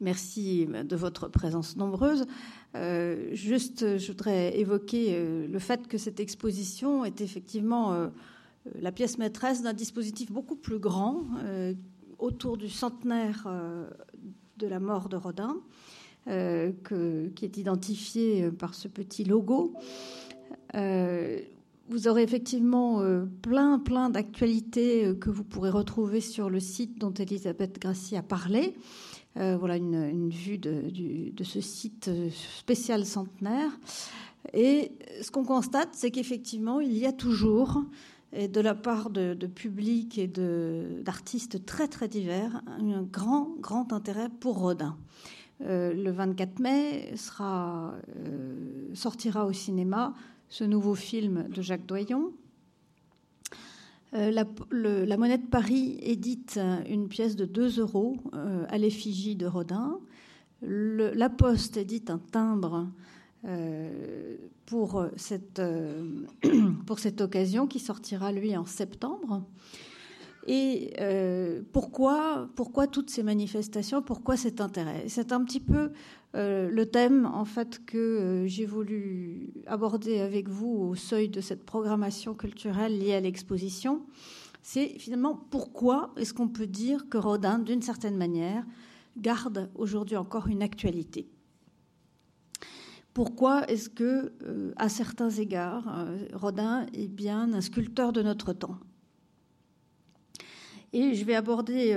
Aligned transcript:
Merci 0.00 0.66
de 0.66 0.96
votre 0.96 1.28
présence 1.28 1.76
nombreuse. 1.76 2.26
Euh, 2.74 3.30
juste, 3.32 3.96
je 3.96 4.06
voudrais 4.08 4.58
évoquer 4.58 5.14
euh, 5.14 5.46
le 5.48 5.58
fait 5.58 5.88
que 5.88 5.96
cette 5.96 6.20
exposition 6.20 7.06
est 7.06 7.22
effectivement 7.22 7.94
euh, 7.94 8.08
la 8.78 8.92
pièce 8.92 9.16
maîtresse 9.16 9.62
d'un 9.62 9.72
dispositif 9.72 10.30
beaucoup 10.30 10.56
plus 10.56 10.78
grand 10.78 11.22
autour 12.18 12.56
du 12.56 12.68
centenaire 12.68 13.46
de 14.56 14.66
la 14.66 14.80
mort 14.80 15.08
de 15.08 15.16
Rodin, 15.16 15.56
qui 16.26 17.44
est 17.44 17.56
identifié 17.58 18.50
par 18.50 18.74
ce 18.74 18.88
petit 18.88 19.22
logo. 19.22 19.74
vous 20.74 22.08
aurez 22.08 22.24
effectivement 22.24 23.00
plein, 23.40 23.78
plein 23.78 24.10
d'actualités 24.10 25.14
que 25.20 25.30
vous 25.30 25.44
pourrez 25.44 25.70
retrouver 25.70 26.20
sur 26.20 26.50
le 26.50 26.58
site 26.58 26.98
dont 26.98 27.14
Elisabeth 27.14 27.78
Grassi 27.78 28.16
a 28.16 28.22
parlé. 28.24 28.74
Euh, 29.36 29.56
voilà 29.56 29.76
une, 29.76 30.30
vue 30.30 30.58
de, 30.58 31.44
ce 31.44 31.60
site 31.60 32.10
spécial 32.30 33.04
centenaire. 33.04 33.70
Et 34.54 34.92
ce 35.20 35.30
qu'on 35.30 35.44
constate, 35.44 35.90
c'est 35.92 36.10
qu'effectivement, 36.10 36.80
il 36.80 36.96
y 36.96 37.06
a 37.06 37.12
toujours, 37.12 37.82
de 38.32 38.60
la 38.60 38.74
part 38.74 39.10
de, 39.10 39.34
publics 39.46 40.18
et 40.18 40.28
d'artistes 40.28 41.66
très 41.66 41.88
très 41.88 42.08
divers, 42.08 42.62
un 42.66 43.02
grand 43.02 43.54
grand 43.60 43.92
intérêt 43.92 44.28
pour 44.40 44.58
Rodin. 44.58 44.96
Euh, 45.62 45.94
le 45.94 46.10
24 46.10 46.58
mai 46.58 47.12
sera, 47.16 47.94
euh, 48.18 48.94
sortira 48.94 49.46
au 49.46 49.52
cinéma 49.52 50.14
ce 50.48 50.64
nouveau 50.64 50.94
film 50.94 51.48
de 51.48 51.62
Jacques 51.62 51.86
Doyon, 51.86 52.32
euh, 54.14 54.30
la, 54.30 55.16
monnaie 55.16 55.38
de 55.38 55.46
Paris 55.46 55.98
édite 56.00 56.58
une 56.88 57.08
pièce 57.08 57.36
de 57.36 57.44
2 57.44 57.80
euros 57.80 58.16
euh, 58.34 58.64
à 58.68 58.78
l'effigie 58.78 59.36
de 59.36 59.46
Rodin. 59.46 59.98
la 60.62 61.28
Poste 61.28 61.76
édite 61.76 62.10
un 62.10 62.18
timbre 62.18 62.88
euh, 63.44 64.36
pour, 64.64 65.04
cette, 65.16 65.60
pour 66.86 66.98
cette 66.98 67.20
occasion 67.20 67.66
qui 67.66 67.78
sortira, 67.78 68.32
lui, 68.32 68.56
en 68.56 68.66
septembre. 68.66 69.42
Et 70.48 70.92
pourquoi, 71.72 72.48
pourquoi 72.54 72.86
toutes 72.86 73.10
ces 73.10 73.24
manifestations? 73.24 74.00
Pourquoi 74.00 74.36
cet 74.36 74.60
intérêt? 74.60 75.08
C'est 75.08 75.32
un 75.32 75.42
petit 75.42 75.58
peu 75.58 75.90
euh, 76.34 76.68
le 76.68 76.86
thème 76.86 77.24
en 77.26 77.44
fait 77.44 77.84
que 77.86 77.96
euh, 77.96 78.46
j'ai 78.46 78.66
voulu 78.66 79.52
aborder 79.66 80.20
avec 80.20 80.48
vous 80.48 80.68
au 80.68 80.94
seuil 80.94 81.28
de 81.28 81.40
cette 81.40 81.64
programmation 81.64 82.34
culturelle 82.34 82.98
liée 82.98 83.14
à 83.14 83.20
l'exposition, 83.20 84.02
c'est 84.62 84.98
finalement 84.98 85.34
pourquoi 85.50 86.12
est-ce 86.16 86.34
qu'on 86.34 86.48
peut 86.48 86.66
dire 86.66 87.08
que 87.08 87.16
Rodin, 87.16 87.58
d'une 87.58 87.80
certaine 87.80 88.16
manière, 88.16 88.64
garde 89.16 89.70
aujourd'hui 89.76 90.16
encore 90.16 90.48
une 90.48 90.62
actualité? 90.62 91.30
Pourquoi 93.14 93.64
est-ce 93.70 93.88
que, 93.88 94.32
euh, 94.42 94.72
à 94.76 94.90
certains 94.90 95.30
égards, 95.30 96.06
Rodin 96.34 96.84
est 96.92 97.08
bien 97.08 97.54
un 97.54 97.62
sculpteur 97.62 98.12
de 98.12 98.20
notre 98.20 98.52
temps? 98.52 98.78
Et 100.92 101.14
je 101.14 101.24
vais 101.24 101.34
aborder 101.34 101.94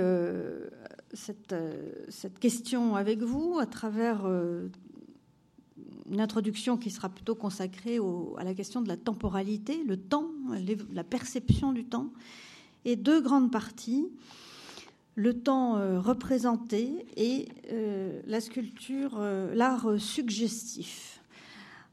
euh, 1.52 1.92
cette, 2.08 2.38
question 2.38 2.94
avec 2.94 3.22
vous 3.22 3.58
à 3.58 3.66
travers 3.66 4.26
euh, 4.26 4.68
une 6.08 6.20
introduction 6.20 6.76
qui 6.76 6.90
sera 6.90 7.08
plutôt 7.08 7.34
consacrée 7.34 7.98
à 8.38 8.44
la 8.44 8.54
question 8.54 8.80
de 8.80 8.88
la 8.88 8.96
temporalité, 8.96 9.82
le 9.84 9.96
temps, 9.96 10.30
la 10.92 11.04
perception 11.04 11.72
du 11.72 11.84
temps, 11.84 12.12
et 12.84 12.96
deux 12.96 13.20
grandes 13.20 13.50
parties, 13.50 14.06
le 15.16 15.34
temps 15.34 15.76
euh, 15.76 16.00
représenté 16.00 17.06
et 17.16 17.48
la 18.26 18.40
sculpture, 18.40 19.18
l'art 19.54 19.98
suggestif. 19.98 21.22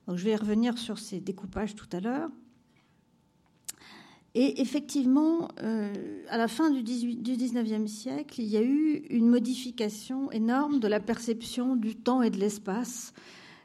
je 0.08 0.24
vais 0.24 0.36
revenir 0.36 0.78
sur 0.78 1.00
ces 1.00 1.20
découpages 1.20 1.76
tout 1.76 1.90
à 1.92 2.00
l'heure. 2.00 2.30
Et 4.40 4.62
effectivement, 4.62 5.48
euh, 5.64 5.92
à 6.30 6.38
la 6.38 6.48
fin 6.48 6.70
du, 6.70 6.84
18, 6.84 7.24
19e 7.24 7.88
siècle, 7.88 8.40
il 8.40 8.46
y 8.46 8.56
a 8.56 8.62
eu 8.62 9.04
une 9.10 9.28
modification 9.28 10.32
énorme 10.32 10.80
de 10.80 10.88
la 10.88 11.00
perception 11.00 11.76
du 11.76 11.96
temps 11.96 12.22
et 12.22 12.30
de 12.30 12.38
l'espace 12.38 13.16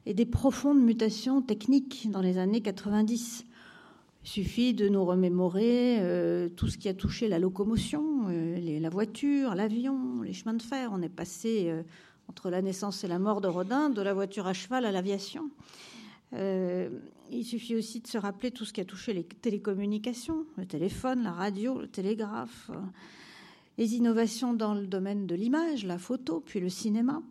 et 0.07 0.15
des 0.15 0.25
profondes 0.25 0.81
mutations 0.81 1.43
techniques 1.43 2.11
dans 2.11 2.23
les 2.23 2.39
années 2.39 2.63
90. 2.63 3.45
Il 4.25 4.27
suffit 4.27 4.73
de 4.73 4.89
nous 4.89 5.05
remémorer 5.05 5.99
euh, 6.01 6.49
tout 6.49 6.69
ce 6.69 6.79
qui 6.79 6.89
a 6.89 6.95
touché 6.95 7.29
la 7.29 7.39
locomotion, 7.39 8.29
euh, 8.31 8.81
la 8.81 8.89
voiture, 8.89 9.55
l'avion, 9.55 10.23
les 10.23 10.33
chemins 10.33 10.55
de 10.55 10.63
fer. 10.63 10.89
On 10.91 11.03
est 11.03 11.11
passé, 11.11 11.71
entre 12.31 12.49
la 12.49 12.63
naissance 12.63 13.05
et 13.05 13.09
la 13.09 13.19
mort 13.19 13.43
de 13.43 13.49
Rodin, 13.49 13.91
de 13.91 14.01
la 14.01 14.15
voiture 14.15 14.47
à 14.47 14.55
cheval 14.55 14.87
à 14.87 14.91
l'aviation. 14.91 15.51
Euh, 16.35 16.89
il 17.31 17.45
suffit 17.45 17.75
aussi 17.75 18.01
de 18.01 18.07
se 18.07 18.19
rappeler 18.19 18.51
tout 18.51 18.65
ce 18.65 18.73
qui 18.73 18.81
a 18.81 18.85
touché 18.85 19.13
les 19.13 19.25
télécommunications, 19.25 20.47
le 20.57 20.67
téléphone, 20.67 21.23
la 21.23 21.33
radio, 21.33 21.81
le 21.81 21.89
télégraphe, 21.89 22.71
euh, 22.71 22.81
les 23.79 23.95
innovations 23.95 24.55
dans 24.55 24.75
le 24.75 24.87
domaine 24.87 25.27
de 25.27 25.35
l'image, 25.35 25.85
la 25.85 25.99
photo, 25.99 26.41
puis 26.41 26.61
le 26.61 26.69
cinéma, 26.69 27.23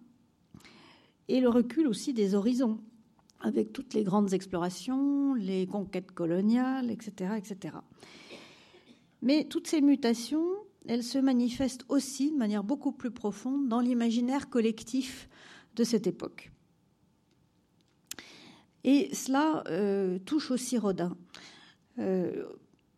et 1.28 1.40
le 1.40 1.50
recul 1.50 1.88
aussi 1.88 2.14
des 2.14 2.36
horizons, 2.36 2.80
avec 3.40 3.74
toutes 3.74 3.94
les 3.94 4.04
grandes 4.04 4.34
explorations, 4.34 5.34
les 5.34 5.66
conquêtes 5.66 6.12
coloniales, 6.12 6.92
etc. 6.92 7.32
etc. 7.38 7.76
Mais 9.22 9.46
toutes 9.46 9.68
ces 9.68 9.82
mutations, 9.82 10.46
elles 10.88 11.04
se 11.04 11.18
manifestent 11.18 11.86
aussi 11.90 12.32
de 12.32 12.38
manière 12.38 12.64
beaucoup 12.64 12.92
plus 12.92 13.12
profonde 13.12 13.68
dans 13.68 13.80
l'imaginaire 13.80 14.50
collectif 14.50 15.30
de 15.76 15.84
cette 15.84 16.08
époque. 16.08 16.51
Et 18.84 19.14
cela 19.14 19.64
euh, 19.68 20.18
touche 20.26 20.52
aussi 20.52 20.78
Rodin. 20.78 21.16
Euh, 22.00 22.46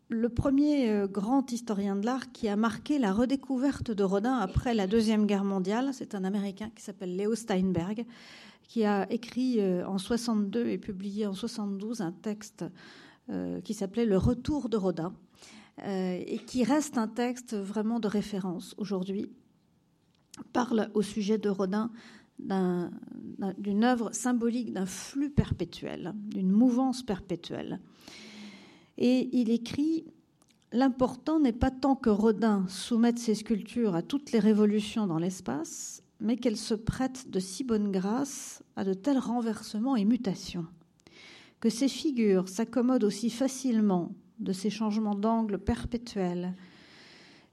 le 0.10 0.30
premier 0.30 0.90
euh, 0.90 1.08
grand 1.08 1.52
historien 1.52 1.96
de 1.96 2.06
l'art 2.06 2.32
qui 2.32 2.48
a 2.48 2.56
marqué 2.56 3.00
la 3.00 3.12
redécouverte 3.12 3.92
de 3.92 4.04
Rodin 4.04 4.38
après 4.38 4.74
la 4.74 4.88
Deuxième 4.88 5.26
Guerre 5.26 5.44
mondiale, 5.44 5.90
c'est 5.94 6.16
un 6.16 6.24
Américain 6.24 6.72
qui 6.76 6.84
s'appelle 6.84 7.18
Leo 7.18 7.36
Steinberg, 7.36 8.06
qui 8.64 8.86
a 8.86 9.12
écrit 9.12 9.60
en 9.84 9.98
62 9.98 10.68
et 10.68 10.78
publié 10.78 11.28
en 11.28 11.34
72 11.34 12.02
un 12.02 12.14
texte 12.14 12.64
qui 13.64 13.74
s'appelait 13.74 14.06
Le 14.06 14.18
Retour 14.18 14.70
de 14.70 14.78
Rodin, 14.78 15.14
et 15.86 16.40
qui 16.48 16.64
reste 16.64 16.98
un 16.98 17.10
texte 17.10 17.56
vraiment 17.56 18.00
de 18.00 18.08
référence 18.08 18.74
aujourd'hui. 18.78 19.30
Parle 20.54 20.90
au 20.94 21.02
sujet 21.02 21.38
de 21.38 21.50
Rodin 21.50 21.92
d'une 22.40 23.84
œuvre 23.84 24.12
symbolique 24.14 24.74
d'un 24.74 24.86
flux 24.86 25.30
perpétuel, 25.30 26.14
d'une 26.16 26.52
mouvance 26.52 27.04
perpétuelle. 27.04 27.80
Et 28.98 29.30
il 29.32 29.50
écrit 29.50 30.06
L'important 30.76 31.40
n'est 31.40 31.54
pas 31.54 31.70
tant 31.70 31.96
que 31.96 32.10
Rodin 32.10 32.66
soumette 32.68 33.20
ses 33.20 33.36
sculptures 33.36 33.94
à 33.94 34.02
toutes 34.02 34.32
les 34.32 34.40
révolutions 34.40 35.06
dans 35.06 35.20
l'espace, 35.20 36.02
mais 36.20 36.36
qu'elles 36.36 36.58
se 36.58 36.74
prêtent 36.74 37.30
de 37.30 37.40
si 37.40 37.64
bonne 37.64 37.92
grâce 37.92 38.64
à 38.76 38.84
de 38.84 38.96
tels 38.96 39.20
renversements 39.20 39.96
et 39.96 40.04
mutations, 40.04 40.66
que 41.60 41.70
ces 41.70 41.88
figures 41.88 42.50
s'accommodent 42.50 43.04
aussi 43.04 43.30
facilement 43.30 44.16
de 44.40 44.52
ces 44.52 44.72
changements 44.72 45.14
d'angle 45.14 45.60
perpétuels 45.60 46.56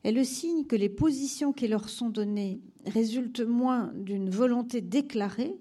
est 0.02 0.12
le 0.12 0.24
signe 0.24 0.64
que 0.64 0.76
les 0.76 0.88
positions 0.88 1.52
qui 1.52 1.68
leur 1.68 1.90
sont 1.90 2.08
données 2.08 2.62
résultent 2.86 3.40
moins 3.40 3.92
d'une 3.94 4.30
volonté 4.30 4.80
déclarée 4.80 5.54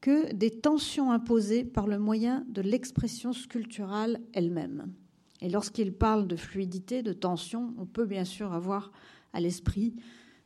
que 0.00 0.32
des 0.34 0.50
tensions 0.50 1.12
imposées 1.12 1.64
par 1.64 1.86
le 1.86 1.98
moyen 1.98 2.44
de 2.48 2.60
l'expression 2.60 3.32
sculpturale 3.32 4.20
elle-même. 4.32 4.92
Et 5.40 5.48
lorsqu'il 5.48 5.92
parle 5.92 6.26
de 6.26 6.36
fluidité, 6.36 7.02
de 7.02 7.12
tension, 7.12 7.74
on 7.78 7.86
peut 7.86 8.04
bien 8.04 8.24
sûr 8.24 8.52
avoir 8.52 8.92
à 9.32 9.40
l'esprit 9.40 9.94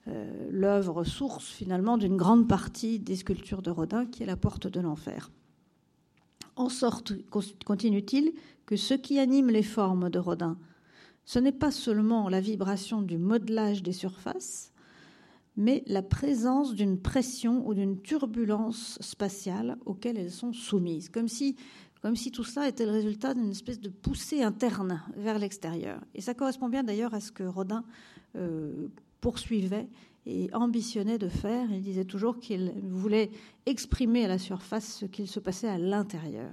euh, 0.09 0.49
l'œuvre 0.51 1.05
source 1.05 1.49
finalement 1.49 1.99
d'une 1.99 2.17
grande 2.17 2.49
partie 2.49 2.99
des 2.99 3.17
sculptures 3.17 3.63
de 3.63 3.71
Rodin, 3.71 4.07
qui 4.07 4.23
est 4.23 4.27
la 4.27 4.37
porte 4.37 4.67
de 4.67 4.81
l'enfer. 4.81 5.31
En 6.57 6.69
sorte, 6.69 7.13
continue-t-il, 7.65 8.33
que 8.65 8.77
ce 8.77 8.95
qui 8.95 9.19
anime 9.19 9.51
les 9.51 9.63
formes 9.63 10.11
de 10.11 10.19
Rodin, 10.19 10.57
ce 11.25 11.39
n'est 11.39 11.53
pas 11.53 11.71
seulement 11.71 12.29
la 12.29 12.41
vibration 12.41 13.03
du 13.03 13.19
modelage 13.19 13.83
des 13.83 13.93
surfaces, 13.93 14.73
mais 15.59 15.83
la 15.87 16.03
présence 16.03 16.73
d'une 16.73 16.99
pression 16.99 17.67
ou 17.69 17.75
d'une 17.75 18.01
turbulence 18.01 18.97
spatiale 19.01 19.77
auxquelles 19.85 20.17
elles 20.17 20.31
sont 20.31 20.53
soumises, 20.53 21.09
comme 21.11 21.29
si, 21.29 21.57
comme 22.01 22.17
si 22.17 22.31
tout 22.31 22.45
cela 22.45 22.69
était 22.69 22.87
le 22.87 22.93
résultat 22.93 23.35
d'une 23.35 23.51
espèce 23.51 23.81
de 23.81 23.89
poussée 23.89 24.43
interne 24.43 25.03
vers 25.17 25.39
l'extérieur. 25.39 26.01
Et 26.15 26.21
ça 26.21 26.33
correspond 26.33 26.69
bien 26.69 26.85
d'ailleurs 26.85 27.13
à 27.13 27.21
ce 27.21 27.33
que 27.33 27.43
Rodin 27.43 27.85
euh, 28.37 28.89
poursuivait 29.21 29.89
et 30.27 30.49
ambitionnait 30.55 31.19
de 31.19 31.29
faire. 31.29 31.71
Il 31.73 31.83
disait 31.83 32.05
toujours 32.05 32.39
qu'il 32.39 32.73
voulait 32.89 33.31
exprimer 33.67 34.25
à 34.25 34.29
la 34.29 34.39
surface 34.39 34.99
ce 34.99 35.07
qu'il 35.07 35.27
se 35.27 35.41
passait 35.41 35.69
à 35.69 35.77
l'intérieur. 35.77 36.53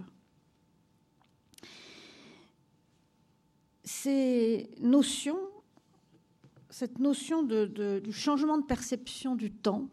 ces 3.86 4.70
notions, 4.82 5.38
cette 6.78 7.00
notion 7.00 7.42
du 7.42 8.12
changement 8.12 8.58
de 8.58 8.66
perception 8.66 9.38
du 9.38 9.50
temps, 9.50 9.88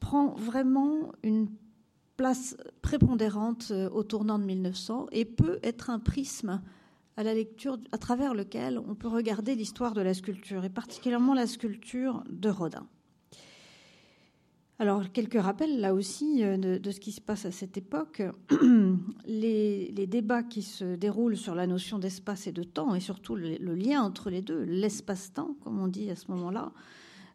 prend 0.00 0.28
vraiment 0.36 1.12
une 1.22 1.48
place 2.16 2.56
prépondérante 2.80 3.72
euh, 3.72 3.90
au 3.90 4.04
tournant 4.04 4.38
de 4.38 4.44
1900 4.44 5.08
et 5.12 5.26
peut 5.26 5.58
être 5.62 5.90
un 5.90 5.98
prisme 5.98 6.62
à 7.18 7.22
la 7.22 7.34
lecture 7.34 7.76
à 7.92 7.98
travers 7.98 8.32
lequel 8.32 8.78
on 8.78 8.94
peut 8.94 9.08
regarder 9.08 9.54
l'histoire 9.54 9.92
de 9.92 10.00
la 10.00 10.14
sculpture 10.14 10.64
et 10.64 10.70
particulièrement 10.70 11.34
la 11.34 11.46
sculpture 11.46 12.24
de 12.30 12.48
Rodin. 12.48 12.86
Alors, 14.78 15.10
quelques 15.10 15.40
rappels 15.40 15.80
là 15.80 15.94
aussi 15.94 16.44
euh, 16.44 16.58
de, 16.58 16.90
ce 16.90 17.00
qui 17.00 17.10
se 17.10 17.20
passe 17.22 17.46
à 17.46 17.50
cette 17.50 17.78
époque. 17.78 18.22
Les, 19.26 20.06
débats 20.06 20.42
qui 20.42 20.62
se 20.62 20.96
déroulent 20.96 21.36
sur 21.36 21.54
la 21.54 21.66
notion 21.66 21.98
d'espace 21.98 22.46
et 22.46 22.52
de 22.52 22.62
temps, 22.62 22.94
et 22.94 23.00
surtout 23.00 23.34
le, 23.36 23.56
lien 23.74 24.02
entre 24.02 24.28
les 24.28 24.42
deux, 24.42 24.62
l'espace-temps, 24.62 25.56
comme 25.64 25.80
on 25.80 25.88
dit 25.88 26.10
à 26.10 26.16
ce 26.16 26.30
moment-là, 26.30 26.72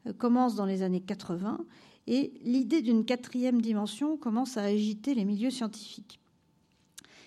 euh, 0.05 0.13
commencent 0.13 0.55
dans 0.55 0.67
les 0.67 0.83
années 0.83 1.01
80, 1.01 1.65
et 2.05 2.31
l'idée 2.43 2.83
d'une 2.83 3.05
quatrième 3.05 3.59
dimension 3.59 4.17
commence 4.17 4.57
à 4.57 4.63
agiter 4.63 5.15
les 5.15 5.25
milieux 5.25 5.51
scientifiques. 5.51 6.19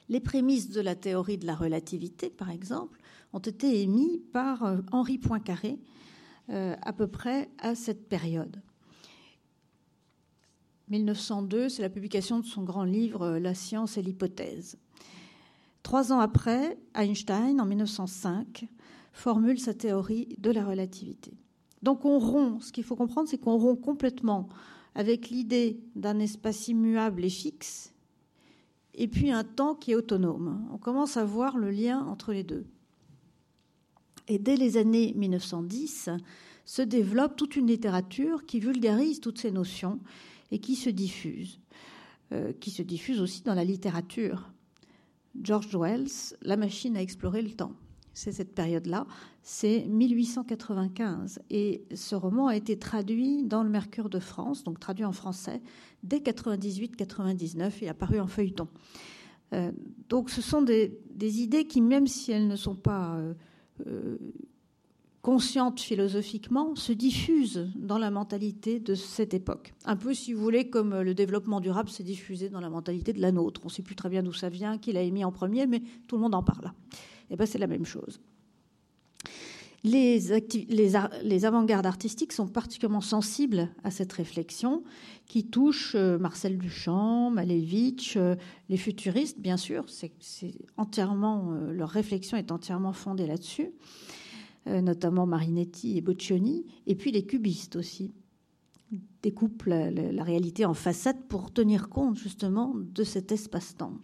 Les 0.08 0.20
prémices 0.20 0.70
de 0.70 0.80
la 0.80 0.94
théorie 0.94 1.38
de 1.38 1.46
la 1.46 1.56
relativité, 1.56 2.30
par 2.30 2.50
exemple, 2.50 3.00
ont 3.32 3.40
été 3.40 3.82
émises 3.82 4.20
par 4.32 4.62
euh, 4.62 4.78
Henri 4.92 5.18
Poincaré 5.18 5.78
à 6.46 6.92
peu 6.92 7.06
près 7.06 7.48
à 7.58 7.74
cette 7.74 8.06
période. 8.06 8.60
1902, 10.88 11.68
c'est 11.68 11.82
la 11.82 11.88
publication 11.88 12.40
de 12.40 12.44
son 12.44 12.62
grand 12.62 12.84
livre 12.84 13.38
La 13.38 13.54
science 13.54 13.96
et 13.96 14.02
l'hypothèse. 14.02 14.78
Trois 15.82 16.12
ans 16.12 16.20
après, 16.20 16.78
Einstein, 16.94 17.60
en 17.60 17.66
1905, 17.66 18.66
formule 19.12 19.58
sa 19.58 19.74
théorie 19.74 20.28
de 20.38 20.50
la 20.50 20.64
relativité. 20.64 21.32
Donc 21.82 22.04
on 22.04 22.18
rompt, 22.18 22.62
ce 22.62 22.72
qu'il 22.72 22.84
faut 22.84 22.96
comprendre, 22.96 23.28
c'est 23.28 23.38
qu'on 23.38 23.58
rompt 23.58 23.80
complètement 23.80 24.48
avec 24.94 25.28
l'idée 25.28 25.80
d'un 25.96 26.18
espace 26.18 26.68
immuable 26.68 27.24
et 27.24 27.30
fixe, 27.30 27.92
et 28.94 29.08
puis 29.08 29.30
un 29.30 29.44
temps 29.44 29.74
qui 29.74 29.92
est 29.92 29.96
autonome. 29.96 30.66
On 30.72 30.78
commence 30.78 31.16
à 31.16 31.24
voir 31.24 31.58
le 31.58 31.70
lien 31.70 32.00
entre 32.06 32.32
les 32.32 32.44
deux. 32.44 32.64
Et 34.28 34.38
dès 34.38 34.56
les 34.56 34.76
années 34.76 35.12
1910, 35.16 36.10
se 36.64 36.82
développe 36.82 37.36
toute 37.36 37.56
une 37.56 37.66
littérature 37.66 38.46
qui 38.46 38.60
vulgarise 38.60 39.20
toutes 39.20 39.38
ces 39.38 39.50
notions 39.50 40.00
et 40.50 40.58
qui 40.58 40.76
se 40.76 40.90
diffuse, 40.90 41.60
euh, 42.32 42.52
qui 42.52 42.70
se 42.70 42.82
diffuse 42.82 43.20
aussi 43.20 43.42
dans 43.42 43.54
la 43.54 43.64
littérature. 43.64 44.50
George 45.40 45.74
Wells, 45.74 46.36
La 46.42 46.56
machine 46.56 46.96
à 46.96 47.02
explorer 47.02 47.42
le 47.42 47.50
temps. 47.50 47.72
C'est 48.12 48.30
cette 48.30 48.54
période-là, 48.54 49.06
c'est 49.42 49.86
1895. 49.86 51.40
Et 51.50 51.84
ce 51.94 52.14
roman 52.14 52.46
a 52.46 52.56
été 52.56 52.78
traduit 52.78 53.42
dans 53.42 53.64
le 53.64 53.70
Mercure 53.70 54.08
de 54.08 54.20
France, 54.20 54.62
donc 54.62 54.78
traduit 54.78 55.04
en 55.04 55.12
français, 55.12 55.60
dès 56.04 56.18
98-99 56.18 57.82
et 57.82 57.88
apparu 57.88 58.20
en 58.20 58.28
feuilleton. 58.28 58.68
Euh, 59.52 59.72
donc 60.08 60.30
ce 60.30 60.40
sont 60.40 60.62
des, 60.62 60.96
idées 61.18 61.64
qui, 61.64 61.80
même 61.80 62.06
si 62.06 62.30
elles 62.30 62.46
ne 62.46 62.56
sont 62.56 62.76
pas 62.76 63.18
euh, 63.86 64.16
consciente 65.24 65.80
philosophiquement, 65.80 66.76
se 66.76 66.92
diffuse 66.92 67.70
dans 67.76 67.96
la 67.96 68.10
mentalité 68.10 68.78
de 68.78 68.94
cette 68.94 69.32
époque. 69.32 69.72
Un 69.86 69.96
peu, 69.96 70.12
si 70.12 70.34
vous 70.34 70.42
voulez, 70.42 70.68
comme 70.68 71.00
le 71.00 71.14
développement 71.14 71.60
durable 71.60 71.88
s'est 71.88 72.02
diffusé 72.02 72.50
dans 72.50 72.60
la 72.60 72.68
mentalité 72.68 73.14
de 73.14 73.22
la 73.22 73.32
nôtre. 73.32 73.62
On 73.64 73.68
ne 73.68 73.72
sait 73.72 73.82
plus 73.82 73.96
très 73.96 74.10
bien 74.10 74.22
d'où 74.22 74.34
ça 74.34 74.50
vient, 74.50 74.76
qui 74.76 74.92
l'a 74.92 75.00
émis 75.00 75.24
en 75.24 75.32
premier, 75.32 75.66
mais 75.66 75.82
tout 76.08 76.16
le 76.16 76.22
monde 76.22 76.34
en 76.34 76.42
parle. 76.42 76.66
Et 76.66 77.32
eh 77.32 77.36
ben, 77.36 77.46
c'est 77.46 77.56
la 77.56 77.66
même 77.66 77.86
chose. 77.86 78.20
Les, 79.82 81.44
avant-gardes 81.46 81.86
artistiques 81.86 82.32
sont 82.32 82.46
particulièrement 82.46 83.00
sensibles 83.00 83.70
à 83.82 83.90
cette 83.90 84.12
réflexion 84.12 84.84
qui 85.26 85.46
touche 85.46 85.94
euh, 85.94 86.18
Marcel 86.18 86.58
Duchamp, 86.58 87.30
Malevich, 87.30 88.18
euh, 88.18 88.36
les 88.68 88.76
futuristes, 88.76 89.40
bien 89.40 89.56
sûr. 89.56 89.86
C'est 89.88 90.12
entièrement 90.76 91.52
euh, 91.52 91.72
leur 91.72 91.88
réflexion 91.88 92.36
est 92.36 92.52
entièrement 92.52 92.92
fondée 92.92 93.26
là-dessus. 93.26 93.70
Euh, 94.66 94.80
notamment 94.80 95.26
Marinetti 95.26 95.98
et 95.98 96.00
Boccioni, 96.00 96.64
et 96.86 96.94
puis 96.94 97.12
les 97.12 97.26
cubistes 97.26 97.76
aussi 97.76 98.14
découpent 99.22 99.64
la, 99.66 100.24
réalité 100.24 100.64
en 100.64 100.72
facettes 100.72 101.28
pour 101.28 101.52
tenir 101.52 101.90
compte 101.90 102.16
justement 102.16 102.72
de 102.74 103.04
cet 103.04 103.30
espace-temps. 103.30 103.98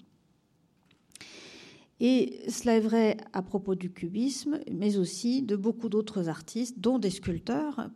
Et 1.98 2.40
cela 2.50 2.76
est 2.76 2.80
vrai 2.80 3.16
à 3.32 3.40
propos 3.40 3.74
du 3.74 3.90
cubisme, 3.90 4.60
mais 4.70 4.98
aussi 4.98 5.40
de 5.40 5.56
beaucoup 5.56 5.88
d'autres 5.88 6.28
artistes, 6.28 6.78
dont 6.78 6.98
des 6.98 7.10
sculpteurs. 7.10 7.88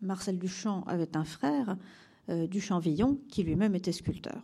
Marcel 0.00 0.38
Duchamp 0.38 0.84
avait 0.86 1.18
un 1.18 1.24
frère, 1.24 1.76
euh, 2.30 2.46
Duchamp-Villon, 2.46 3.20
qui 3.28 3.42
lui-même 3.42 3.74
était 3.74 3.92
sculpteur. 3.92 4.42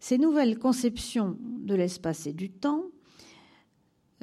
Ces 0.00 0.18
nouvelles 0.18 0.58
conceptions 0.58 1.36
de 1.40 1.74
l'espace 1.76 2.26
et 2.26 2.32
du 2.32 2.50
temps 2.50 2.82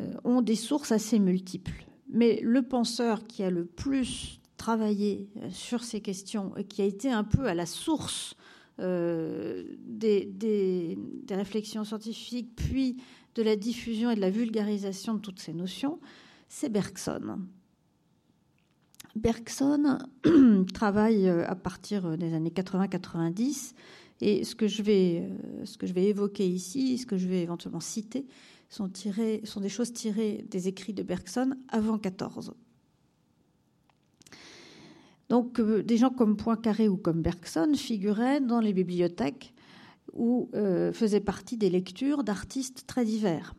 euh, 0.02 0.14
ont 0.26 0.42
des 0.42 0.56
sources 0.56 0.92
assez 0.92 1.20
multiples. 1.20 1.86
Mais 2.14 2.40
le 2.44 2.62
penseur 2.62 3.26
qui 3.26 3.44
a 3.44 3.50
le 3.50 3.66
plus 3.66 4.40
travaillé 4.56 5.28
euh, 5.42 5.50
sur 5.50 5.84
ces 5.84 6.00
questions 6.00 6.56
et 6.56 6.64
qui 6.64 6.82
a 6.82 6.86
été 6.86 7.12
un 7.12 7.26
peu 7.26 7.48
à 7.48 7.54
la 7.54 7.66
source 7.66 8.36
euh, 8.80 9.64
des, 9.86 10.98
réflexions 11.30 11.84
scientifiques, 11.84 12.56
puis 12.56 12.98
de 13.36 13.44
la 13.44 13.56
diffusion 13.56 14.12
et 14.12 14.16
de 14.16 14.22
la 14.22 14.30
vulgarisation 14.30 15.16
de 15.16 15.20
toutes 15.20 15.40
ces 15.40 15.54
notions, 15.54 16.00
c'est 16.48 16.70
Bergson. 16.70 17.40
Bergson 19.16 19.98
travaille 20.74 21.28
euh, 21.28 21.46
à 21.48 21.56
partir 21.56 22.18
des 22.18 22.34
années 22.34 22.52
80-90 22.52 23.74
et 24.22 24.44
ce 24.44 24.56
que, 24.56 24.68
je 24.68 24.82
vais, 24.84 25.30
ce 25.66 25.78
que 25.78 25.88
je 25.88 25.94
vais 25.94 26.06
évoquer 26.06 26.48
ici, 26.48 26.98
ce 27.00 27.06
que 27.06 27.18
je 27.18 27.28
vais 27.28 27.42
éventuellement 27.42 27.80
citer, 27.82 28.26
sont, 28.74 29.60
des 29.62 29.70
choses 29.70 29.94
tirées 29.94 30.46
des 30.50 30.68
écrits 30.68 30.94
de 30.94 31.04
Bergson 31.04 31.56
avant 31.70 31.98
14. 31.98 32.54
Donc 35.30 35.60
euh, 35.60 35.84
des 35.84 35.98
gens 35.98 36.10
comme 36.10 36.36
Poincaré 36.36 36.88
ou 36.88 36.98
comme 36.98 37.22
Bergson 37.22 37.74
figuraient 37.76 38.42
dans 38.42 38.60
les 38.60 38.74
bibliothèques 38.74 39.54
ou 40.12 40.50
euh, 40.54 40.92
faisaient 40.92 41.20
partie 41.20 41.58
des 41.58 41.70
lectures 41.70 42.24
d'artistes 42.24 42.86
très 42.88 43.06
divers. 43.06 43.54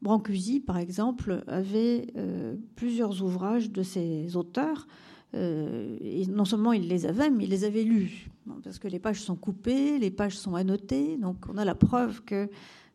Brancusi, 0.00 0.60
par 0.60 0.78
exemple, 0.78 1.42
avait 1.46 2.06
euh, 2.16 2.56
plusieurs 2.76 3.22
ouvrages 3.22 3.70
de 3.70 3.82
ses 3.82 4.36
auteurs. 4.36 4.86
et 5.34 6.24
non 6.28 6.46
seulement 6.46 6.72
il 6.72 6.88
les 6.88 7.04
avait, 7.04 7.28
mais 7.28 7.44
il 7.44 7.50
les 7.50 7.64
avait 7.64 7.82
lus, 7.84 8.30
parce 8.64 8.78
que 8.78 8.88
les 8.88 8.98
pages 8.98 9.20
sont 9.20 9.36
coupées, 9.36 9.98
les 9.98 10.10
pages 10.10 10.38
sont 10.38 10.54
annotées, 10.54 11.18
donc 11.18 11.36
on 11.50 11.58
a 11.58 11.66
la 11.66 11.74
preuve 11.74 12.22
que 12.24 12.48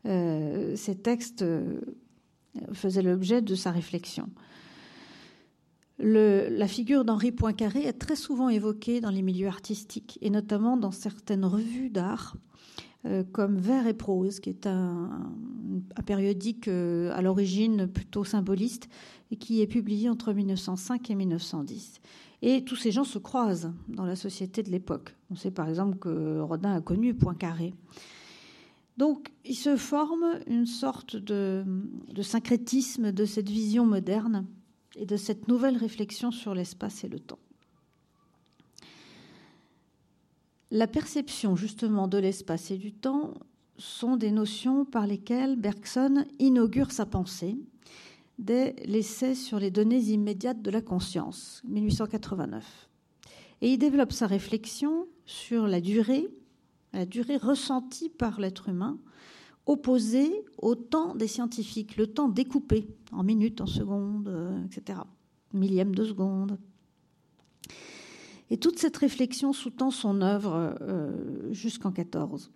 euh, 0.06 0.76
ces 0.76 0.94
textes 0.94 1.42
euh, 1.42 1.80
faisaient 2.72 3.02
l'objet 3.02 3.40
de 3.42 3.54
sa 3.54 3.70
réflexion. 3.70 4.28
la 5.98 6.68
figure 6.68 7.04
d'Henri 7.04 7.32
Poincaré 7.32 7.84
est 7.84 7.98
très 7.98 8.16
souvent 8.16 8.48
évoquée 8.48 9.00
dans 9.00 9.10
les 9.10 9.22
milieux 9.22 9.48
artistiques 9.48 10.18
et 10.20 10.30
notamment 10.30 10.76
dans 10.76 10.90
certaines 10.90 11.44
revues 11.44 11.90
d'art 11.90 12.36
euh, 13.06 13.22
comme 13.32 13.58
Vers 13.58 13.86
et 13.86 13.94
prose, 13.94 14.40
qui 14.40 14.50
est 14.50 14.66
un, 14.66 15.32
périodique 16.06 16.68
à 16.68 17.22
l'origine 17.22 17.86
plutôt 17.86 18.24
symboliste 18.24 18.88
et 19.30 19.36
qui 19.36 19.62
est 19.62 19.66
publié 19.66 20.08
entre 20.10 20.32
1905 20.32 21.10
et 21.10 21.14
1910. 21.14 22.00
Et 22.42 22.62
tous 22.62 22.76
ces 22.76 22.92
gens 22.92 23.04
se 23.04 23.18
croisent 23.18 23.72
dans 23.88 24.04
la 24.04 24.16
société 24.16 24.62
de 24.62 24.70
l'époque. 24.70 25.16
On 25.30 25.34
sait 25.34 25.50
par 25.50 25.68
exemple 25.68 25.98
que 25.98 26.40
Rodin 26.40 26.74
a 26.74 26.80
connu 26.80 27.14
Poincaré. 27.14 27.72
Donc, 28.96 29.32
il 29.44 29.56
se 29.56 29.76
forme 29.76 30.38
une 30.46 30.66
sorte 30.66 31.16
de, 31.16 31.64
syncrétisme 32.22 33.10
de 33.12 33.24
cette 33.24 33.48
vision 33.48 33.84
moderne 33.84 34.46
et 34.96 35.06
de 35.06 35.16
cette 35.16 35.48
nouvelle 35.48 35.76
réflexion 35.76 36.30
sur 36.30 36.54
l'espace 36.54 37.02
et 37.02 37.08
le 37.08 37.18
temps. 37.18 37.40
La 40.70 40.86
perception 40.86 41.56
justement 41.56 42.08
de 42.08 42.18
l'espace 42.18 42.70
et 42.70 42.78
du 42.78 42.92
temps 42.92 43.34
sont 43.76 44.16
des 44.16 44.30
notions 44.30 44.84
par 44.84 45.06
lesquelles 45.06 45.56
Bergson 45.56 46.24
inaugure 46.38 46.92
sa 46.92 47.06
pensée 47.06 47.58
dès 48.38 48.74
l'essai 48.84 49.34
sur 49.34 49.58
les 49.58 49.70
données 49.70 50.02
immédiates 50.02 50.62
de 50.62 50.70
la 50.70 50.80
conscience, 50.80 51.62
1889. 51.66 52.88
Et 53.60 53.72
il 53.72 53.78
développe 53.78 54.12
sa 54.12 54.26
réflexion 54.26 55.06
sur 55.26 55.66
la 55.66 55.80
durée, 55.80 56.28
la 56.94 57.06
durée 57.06 57.36
ressentie 57.36 58.08
par 58.08 58.40
l'être 58.40 58.68
humain, 58.68 58.98
opposée 59.66 60.44
au 60.58 60.74
temps 60.74 61.14
des 61.14 61.26
scientifiques, 61.26 61.96
le 61.96 62.06
temps 62.06 62.28
découpé 62.28 62.86
en 63.12 63.22
minutes, 63.22 63.60
en 63.60 63.66
secondes, 63.66 64.28
euh, 64.28 64.64
etc., 64.64 65.00
millième 65.52 65.94
de 65.94 66.04
seconde. 66.04 66.58
Et 68.50 68.58
toute 68.58 68.78
cette 68.78 68.96
réflexion 68.96 69.52
sous-tend 69.52 69.90
son 69.90 70.20
œuvre 70.20 70.76
euh, 70.80 71.52
jusqu'en 71.52 71.92
14. 71.92 72.50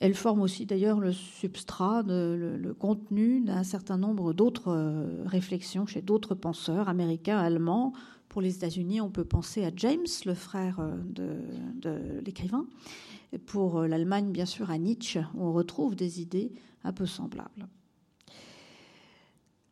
Elle 0.00 0.14
forme 0.14 0.40
aussi 0.40 0.64
d'ailleurs 0.64 0.98
le 0.98 1.12
substrat, 1.12 2.02
le, 2.06 2.74
contenu 2.78 3.42
d'un 3.42 3.62
certain 3.62 3.98
nombre 3.98 4.32
d'autres 4.32 4.72
euh, 4.72 5.22
réflexions 5.26 5.86
chez 5.86 6.00
d'autres 6.00 6.34
penseurs 6.34 6.88
américains, 6.88 7.38
allemands, 7.38 7.92
Pour 8.30 8.40
les 8.40 8.54
États-Unis, 8.54 9.00
on 9.00 9.10
peut 9.10 9.24
penser 9.24 9.64
à 9.64 9.72
James, 9.74 10.06
le 10.24 10.34
frère 10.34 10.78
euh, 10.78 10.94
de, 11.74 12.20
l'écrivain. 12.24 12.64
Pour 13.44 13.78
euh, 13.78 13.88
l'Allemagne, 13.88 14.30
bien 14.30 14.46
sûr, 14.46 14.70
à 14.70 14.78
Nietzsche, 14.78 15.18
on 15.36 15.52
retrouve 15.52 15.96
des 15.96 16.22
idées 16.22 16.52
un 16.84 16.92
peu 16.92 17.06
semblables. 17.06 17.66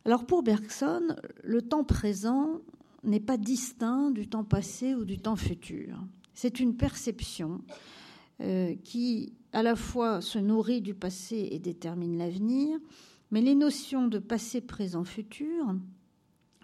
Alors 0.04 0.26
pour 0.26 0.42
Bergson, 0.42 1.14
le 1.44 1.62
temps 1.62 1.84
présent 1.84 2.60
n'est 3.04 3.20
pas 3.20 3.36
distinct 3.36 4.10
du 4.10 4.28
temps 4.28 4.44
passé 4.44 4.96
ou 4.96 5.04
du 5.04 5.18
temps 5.18 5.36
futur. 5.36 5.96
C'est 6.34 6.58
une 6.58 6.76
perception 6.76 7.60
euh, 8.40 8.74
qui 8.82 9.34
à 9.52 9.62
la 9.62 9.76
fois 9.76 10.20
se 10.20 10.40
nourrit 10.40 10.80
du 10.80 10.94
passé 10.94 11.48
et 11.52 11.60
détermine 11.60 12.18
l'avenir, 12.18 12.76
mais 13.30 13.40
les 13.40 13.54
notions 13.54 14.08
de 14.08 14.18
passé, 14.18 14.60
présent, 14.60 15.04
futur 15.04 15.76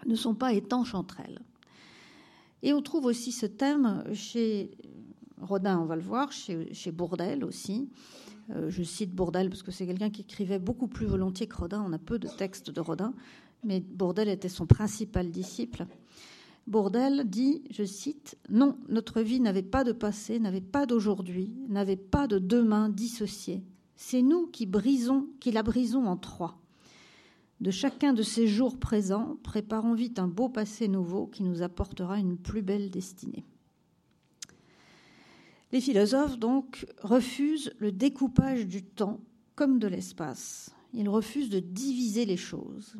ne 0.05 0.15
sont 0.15 0.35
pas 0.35 0.51
étanches 0.51 0.93
entre 0.93 1.21
elles. 1.21 1.39
Et 2.65 2.73
on 2.73 2.81
trouve 2.81 3.05
aussi 3.05 3.31
ce 3.31 3.45
thème 3.45 4.03
chez 4.15 4.71
Rodin, 5.39 5.79
on 5.79 5.85
va 5.85 5.95
le 5.95 6.01
voir, 6.01 6.31
chez, 6.31 6.73
chez 6.73 6.91
Bourdel 6.91 7.45
aussi. 7.45 7.91
Euh, 8.49 8.71
je 8.71 8.81
cite 8.81 9.13
Bourdel 9.13 9.49
parce 9.49 9.61
que 9.61 9.69
c'est 9.69 9.85
quelqu'un 9.85 10.09
qui 10.09 10.21
écrivait 10.21 10.57
beaucoup 10.57 10.87
plus 10.87 11.05
volontiers 11.05 11.45
que 11.45 11.55
Rodin. 11.55 11.85
On 11.87 11.93
a 11.93 11.99
peu 11.99 12.17
de 12.17 12.27
textes 12.27 12.71
de 12.71 12.81
Rodin, 12.81 13.13
mais 13.63 13.81
Bourdel 13.81 14.29
était 14.29 14.49
son 14.49 14.65
principal 14.65 15.29
disciple. 15.29 15.85
Bourdel 16.65 17.29
dit, 17.29 17.61
je 17.69 17.83
cite, 17.83 18.35
Non, 18.49 18.79
notre 18.89 19.21
vie 19.21 19.39
n'avait 19.39 19.61
pas 19.61 19.83
de 19.83 19.91
passé, 19.91 20.39
n'avait 20.39 20.59
pas 20.59 20.87
d'aujourd'hui, 20.87 21.53
n'avait 21.69 21.95
pas 21.95 22.25
de 22.25 22.39
demain 22.39 22.89
dissocié. 22.89 23.63
C'est 23.95 24.23
nous 24.23 24.47
qui 24.47 24.65
brisons, 24.65 25.27
qui 25.39 25.51
la 25.51 25.61
brisons 25.61 26.07
en 26.07 26.17
trois. 26.17 26.64
De 27.61 27.71
chacun 27.71 28.13
de 28.13 28.21
ces 28.21 28.47
jours 28.47 28.77
présents, 28.77 29.37
préparons 29.43 29.93
vite 29.93 30.19
un 30.19 30.27
beau 30.27 30.49
passé 30.49 30.87
nouveau 30.87 31.27
qui 31.27 31.43
nous 31.43 31.61
apportera 31.61 32.19
une 32.19 32.37
plus 32.37 32.61
belle 32.61 32.89
destinée. 32.89 33.45
Les 35.71 35.81
philosophes, 35.81 36.37
donc, 36.37 36.85
refusent 37.01 37.73
le 37.79 37.91
découpage 37.91 38.67
du 38.67 38.83
temps 38.83 39.19
comme 39.55 39.79
de 39.79 39.87
l'espace. 39.87 40.75
Ils 40.93 41.09
refusent 41.09 41.49
de 41.49 41.59
diviser 41.59 42.25
les 42.25 42.37
choses. 42.37 42.95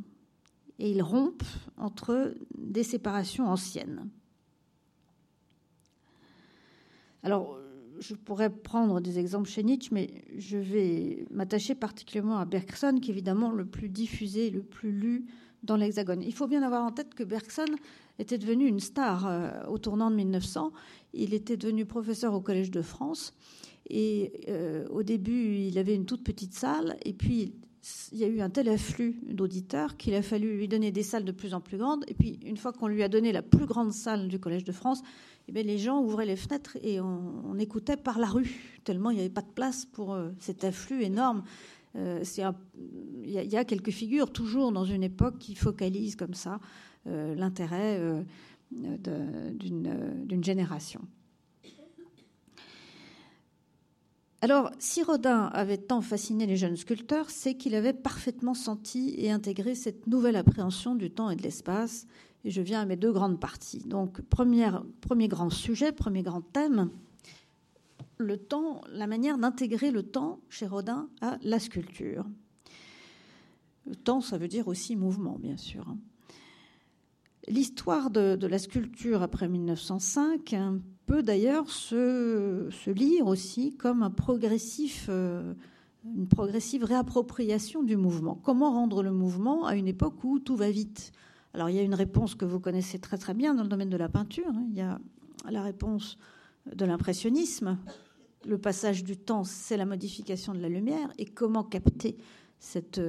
Et 0.79 0.91
ils 0.91 1.01
rompent 1.01 1.43
entre 1.77 2.35
des 2.57 2.83
séparations 2.83 3.47
anciennes. 3.47 4.09
Alors, 7.24 7.57
je 7.99 8.13
pourrais 8.13 8.49
prendre 8.49 9.01
des 9.01 9.19
exemples 9.19 9.49
chez 9.49 9.63
Nietzsche, 9.63 9.89
mais 9.91 10.09
je 10.37 10.57
vais 10.57 11.25
m'attacher 11.31 11.75
particulièrement 11.75 12.37
à 12.37 12.45
Bergson, 12.45 12.99
qui 13.01 13.11
est 13.11 13.13
évidemment 13.13 13.51
le 13.51 13.65
plus 13.65 13.89
diffusé, 13.89 14.49
le 14.49 14.63
plus 14.63 14.91
lu 14.91 15.25
dans 15.63 15.77
l'Hexagone. 15.77 16.21
Il 16.21 16.33
faut 16.33 16.47
bien 16.47 16.63
avoir 16.63 16.83
en 16.83 16.91
tête 16.91 17.13
que 17.13 17.23
Bergson 17.23 17.65
était 18.19 18.37
devenu 18.37 18.67
une 18.67 18.79
star 18.79 19.27
euh, 19.27 19.49
au 19.67 19.77
tournant 19.77 20.11
de 20.11 20.15
1900. 20.15 20.71
Il 21.13 21.33
était 21.33 21.57
devenu 21.57 21.85
professeur 21.85 22.33
au 22.33 22.41
Collège 22.41 22.71
de 22.71 22.81
France. 22.81 23.33
Et 23.89 24.31
euh, 24.47 24.87
au 24.89 25.03
début, 25.03 25.57
il 25.57 25.77
avait 25.77 25.95
une 25.95 26.05
toute 26.05 26.23
petite 26.23 26.53
salle. 26.53 26.97
Et 27.03 27.13
puis, 27.13 27.53
il 28.11 28.17
y 28.17 28.23
a 28.23 28.27
eu 28.27 28.41
un 28.41 28.49
tel 28.49 28.67
afflux 28.69 29.19
d'auditeurs 29.27 29.95
qu'il 29.97 30.15
a 30.15 30.21
fallu 30.21 30.57
lui 30.57 30.67
donner 30.67 30.91
des 30.91 31.03
salles 31.03 31.25
de 31.25 31.31
plus 31.31 31.53
en 31.53 31.61
plus 31.61 31.77
grandes. 31.77 32.03
Et 32.07 32.15
puis, 32.15 32.39
une 32.43 32.57
fois 32.57 32.73
qu'on 32.73 32.87
lui 32.87 33.03
a 33.03 33.09
donné 33.09 33.31
la 33.31 33.43
plus 33.43 33.65
grande 33.65 33.91
salle 33.91 34.27
du 34.27 34.39
Collège 34.39 34.63
de 34.63 34.71
France, 34.71 35.03
eh 35.47 35.51
bien, 35.51 35.63
les 35.63 35.77
gens 35.77 36.01
ouvraient 36.01 36.25
les 36.25 36.35
fenêtres 36.35 36.77
et 36.81 36.99
on, 36.99 37.57
écoutait 37.57 37.97
par 37.97 38.19
la 38.19 38.27
rue, 38.27 38.79
tellement 38.83 39.11
il 39.11 39.15
n'y 39.15 39.19
avait 39.21 39.29
pas 39.29 39.41
de 39.41 39.51
place 39.51 39.85
pour 39.85 40.13
euh, 40.13 40.31
cet 40.39 40.63
afflux 40.63 41.03
énorme. 41.03 41.43
Euh, 41.95 42.23
il 43.23 43.31
y, 43.31 43.55
a 43.55 43.63
quelques 43.63 43.91
figures 43.91 44.31
toujours 44.31 44.73
dans 44.73 44.83
une 44.83 45.03
époque 45.03 45.37
qui 45.37 45.55
focalisent 45.55 46.17
comme 46.17 46.33
ça 46.33 46.59
euh, 47.07 47.33
l'intérêt 47.35 48.01
d'une 48.71 50.43
génération. 50.43 50.99
Alors, 54.41 54.69
si 54.77 55.01
Rodin 55.01 55.45
avait 55.53 55.77
tant 55.77 56.01
fasciné 56.01 56.45
les 56.45 56.57
jeunes 56.57 56.75
sculpteurs, 56.75 57.29
c'est 57.29 57.55
qu'il 57.55 57.73
avait 57.73 57.93
parfaitement 57.93 58.53
senti 58.53 59.15
et 59.17 59.31
intégré 59.31 59.73
cette 59.73 60.05
nouvelle 60.05 60.35
appréhension 60.35 60.95
du 60.95 61.09
temps 61.09 61.29
et 61.29 61.35
de 61.35 61.41
l'espace. 61.41 62.05
Et 62.45 62.51
je 62.51 62.61
viens 62.61 62.81
à 62.81 62.85
mes 62.85 62.95
deux 62.95 63.11
grandes 63.11 63.39
parties. 63.39 63.83
Donc, 63.85 64.21
premier 64.21 65.27
grand 65.27 65.49
sujet, 65.49 65.91
premier 65.91 66.21
grand 66.21 66.41
thème, 66.41 66.91
le 68.17 68.37
temps, 68.37 68.81
la 68.91 69.07
manière 69.07 69.37
d'intégrer 69.37 69.91
le 69.91 70.03
temps 70.03 70.39
chez 70.49 70.67
Rodin 70.67 71.09
à 71.21 71.37
la 71.41 71.59
sculpture. 71.59 72.25
Le 73.87 73.95
temps, 73.95 74.21
ça 74.21 74.37
veut 74.37 74.47
dire 74.47 74.67
aussi 74.67 74.95
mouvement, 74.95 75.37
bien 75.39 75.57
sûr. 75.57 75.85
L'histoire 77.47 78.09
de, 78.09 78.47
la 78.47 78.57
sculpture 78.57 79.21
après 79.21 79.47
1905 79.47 80.55
peut 81.05 81.21
d'ailleurs 81.21 81.69
se, 81.69 82.89
lire 82.89 83.27
aussi 83.27 83.75
comme 83.75 84.09
euh, 85.09 85.53
une 86.03 86.27
progressive 86.27 86.83
réappropriation 86.83 87.83
du 87.83 87.97
mouvement. 87.97 88.39
Comment 88.43 88.71
rendre 88.71 89.03
le 89.03 89.11
mouvement 89.11 89.65
à 89.65 89.75
une 89.75 89.87
époque 89.87 90.23
où 90.23 90.39
tout 90.39 90.55
va 90.55 90.71
vite? 90.71 91.11
Alors 91.55 91.69
il 91.69 91.77
y 91.77 91.79
a 91.79 91.83
une 91.83 91.95
réponse 91.95 92.35
que 92.35 92.43
vous 92.43 92.59
connaissez 92.59 93.00
très 93.00 93.17
très 93.17 93.33
bien 93.33 93.55
dans 93.55 93.63
le 93.63 93.69
domaine 93.69 93.89
de 93.89 93.95
la 93.95 94.09
peinture. 94.09 94.50
Hein. 94.50 94.65
Il 94.71 94.75
y 94.75 94.81
a 94.81 95.00
la 95.50 95.63
réponse 95.63 96.17
de 96.75 96.83
l'impressionnisme. 96.83 97.77
Le 98.45 98.57
passage 98.57 99.05
du 99.05 99.15
temps, 99.15 99.45
c'est 99.45 99.77
la 99.77 99.85
modification 99.85 100.53
de 100.53 100.59
la 100.59 100.67
lumière. 100.67 101.13
Et 101.17 101.24
comment 101.24 101.63
capter 101.63 102.17
cette, 102.59 103.00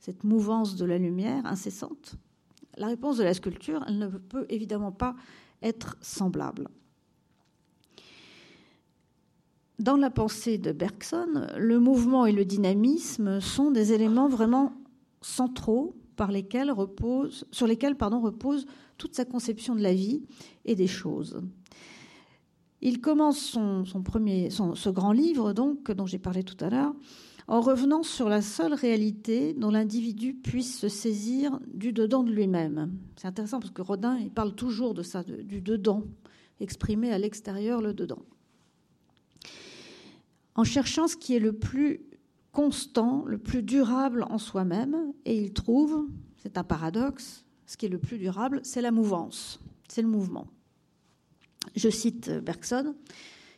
cette 0.00 0.24
mouvance 0.24 0.74
de 0.74 0.84
la 0.84 0.98
lumière 0.98 1.46
incessante? 1.46 2.16
La 2.76 2.88
réponse 2.88 3.18
de 3.18 3.22
la 3.22 3.34
sculpture, 3.34 3.84
elle 3.86 3.98
ne 3.98 4.08
peut 4.08 4.46
évidemment 4.48 4.90
pas 4.90 5.14
être 5.62 5.96
semblable. 6.00 6.66
Dans 9.78 9.96
la 9.96 10.10
pensée 10.10 10.58
de 10.58 10.72
Bergson, 10.72 11.46
le 11.56 11.78
mouvement 11.78 12.26
et 12.26 12.32
le 12.32 12.44
dynamisme 12.44 13.40
sont 13.40 13.70
des 13.70 13.92
éléments 13.92 14.28
vraiment 14.28 14.72
centraux 15.20 15.94
sur 17.50 17.66
lesquels 17.66 17.96
pardon, 17.96 18.20
repose 18.20 18.66
toute 18.98 19.14
sa 19.14 19.24
conception 19.24 19.74
de 19.74 19.82
la 19.82 19.94
vie 19.94 20.22
et 20.64 20.74
des 20.74 20.86
choses. 20.86 21.42
Il 22.80 23.00
commence 23.00 23.38
son, 23.38 23.84
premier, 24.04 24.50
ce 24.50 24.88
grand 24.88 25.12
livre, 25.12 25.52
donc, 25.52 25.90
dont 25.92 26.06
j'ai 26.06 26.18
parlé 26.18 26.42
tout 26.42 26.62
à 26.64 26.68
l'heure, 26.68 26.94
en 27.46 27.60
revenant 27.60 28.02
sur 28.02 28.28
la 28.28 28.42
seule 28.42 28.74
réalité 28.74 29.54
dont 29.54 29.70
l'individu 29.70 30.34
puisse 30.34 30.78
se 30.78 30.88
saisir 30.88 31.60
du 31.72 31.92
dedans 31.92 32.22
de 32.22 32.32
lui-même. 32.32 32.92
C'est 33.16 33.28
intéressant 33.28 33.60
parce 33.60 33.72
que 33.72 33.82
Rodin 33.82 34.16
il 34.18 34.30
parle 34.30 34.54
toujours 34.54 34.94
de 34.94 35.02
ça, 35.02 35.22
du 35.22 35.60
dedans, 35.60 36.02
exprimé 36.60 37.12
à 37.12 37.18
l'extérieur 37.18 37.80
le 37.80 37.94
dedans 37.94 38.22
en 40.54 40.64
cherchant 40.64 41.08
ce 41.08 41.16
qui 41.16 41.34
est 41.34 41.40
le 41.40 41.52
plus 41.52 42.00
constant, 42.52 43.24
le 43.26 43.38
plus 43.38 43.62
durable 43.62 44.24
en 44.28 44.38
soi-même, 44.38 45.12
et 45.24 45.36
il 45.36 45.52
trouve, 45.52 46.06
c'est 46.36 46.58
un 46.58 46.64
paradoxe, 46.64 47.44
ce 47.66 47.76
qui 47.76 47.86
est 47.86 47.90
le 47.90 47.98
plus 47.98 48.18
durable, 48.18 48.60
c'est 48.62 48.82
la 48.82 48.90
mouvance, 48.90 49.60
c'est 49.88 50.02
le 50.02 50.08
mouvement. 50.08 50.46
Je 51.74 51.88
cite 51.88 52.30
Bergson, 52.30 52.94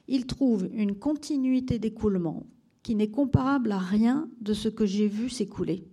il 0.06 0.26
trouve 0.26 0.68
une 0.72 0.94
continuité 0.94 1.78
d'écoulement 1.78 2.46
qui 2.82 2.94
n'est 2.94 3.10
comparable 3.10 3.72
à 3.72 3.78
rien 3.78 4.28
de 4.40 4.52
ce 4.52 4.68
que 4.68 4.86
j'ai 4.86 5.08
vu 5.08 5.30
s'écouler. 5.30 5.84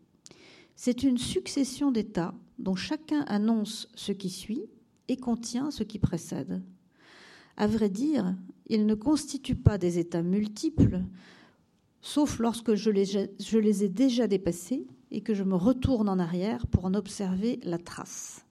C'est 0.75 1.03
une 1.03 1.17
succession 1.17 1.91
d'états 1.91 2.33
dont 2.59 2.75
chacun 2.75 3.21
annonce 3.21 3.87
ce 3.95 4.11
qui 4.11 4.29
suit 4.29 4.65
et 5.07 5.17
contient 5.17 5.71
ce 5.71 5.83
qui 5.83 5.99
précède. 5.99 6.61
À 7.57 7.67
vrai 7.67 7.89
dire, 7.89 8.35
ils 8.67 8.85
ne 8.85 8.95
constituent 8.95 9.55
pas 9.55 9.77
des 9.77 9.99
états 9.99 10.21
multiples, 10.21 11.01
sauf 12.01 12.39
lorsque 12.39 12.75
je 12.75 12.89
les, 12.89 13.83
ai 13.83 13.89
déjà 13.89 14.27
dépassés 14.27 14.87
et 15.11 15.21
que 15.21 15.33
je 15.33 15.43
me 15.43 15.55
retourne 15.55 16.09
en 16.09 16.19
arrière 16.19 16.67
pour 16.67 16.85
en 16.85 16.93
observer 16.93 17.59
la 17.63 17.77
trace. 17.77 18.45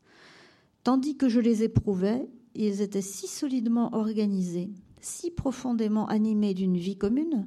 Tandis 0.84 1.16
que 1.16 1.28
je 1.28 1.40
les 1.40 1.62
éprouvais, 1.62 2.28
ils 2.54 2.80
étaient 2.80 3.02
si 3.02 3.26
solidement 3.26 3.94
organisés, 3.94 4.70
si 5.00 5.30
profondément 5.30 6.06
animés 6.08 6.54
d'une 6.54 6.76
vie 6.76 6.96
commune, 6.96 7.46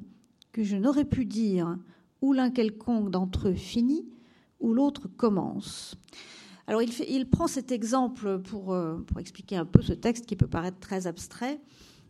que 0.52 0.62
je 0.62 0.76
n'aurais 0.76 1.04
pu 1.04 1.24
dire 1.24 1.78
où 2.20 2.32
l'un 2.32 2.50
quelconque 2.50 3.10
d'entre 3.10 3.48
eux 3.48 3.54
finit, 3.54 4.06
ou 4.60 4.72
l'autre 4.72 5.08
commence. 5.08 5.96
Alors 6.66 6.80
il, 6.82 7.28
prend 7.28 7.46
cet 7.46 7.70
exemple 7.70 8.38
pour, 8.40 8.72
euh, 8.72 8.98
pour 9.06 9.20
expliquer 9.20 9.56
un 9.56 9.66
peu 9.66 9.82
ce 9.82 9.92
texte 9.92 10.24
qui 10.24 10.36
peut 10.36 10.46
paraître 10.46 10.78
très 10.78 11.06
abstrait. 11.06 11.60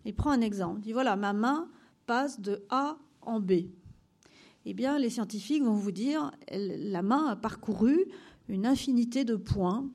Il 0.04 0.14
prend 0.14 0.30
un 0.30 0.40
exemple. 0.40 0.80
Il 0.80 0.84
dit 0.84 0.92
voilà, 0.92 1.16
ma 1.16 1.32
main 1.32 1.68
passe 2.06 2.40
de 2.40 2.62
A 2.68 2.96
en 3.22 3.40
B. 3.40 3.52
Eh 4.66 4.74
bien, 4.74 4.98
les 4.98 5.10
scientifiques 5.10 5.62
vont 5.62 5.74
vous 5.74 5.92
dire 5.92 6.30
la 6.50 7.02
main 7.02 7.26
a 7.26 7.36
parcouru 7.36 8.06
une 8.48 8.66
infinité 8.66 9.24
de 9.24 9.36
points. 9.36 9.90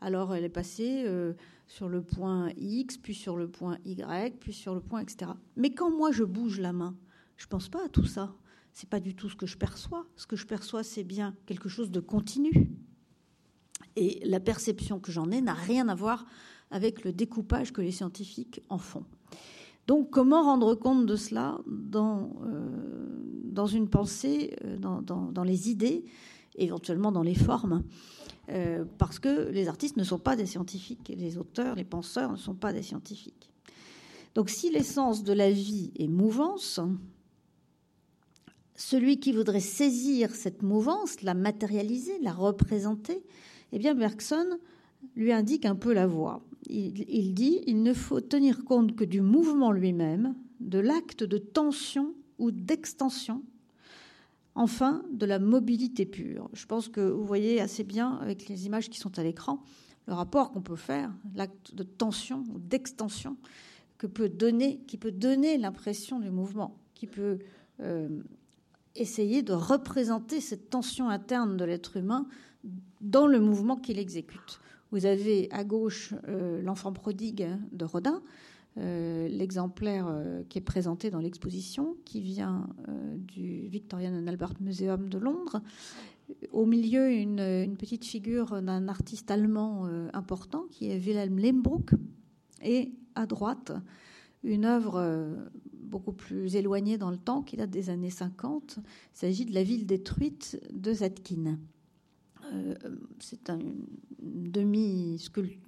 Alors, 0.00 0.34
elle 0.34 0.44
est 0.44 0.48
passée 0.48 1.04
euh, 1.06 1.32
sur 1.66 1.88
le 1.88 2.02
point 2.02 2.50
X, 2.56 2.98
puis 2.98 3.14
sur 3.14 3.36
le 3.36 3.48
point 3.48 3.78
Y, 3.84 4.38
puis 4.38 4.52
sur 4.52 4.74
le 4.74 4.80
point, 4.80 5.00
etc. 5.00 5.32
Mais 5.56 5.72
quand 5.72 5.90
moi 5.90 6.12
je 6.12 6.24
bouge 6.24 6.60
la 6.60 6.72
main, 6.72 6.96
je 7.36 7.46
ne 7.46 7.48
pense 7.48 7.68
pas 7.68 7.84
à 7.84 7.88
tout 7.88 8.04
ça. 8.04 8.34
C'est 8.72 8.88
pas 8.88 9.00
du 9.00 9.14
tout 9.14 9.28
ce 9.28 9.36
que 9.36 9.46
je 9.46 9.56
perçois. 9.56 10.06
Ce 10.16 10.26
que 10.26 10.36
je 10.36 10.46
perçois, 10.46 10.82
c'est 10.82 11.04
bien 11.04 11.34
quelque 11.46 11.68
chose 11.68 11.90
de 11.90 12.00
continu. 12.00 12.70
Et 13.96 14.20
la 14.24 14.40
perception 14.40 14.98
que 14.98 15.12
j'en 15.12 15.30
ai 15.30 15.40
n'a 15.40 15.54
rien 15.54 15.88
à 15.88 15.94
voir 15.94 16.26
avec 16.70 17.04
le 17.04 17.12
découpage 17.12 17.72
que 17.72 17.80
les 17.80 17.92
scientifiques 17.92 18.60
en 18.68 18.78
font. 18.78 19.04
Donc 19.86 20.10
comment 20.10 20.42
rendre 20.42 20.74
compte 20.74 21.06
de 21.06 21.16
cela 21.16 21.58
dans, 21.66 22.30
dans 23.44 23.66
une 23.66 23.88
pensée, 23.88 24.56
dans, 24.78 25.02
dans, 25.02 25.44
les 25.44 25.70
idées, 25.70 26.04
éventuellement 26.56 27.12
dans 27.12 27.22
les 27.22 27.34
formes? 27.34 27.82
Parce 28.98 29.18
que 29.18 29.50
les 29.50 29.68
artistes 29.68 29.96
ne 29.96 30.04
sont 30.04 30.18
pas 30.18 30.36
des 30.36 30.46
scientifiques, 30.46 31.12
les 31.14 31.36
auteurs, 31.36 31.74
les 31.74 31.84
penseurs 31.84 32.32
ne 32.32 32.36
sont 32.36 32.54
pas 32.54 32.72
des 32.72 32.82
scientifiques. 32.82 33.50
Donc 34.34 34.50
si 34.50 34.70
l'essence 34.70 35.22
de 35.22 35.32
la 35.32 35.50
vie 35.50 35.92
est 35.96 36.08
mouvance, 36.08 36.80
celui 38.74 39.20
qui 39.20 39.32
voudrait 39.32 39.60
saisir 39.60 40.34
cette 40.34 40.62
mouvance, 40.62 41.22
la 41.22 41.34
matérialiser, 41.34 42.18
la 42.20 42.32
représenter, 42.32 43.22
eh 43.72 43.78
bien 43.78 43.94
Bergson 43.94 44.58
lui 45.16 45.32
indique 45.32 45.66
un 45.66 45.74
peu 45.74 45.92
la 45.92 46.06
voie. 46.06 46.42
Il, 46.66 47.34
dit 47.34 47.60
il 47.66 47.82
ne 47.82 47.92
faut 47.92 48.20
tenir 48.20 48.64
compte 48.64 48.96
que 48.96 49.04
du 49.04 49.20
mouvement 49.20 49.70
lui-même, 49.70 50.34
de 50.60 50.78
l'acte 50.78 51.22
de 51.22 51.38
tension 51.38 52.14
ou 52.38 52.50
d'extension, 52.50 53.42
enfin 54.54 55.02
de 55.12 55.26
la 55.26 55.38
mobilité 55.38 56.06
pure. 56.06 56.48
Je 56.54 56.64
pense 56.66 56.88
que 56.88 57.00
vous 57.00 57.24
voyez 57.24 57.60
assez 57.60 57.84
bien 57.84 58.14
avec 58.22 58.48
les 58.48 58.66
images 58.66 58.88
qui 58.88 58.98
sont 58.98 59.18
à 59.18 59.22
l'écran 59.22 59.62
le 60.06 60.14
rapport 60.14 60.52
qu'on 60.52 60.62
peut 60.62 60.76
faire, 60.76 61.12
l'acte 61.34 61.74
de 61.74 61.82
tension 61.82 62.44
ou 62.52 62.58
d'extension 62.58 63.36
que 63.98 64.06
peut 64.06 64.28
donner, 64.28 64.80
qui 64.86 64.98
peut 64.98 65.12
donner 65.12 65.56
l'impression 65.56 66.20
du 66.20 66.30
mouvement, 66.30 66.76
qui 66.94 67.06
peut 67.06 67.38
euh, 67.80 68.08
essayer 68.94 69.42
de 69.42 69.52
représenter 69.52 70.40
cette 70.40 70.70
tension 70.70 71.08
interne 71.08 71.56
de 71.56 71.64
l'être 71.64 71.96
humain 71.96 72.26
dans 73.00 73.26
le 73.26 73.40
mouvement 73.40 73.76
qu'il 73.76 73.98
exécute. 73.98 74.60
Vous 74.94 75.06
avez 75.06 75.50
à 75.50 75.64
gauche 75.64 76.14
euh, 76.28 76.62
l'enfant 76.62 76.92
prodigue 76.92 77.48
de 77.72 77.84
Rodin, 77.84 78.22
euh, 78.78 79.28
l'exemplaire 79.28 80.06
qui 80.48 80.58
est 80.58 80.62
présenté 80.62 81.10
dans 81.10 81.18
l'exposition, 81.18 81.96
qui 82.04 82.20
vient 82.20 82.68
du 83.18 83.66
Victorian 83.66 84.14
and 84.14 84.28
Albert 84.28 84.54
Museum 84.60 85.08
de 85.08 85.18
Londres. 85.18 85.60
Au 86.52 86.64
milieu, 86.64 87.10
une, 87.10 87.76
petite 87.76 88.04
figure 88.04 88.62
d'un 88.62 88.88
artiste 88.88 89.30
allemand 89.30 89.88
important 90.12 90.64
qui 90.70 90.90
est 90.90 90.96
Wilhelm 90.96 91.38
Lehmbruck. 91.38 91.90
Et 92.62 92.92
à 93.16 93.26
droite 93.26 93.72
une 94.44 94.66
œuvre 94.66 94.96
euh, 94.96 95.34
beaucoup 95.72 96.12
plus 96.12 96.54
éloignée 96.54 96.98
dans 96.98 97.10
le 97.10 97.16
temps, 97.16 97.42
qui 97.42 97.56
date 97.56 97.70
des 97.70 97.90
années 97.90 98.10
50. 98.10 98.76
Il 98.78 98.84
s'agit 99.12 99.44
de 99.46 99.54
La 99.54 99.62
ville 99.62 99.86
détruite 99.86 100.60
de 100.72 100.92
Zadkine. 100.92 101.58
Euh, 102.52 102.74
c'est 103.20 103.50
une 103.50 103.86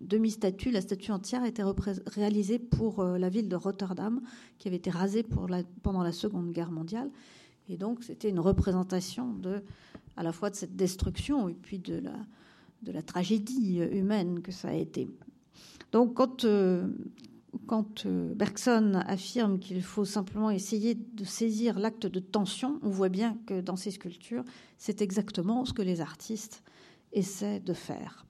demi-statue. 0.01 0.71
la 0.71 0.81
statue 0.81 1.11
entière 1.11 1.43
a 1.43 1.49
été 1.49 1.63
réalisée 2.07 2.59
pour 2.59 3.01
euh, 3.01 3.19
la 3.19 3.29
ville 3.29 3.49
de 3.49 3.57
Rotterdam, 3.57 4.21
qui 4.59 4.69
avait 4.69 4.77
été 4.77 4.91
rasée 4.91 5.25
pendant 5.83 6.03
la 6.03 6.13
Seconde 6.13 6.53
Guerre 6.53 6.71
mondiale. 6.71 7.11
Et 7.69 7.77
donc, 7.77 8.05
c'était 8.05 8.29
une 8.29 8.41
représentation 8.41 9.33
de, 9.33 9.63
à 10.17 10.23
la 10.23 10.33
fois 10.33 10.51
de 10.51 10.57
cette 10.57 10.77
destruction 10.77 11.49
et 11.49 11.55
puis 11.55 11.79
de 11.79 11.99
la, 11.99 12.15
de 12.83 12.93
la 12.93 13.03
tragédie 13.03 13.79
humaine 13.79 14.41
que 14.41 14.53
ça 14.53 14.69
a 14.69 14.75
été. 14.75 15.09
Donc, 15.93 16.15
quand, 16.15 16.45
quand 17.67 18.07
euh, 18.07 18.35
Bergson 18.35 19.01
affirme 19.07 19.59
qu'il 19.59 19.83
faut 19.83 20.05
simplement 20.05 20.51
essayer 20.51 20.95
de 20.95 21.25
saisir 21.25 21.79
l'acte 21.79 22.07
de 22.07 22.21
tension, 22.21 22.79
on 22.83 22.91
voit 22.91 23.09
bien 23.09 23.39
que 23.47 23.61
dans 23.61 23.77
ces 23.77 23.91
sculptures, 23.91 24.45
c'est 24.79 25.03
exactement 25.03 25.65
ce 25.65 25.73
que 25.73 25.83
les 25.83 26.01
artistes 26.01 26.63
essaient 27.13 27.61
de 27.61 27.73
faire. 27.73 28.27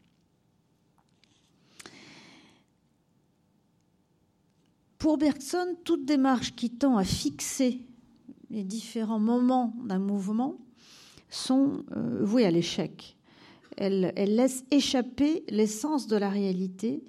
Pour 4.99 5.19
Bergson, 5.19 5.77
toute 5.85 6.05
démarche 6.05 6.55
qui 6.55 6.71
tend 6.71 6.97
à 6.97 7.05
fixer 7.05 7.87
les 8.51 8.65
différents 8.65 9.21
moments 9.21 9.75
d'un 9.85 9.99
mouvement 9.99 10.57
sont 11.29 11.85
euh, 11.97 12.25
vouées 12.25 12.47
à 12.47 12.51
l'échec. 12.51 13.17
Elle, 13.77 14.13
laisse 14.17 14.65
échapper 14.71 15.45
l'essence 15.49 16.07
de 16.07 16.17
la 16.17 16.31
réalité 16.31 17.05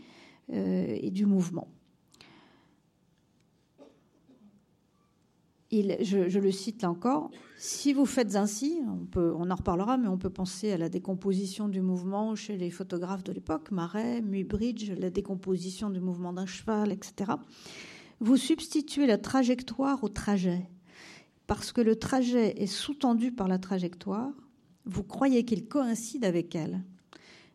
euh, 0.52 0.98
et 1.02 1.12
du 1.12 1.26
mouvement. 1.26 1.70
Je, 5.72 6.40
le 6.40 6.52
cite 6.52 6.82
là 6.82 6.90
encore, 6.90 7.30
si 7.58 7.92
vous 7.94 8.06
faites 8.06 8.36
ainsi, 8.36 8.80
on, 8.88 9.06
peut, 9.06 9.34
on 9.38 9.52
en 9.52 9.56
reparlera, 9.56 9.98
mais 9.98 10.08
on 10.08 10.18
peut 10.18 10.30
penser 10.30 10.72
à 10.72 10.78
la 10.78 10.90
décomposition 10.90 11.68
du 11.68 11.82
mouvement 11.82 12.36
chez 12.36 12.58
les 12.58 12.70
photographes 12.70 13.24
de 13.24 13.34
l'époque, 13.34 13.72
Marais, 13.72 14.22
Muybridge, 14.22 14.92
la 14.98 15.10
décomposition 15.10 15.90
du 15.90 16.00
mouvement 16.00 16.32
d'un 16.32 16.46
cheval, 16.46 16.92
etc. 16.92 17.34
Vous 18.20 18.38
substituez 18.38 19.08
la 19.08 19.18
trajectoire 19.18 20.04
au 20.04 20.10
trajet. 20.10 20.70
Parce 21.48 21.72
que 21.72 21.82
le 21.82 21.96
trajet 21.96 22.62
est 22.62 22.68
sous-tendu 22.68 23.32
par 23.32 23.48
la 23.48 23.60
trajectoire, 23.60 24.32
vous 24.86 25.04
croyez 25.04 25.44
qu'il 25.44 25.68
coïncide 25.68 26.24
avec 26.24 26.56
elle. 26.56 26.84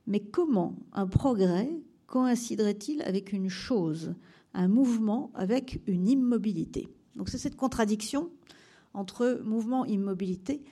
Mais 0.07 0.20
comment 0.20 0.77
un 0.92 1.07
progrès 1.07 1.70
coïnciderait-il 2.07 3.03
avec 3.03 3.33
une 3.33 3.48
chose, 3.48 4.14
un 4.53 4.68
mouvement 4.68 5.31
avec 5.35 5.81
une 5.87 6.09
immobilité? 6.09 6.88
Donc 7.16 7.29
c'est 7.29 7.38
cette 7.38 7.57
contradiction 7.57 8.31
entre 8.94 9.40
mouvement 9.44 9.85
immobilité 9.85 10.62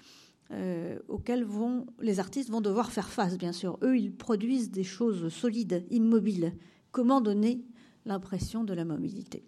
euh, 0.53 0.99
vont, 1.45 1.87
les 2.01 2.19
artistes 2.19 2.51
vont 2.51 2.61
devoir 2.61 2.91
faire 2.91 3.09
face, 3.09 3.39
bien 3.39 3.53
sûr. 3.53 3.79
Eux, 3.83 3.97
ils 3.97 4.13
produisent 4.13 4.71
des 4.71 4.85
choses 4.85 5.33
solides, 5.33 5.85
immobiles. 5.91 6.55
Comment 6.91 7.21
donner 7.21 7.63
l'impression 8.05 8.65
de 8.65 8.75
la 8.75 8.85
mobilité? 8.85 9.45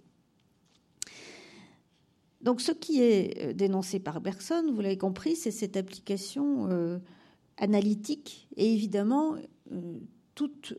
Donc 2.40 2.60
ce 2.60 2.72
qui 2.72 3.00
est 3.00 3.38
euh, 3.40 3.52
dénoncé 3.52 4.00
par 4.00 4.20
Bergson, 4.20 4.64
vous 4.72 4.80
l'avez 4.80 4.98
compris, 4.98 5.36
c'est 5.36 5.50
cette 5.50 5.76
application 5.76 6.68
euh, 6.70 6.98
analytique 7.56 8.48
et 8.56 8.72
évidemment 8.72 9.36
toute 10.34 10.74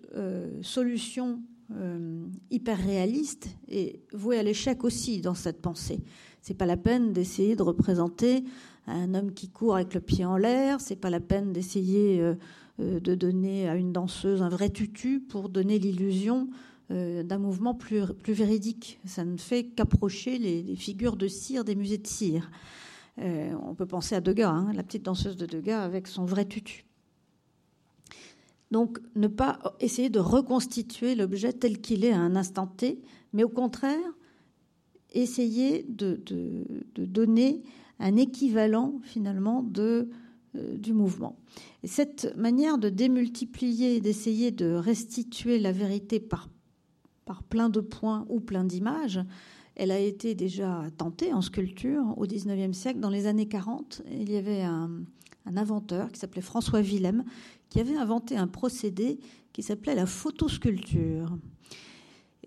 solution 0.62 1.42
euh, 1.76 2.28
hyper 2.52 2.78
réaliste 2.78 3.48
et 3.68 4.02
voué 4.14 4.38
à 4.38 4.44
l'échec 4.44 4.84
aussi 4.84 5.22
dans 5.22 5.34
cette 5.34 5.62
pensée. 5.62 6.04
C'est 6.42 6.54
pas 6.54 6.66
la 6.66 6.78
peine 6.78 7.14
d'essayer 7.14 7.56
de 7.56 7.64
représenter 7.64 8.44
un 8.86 9.14
homme 9.16 9.34
qui 9.34 9.50
court 9.50 9.76
avec 9.76 9.94
le 9.94 10.02
pied 10.02 10.24
en 10.24 10.38
l'air. 10.38 10.82
C'est 10.82 10.96
pas 10.96 11.10
la 11.10 11.20
peine 11.20 11.52
d'essayer 11.52 12.22
euh, 12.22 12.36
euh, 12.80 13.00
de 13.00 13.16
donner 13.16 13.68
à 13.70 13.76
une 13.76 13.92
danseuse 13.92 14.42
un 14.42 14.50
vrai 14.50 14.70
tutu 14.70 15.20
pour 15.20 15.50
donner 15.50 15.80
l'illusion 15.80 16.50
d'un 16.90 17.40
mouvement 17.40 17.74
plus, 17.74 18.04
plus 18.22 18.34
véridique. 18.34 19.00
Ça 19.06 19.26
ne 19.26 19.38
fait 19.38 19.64
qu'approcher 19.64 20.38
les, 20.38 20.76
figures 20.76 21.16
de 21.16 21.28
cire 21.28 21.64
des 21.64 21.74
musées 21.74 21.98
de 21.98 22.06
cire. 22.06 22.52
on 23.18 23.74
peut 23.74 23.88
penser 23.88 24.14
à 24.14 24.22
Degas, 24.22 24.52
hein, 24.52 24.72
la 24.76 24.84
petite 24.84 25.02
danseuse 25.02 25.38
de 25.38 25.48
Degas 25.48 25.82
avec 25.82 26.08
son 26.08 26.26
vrai 26.26 26.46
tutu. 26.46 26.86
Donc 28.74 28.98
ne 29.16 29.28
pas 29.28 29.60
essayer 29.80 30.10
de 30.10 30.18
reconstituer 30.18 31.14
l'objet 31.14 31.54
tel 31.54 31.80
qu'il 31.80 32.04
est 32.04 32.12
à 32.12 32.18
un 32.18 32.36
instant 32.36 32.66
T, 32.66 33.04
mais 33.32 33.44
au 33.44 33.50
contraire 33.50 34.00
essayer 35.12 35.86
de, 35.88 36.20
donner 36.98 37.62
un 38.00 38.16
équivalent 38.16 39.00
finalement 39.04 39.62
de, 39.62 40.10
euh, 40.56 40.76
du 40.76 40.92
mouvement. 40.92 41.38
Et 41.84 41.88
cette 41.88 42.36
manière 42.36 42.80
de 42.80 42.90
démultiplier, 42.90 44.02
d'essayer 44.02 44.50
de 44.50 44.74
restituer 44.74 45.60
la 45.60 45.72
vérité 45.72 46.20
par, 46.20 46.50
plein 47.50 47.70
de 47.70 47.80
points 47.80 48.26
ou 48.28 48.40
plein 48.40 48.64
d'images, 48.64 49.20
elle 49.76 49.92
a 49.92 50.00
été 50.00 50.34
déjà 50.34 50.86
tentée 50.98 51.32
en 51.32 51.42
sculpture 51.42 52.16
au 52.18 52.26
XIXe 52.26 52.76
siècle. 52.76 53.00
Dans 53.00 53.12
les 53.12 53.28
années 53.28 53.48
40, 53.48 54.02
il 54.12 54.32
y 54.32 54.36
avait 54.36 54.64
un, 54.64 54.90
un 55.46 55.58
inventeur 55.58 56.12
qui 56.12 56.20
s'appelait 56.20 56.42
François 56.42 56.82
Willem, 56.82 57.24
qui 57.74 57.80
avait 57.80 57.98
inventé 57.98 58.38
un 58.38 58.46
procédé 58.46 59.18
qui 59.52 59.64
s'appelait 59.64 59.96
la 59.96 60.06
photosculpture. 60.06 61.36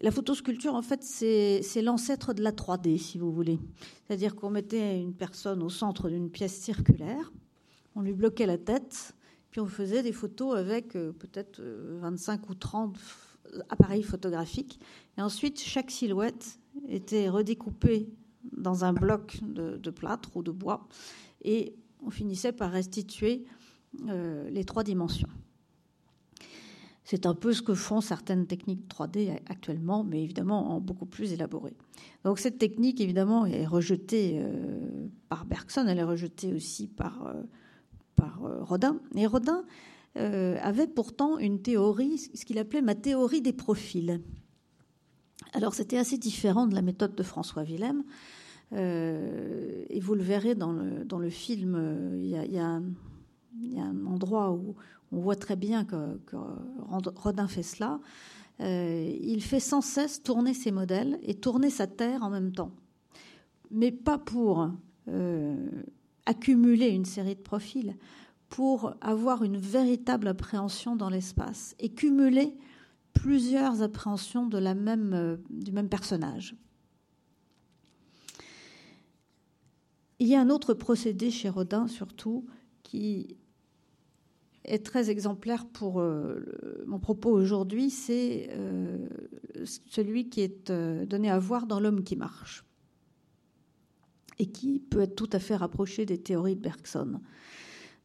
La 0.01 0.13
photosculpture, 0.13 0.77
en 0.77 0.83
fait, 0.83 1.03
c'est 1.03 1.83
l'ancêtre 1.83 2.33
de 2.33 2.45
la 2.45 2.53
3D, 2.53 2.97
si 2.97 3.19
vous 3.19 3.33
voulez. 3.33 3.59
C'est-à-dire 4.07 4.37
qu'on 4.37 4.51
mettait 4.51 5.01
une 5.01 5.15
personne 5.15 5.65
au 5.65 5.69
centre 5.69 6.09
d'une 6.09 6.31
pièce 6.31 6.55
circulaire, 6.55 7.33
on 7.97 8.03
lui 8.03 8.13
bloquait 8.13 8.47
la 8.47 8.57
tête, 8.57 9.17
puis 9.51 9.61
on 9.61 9.67
faisait 9.67 10.05
des 10.05 10.13
photos 10.13 10.57
avec 10.57 10.95
euh, 10.95 11.11
peut-être 11.11 11.61
25 11.61 12.43
euh, 12.43 12.45
ou 12.51 12.55
30 12.55 12.97
appareils 13.69 14.05
photographiques. 14.05 14.79
Et 15.19 15.23
ensuite, 15.23 15.59
chaque 15.59 15.91
silhouette 15.91 16.61
était 16.87 17.29
redécoupée 17.29 18.09
dans 18.57 18.85
un 18.85 18.93
bloc 18.93 19.41
de, 19.43 19.77
de 19.77 19.91
plâtre 19.91 20.37
ou 20.37 20.45
de 20.45 20.53
bois. 20.53 20.87
Et 21.43 21.75
on 22.05 22.11
finissait 22.11 22.53
par 22.53 22.71
restituer 22.71 23.45
euh, 24.09 24.49
les 24.51 24.65
trois 24.65 24.83
dimensions. 24.83 25.29
C'est 27.05 27.25
un 27.25 27.35
peu 27.35 27.53
ce 27.53 27.63
que 27.63 27.75
font 27.75 28.01
certaines 28.01 28.47
techniques 28.47 28.89
3D 28.89 29.39
actuellement, 29.47 30.03
mais 30.03 30.25
évidemment 30.25 30.73
en 30.73 30.81
beaucoup 30.81 31.07
plus 31.07 31.33
élaboré. 31.33 31.73
Donc 32.25 32.41
cette 32.41 32.59
technique, 32.59 33.01
évidemment, 33.01 33.47
est 33.47 33.65
rejetée 33.65 34.41
euh, 34.41 35.09
par 35.29 35.45
Bergson, 35.45 35.87
elle 35.87 35.99
est 35.99 36.05
rejetée 36.05 36.53
aussi 36.53 36.89
par, 36.89 37.27
euh, 37.27 37.43
par 38.17 38.41
Rodin. 38.63 38.99
Et 39.15 39.27
Rodin 39.27 39.65
avait 40.17 40.87
pourtant 40.87 41.37
une 41.37 41.61
théorie, 41.61 42.17
ce 42.17 42.47
qu'il 42.47 42.59
appelait 42.59 42.81
ma 42.81 42.95
théorie 42.95 43.43
des 43.43 43.53
profils. 43.53 44.23
Alors 45.53 45.75
c'était 45.75 45.99
assez 45.99 46.17
différent 46.17 46.67
de 46.67 46.75
la 46.75 46.81
méthode 46.81 47.15
de 47.15 47.23
François 47.23 47.65
Willem. 47.65 48.03
et 48.73 50.01
vous 50.01 50.15
le 50.15 50.23
verrez 50.23 50.55
dans 50.55 50.73
le, 50.73 51.05
dans 51.05 51.19
le 51.19 51.29
film, 51.29 52.17
il 52.19 52.31
y, 52.31 52.59
a, 52.59 52.81
un 53.79 54.07
endroit 54.07 54.53
où 54.53 54.75
on 55.13 55.21
voit 55.21 55.37
très 55.37 55.57
bien 55.57 55.85
que, 55.85 56.19
Rodin 57.17 57.49
fait 57.49 57.63
cela. 57.63 58.01
il 58.61 59.43
fait 59.43 59.61
sans 59.61 59.81
cesse 59.81 60.23
tourner 60.23 60.55
ses 60.55 60.73
modèles 60.73 61.19
et 61.23 61.35
tourner 61.35 61.71
sa 61.71 61.87
terre 61.87 62.23
en 62.23 62.31
même 62.31 62.53
temps. 62.53 62.73
Mais 63.71 63.93
pas 63.93 64.19
pour 64.19 64.71
accumuler 66.27 66.89
une 66.89 67.05
série 67.05 67.37
de 67.37 67.41
profils 67.41 67.97
pour 68.49 68.95
avoir 69.01 69.43
une 69.43 69.57
véritable 69.57 70.29
appréhension 70.29 70.97
dans 70.97 71.11
l'espace 71.11 71.75
et 71.79 71.89
cumuler 71.89 72.55
plusieurs 73.13 73.83
appréhensions 73.83 74.47
de 74.47 74.59
la 74.59 74.75
même, 74.75 75.13
euh, 75.15 75.37
du 75.51 75.73
même 75.73 75.89
personnage. 75.89 76.55
Il 80.19 80.29
y 80.29 80.35
a 80.35 80.41
un 80.41 80.51
autre 80.51 80.75
procédé 80.75 81.31
chez 81.31 81.49
Rodin, 81.49 81.89
surtout, 81.89 82.47
qui 82.83 83.37
est 84.67 84.85
très 84.85 85.11
exemplaire 85.11 85.67
pour 85.67 86.01
euh, 86.01 86.85
mon 86.87 86.99
propos 86.99 87.31
aujourd'hui, 87.31 87.91
c'est 87.91 88.49
euh, 88.53 89.09
celui 89.89 90.29
qui 90.29 90.43
est 90.43 90.71
donné 90.71 91.31
à 91.31 91.39
voir 91.39 91.67
dans 91.67 91.81
L'homme 91.81 92.05
qui 92.05 92.17
marche 92.17 92.65
et 94.39 94.47
qui 94.47 94.81
peut 94.81 95.01
être 95.01 95.17
tout 95.17 95.31
à 95.33 95.39
fait 95.39 95.57
rapproché 95.57 96.05
des 96.05 96.19
théories 96.19 96.57
de 96.57 96.61
Bergson. 96.61 97.21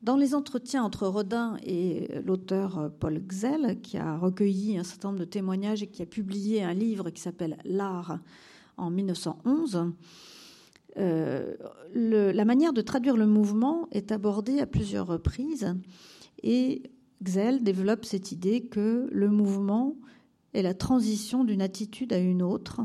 Dans 0.01 0.15
les 0.15 0.33
entretiens 0.33 0.83
entre 0.83 1.05
Rodin 1.05 1.57
et 1.63 2.07
l'auteur 2.25 2.91
Paul 2.99 3.21
Gzell, 3.29 3.81
qui 3.81 3.97
a 3.97 4.17
recueilli 4.17 4.77
un 4.77 4.83
certain 4.83 5.09
nombre 5.09 5.19
de 5.19 5.25
témoignages 5.25 5.83
et 5.83 5.87
qui 5.87 6.01
a 6.01 6.07
publié 6.07 6.63
un 6.63 6.73
livre 6.73 7.09
qui 7.09 7.21
s'appelle 7.21 7.57
L'art 7.65 8.19
en 8.77 8.89
1911, 8.89 9.91
euh, 10.97 11.55
la 11.93 12.45
manière 12.45 12.73
de 12.73 12.81
traduire 12.81 13.15
le 13.15 13.25
mouvement 13.25 13.87
est 13.91 14.11
abordée 14.11 14.59
à 14.59 14.65
plusieurs 14.65 15.07
reprises 15.07 15.75
et 16.43 16.83
Gzell 17.23 17.63
développe 17.63 18.05
cette 18.05 18.31
idée 18.31 18.61
que 18.61 19.07
le 19.11 19.29
mouvement 19.29 19.95
est 20.53 20.61
la 20.61 20.73
transition 20.73 21.43
d'une 21.43 21.61
attitude 21.61 22.13
à 22.13 22.17
une 22.17 22.41
autre, 22.41 22.81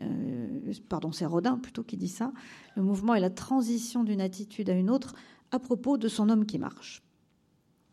euh, 0.00 0.72
pardon, 0.88 1.12
c'est 1.12 1.26
Rodin 1.26 1.58
plutôt 1.58 1.82
qui 1.82 1.96
dit 1.96 2.08
ça, 2.08 2.32
le 2.76 2.82
mouvement 2.82 3.14
est 3.14 3.20
la 3.20 3.30
transition 3.30 4.04
d'une 4.04 4.20
attitude 4.20 4.70
à 4.70 4.74
une 4.74 4.90
autre 4.90 5.14
à 5.50 5.58
propos 5.58 5.96
de 5.96 6.08
son 6.08 6.28
homme 6.28 6.46
qui 6.46 6.58
marche. 6.58 7.02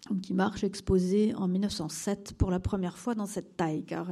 Homme 0.10 0.22
qui 0.22 0.34
marche 0.34 0.64
exposé 0.64 1.34
en 1.36 1.48
1907 1.48 2.34
pour 2.38 2.52
la 2.52 2.60
première 2.60 2.98
fois 2.98 3.16
dans 3.16 3.26
cette 3.26 3.58
taille, 3.58 3.84
car 3.84 4.12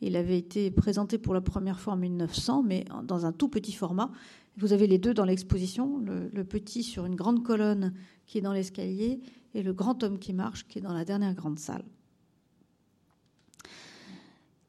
il 0.00 0.16
avait 0.16 0.38
été 0.38 0.70
présenté 0.70 1.18
pour 1.18 1.34
la 1.34 1.40
première 1.40 1.80
fois 1.80 1.94
en 1.94 1.96
1900, 1.96 2.62
mais 2.62 2.84
dans 3.04 3.24
un 3.24 3.32
tout 3.32 3.48
petit 3.48 3.72
format. 3.72 4.10
Vous 4.58 4.72
avez 4.72 4.86
les 4.86 4.98
deux 4.98 5.14
dans 5.14 5.24
l'exposition, 5.24 5.98
le, 5.98 6.44
petit 6.44 6.82
sur 6.82 7.06
une 7.06 7.14
grande 7.14 7.42
colonne 7.42 7.94
qui 8.26 8.38
est 8.38 8.42
dans 8.42 8.52
l'escalier 8.52 9.20
et 9.54 9.62
le 9.62 9.72
grand 9.72 10.02
homme 10.02 10.18
qui 10.18 10.32
marche 10.32 10.66
qui 10.68 10.78
est 10.78 10.82
dans 10.82 10.92
la 10.92 11.04
dernière 11.04 11.34
grande 11.34 11.58
salle. 11.58 11.84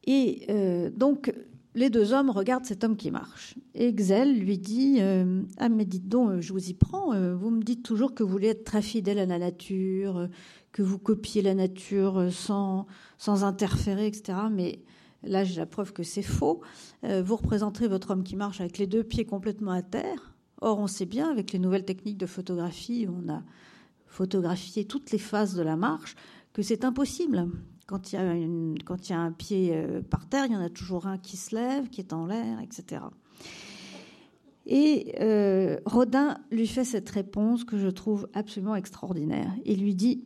Et 0.06 0.46
euh, 0.50 0.90
donc, 0.90 1.32
les 1.74 1.90
deux 1.90 2.12
hommes 2.12 2.30
regardent 2.30 2.64
cet 2.64 2.84
homme 2.84 2.96
qui 2.96 3.10
marche. 3.10 3.56
Et 3.74 3.92
Xel 3.92 4.38
lui 4.38 4.58
dit 4.58 4.98
euh, 5.00 5.42
Ah, 5.58 5.68
mais 5.68 5.84
dites 5.84 6.08
donc, 6.08 6.40
je 6.40 6.52
vous 6.52 6.70
y 6.70 6.74
prends. 6.74 7.12
Euh, 7.12 7.34
vous 7.34 7.50
me 7.50 7.62
dites 7.62 7.82
toujours 7.82 8.14
que 8.14 8.22
vous 8.22 8.30
voulez 8.30 8.48
être 8.48 8.64
très 8.64 8.82
fidèle 8.82 9.18
à 9.18 9.26
la 9.26 9.38
nature, 9.38 10.28
que 10.72 10.82
vous 10.82 10.98
copiez 10.98 11.42
la 11.42 11.54
nature 11.54 12.32
sans, 12.32 12.86
sans 13.18 13.44
interférer, 13.44 14.06
etc. 14.06 14.38
Mais 14.50 14.80
là, 15.26 15.44
j'ai 15.44 15.56
la 15.56 15.66
preuve 15.66 15.92
que 15.92 16.02
c'est 16.02 16.22
faux. 16.22 16.60
vous 17.02 17.36
représenterez 17.36 17.88
votre 17.88 18.10
homme 18.10 18.24
qui 18.24 18.36
marche 18.36 18.60
avec 18.60 18.78
les 18.78 18.86
deux 18.86 19.04
pieds 19.04 19.24
complètement 19.24 19.72
à 19.72 19.82
terre. 19.82 20.34
Or, 20.60 20.78
on 20.78 20.86
sait 20.86 21.06
bien, 21.06 21.30
avec 21.30 21.52
les 21.52 21.58
nouvelles 21.58 21.84
techniques 21.84 22.18
de 22.18 22.26
photographie, 22.26 23.06
on 23.08 23.30
a 23.30 23.42
photographié 24.06 24.84
toutes 24.84 25.10
les 25.10 25.18
phases 25.18 25.54
de 25.54 25.62
la 25.62 25.76
marche, 25.76 26.16
que 26.52 26.62
c'est 26.62 26.84
impossible 26.84 27.48
quand 27.86 28.12
il, 28.12 28.16
y 28.16 28.18
a 28.18 28.34
une, 28.34 28.76
quand 28.84 29.08
il 29.08 29.12
y 29.12 29.14
a 29.14 29.20
un 29.20 29.32
pied 29.32 29.72
euh, 29.74 30.00
par 30.02 30.28
terre, 30.28 30.46
il 30.46 30.52
y 30.52 30.56
en 30.56 30.60
a 30.60 30.70
toujours 30.70 31.06
un 31.06 31.18
qui 31.18 31.36
se 31.36 31.54
lève, 31.54 31.88
qui 31.88 32.00
est 32.00 32.12
en 32.12 32.26
l'air, 32.26 32.60
etc. 32.60 33.02
Et 34.66 35.14
euh, 35.20 35.78
Rodin 35.84 36.38
lui 36.50 36.66
fait 36.66 36.84
cette 36.84 37.10
réponse 37.10 37.64
que 37.64 37.76
je 37.76 37.88
trouve 37.88 38.28
absolument 38.32 38.76
extraordinaire. 38.76 39.52
Il 39.66 39.82
lui 39.82 39.94
dit 39.94 40.24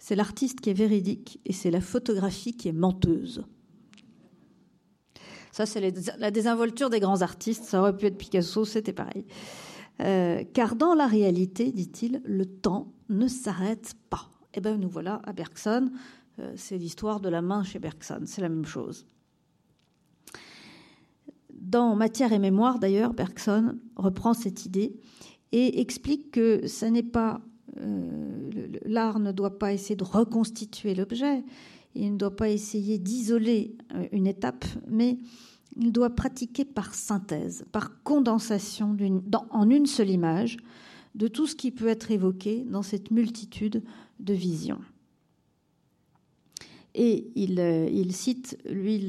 C'est 0.00 0.16
l'artiste 0.16 0.60
qui 0.60 0.70
est 0.70 0.74
véridique 0.74 1.40
et 1.44 1.52
c'est 1.52 1.70
la 1.70 1.80
photographie 1.80 2.56
qui 2.56 2.68
est 2.68 2.72
menteuse. 2.72 3.44
Ça, 5.54 5.66
c'est 5.66 5.94
la 6.18 6.32
désinvolture 6.32 6.90
des 6.90 6.98
grands 6.98 7.22
artistes. 7.22 7.62
Ça 7.62 7.80
aurait 7.80 7.96
pu 7.96 8.06
être 8.06 8.18
Picasso, 8.18 8.64
c'était 8.64 8.92
pareil. 8.92 9.24
Euh, 10.00 10.42
car 10.52 10.74
dans 10.74 10.94
la 10.94 11.06
réalité, 11.06 11.70
dit-il, 11.70 12.20
le 12.24 12.44
temps 12.44 12.92
ne 13.08 13.28
s'arrête 13.28 13.94
pas. 14.10 14.28
Eh 14.54 14.60
bien, 14.60 14.76
nous 14.76 14.88
voilà 14.88 15.22
à 15.22 15.32
Bergson, 15.32 15.92
euh, 16.40 16.52
c'est 16.56 16.76
l'histoire 16.76 17.20
de 17.20 17.28
la 17.28 17.40
main 17.40 17.62
chez 17.62 17.78
Bergson, 17.78 18.22
c'est 18.26 18.40
la 18.40 18.48
même 18.48 18.64
chose. 18.64 19.06
Dans 21.52 21.94
Matière 21.94 22.32
et 22.32 22.40
mémoire, 22.40 22.80
d'ailleurs, 22.80 23.14
Bergson 23.14 23.78
reprend 23.94 24.34
cette 24.34 24.66
idée 24.66 24.96
et 25.52 25.80
explique 25.80 26.32
que 26.32 26.66
ce 26.66 26.86
n'est 26.86 27.04
pas 27.04 27.40
euh, 27.80 28.66
l'art 28.84 29.20
ne 29.20 29.30
doit 29.30 29.58
pas 29.58 29.72
essayer 29.72 29.94
de 29.94 30.04
reconstituer 30.04 30.96
l'objet, 30.96 31.44
il 31.94 32.12
ne 32.12 32.18
doit 32.18 32.34
pas 32.34 32.50
essayer 32.50 32.98
d'isoler 32.98 33.76
euh, 33.94 34.06
une 34.12 34.26
étape, 34.26 34.64
mais 34.88 35.18
il 35.76 35.92
doit 35.92 36.10
pratiquer 36.10 36.64
par 36.64 36.94
synthèse, 36.94 37.64
par 37.72 38.02
condensation 38.02 38.96
en 39.50 39.70
une 39.70 39.86
seule 39.86 40.10
image 40.10 40.56
de 41.14 41.28
tout 41.28 41.46
ce 41.46 41.56
qui 41.56 41.70
peut 41.70 41.88
être 41.88 42.10
évoqué 42.10 42.64
dans 42.68 42.82
cette 42.82 43.10
multitude 43.10 43.82
de 44.20 44.34
visions. 44.34 44.80
Et 46.96 47.32
euh, 47.58 47.88
il, 47.90 48.12
cite, 48.12 48.56
lui, 48.70 49.04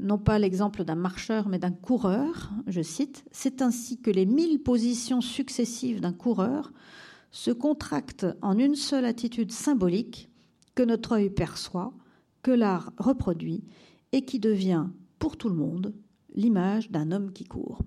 non 0.00 0.16
pas 0.16 0.38
l'exemple 0.38 0.84
d'un 0.84 0.94
marcheur, 0.94 1.48
mais 1.48 1.58
d'un 1.58 1.72
coureur, 1.72 2.50
je 2.66 2.80
cite, 2.80 3.24
C'est 3.32 3.60
ainsi 3.60 4.00
que 4.00 4.10
les 4.10 4.24
mille 4.24 4.62
positions 4.62 5.20
successives 5.20 6.00
d'un 6.00 6.14
coureur 6.14 6.72
se 7.30 7.50
contractent 7.50 8.26
en 8.40 8.58
une 8.58 8.76
seule 8.76 9.04
attitude 9.04 9.52
symbolique 9.52 10.30
que 10.74 10.82
notre 10.82 11.12
œil 11.12 11.28
perçoit, 11.28 11.92
que 12.42 12.50
l'art 12.50 12.92
reproduit, 12.98 13.64
et 14.12 14.22
qui 14.22 14.38
devient, 14.38 14.86
pour 15.18 15.36
tout 15.36 15.48
le 15.48 15.54
monde, 15.54 15.94
l'image 16.34 16.90
d'un 16.90 17.12
homme 17.12 17.32
qui 17.32 17.44
court. 17.44 17.82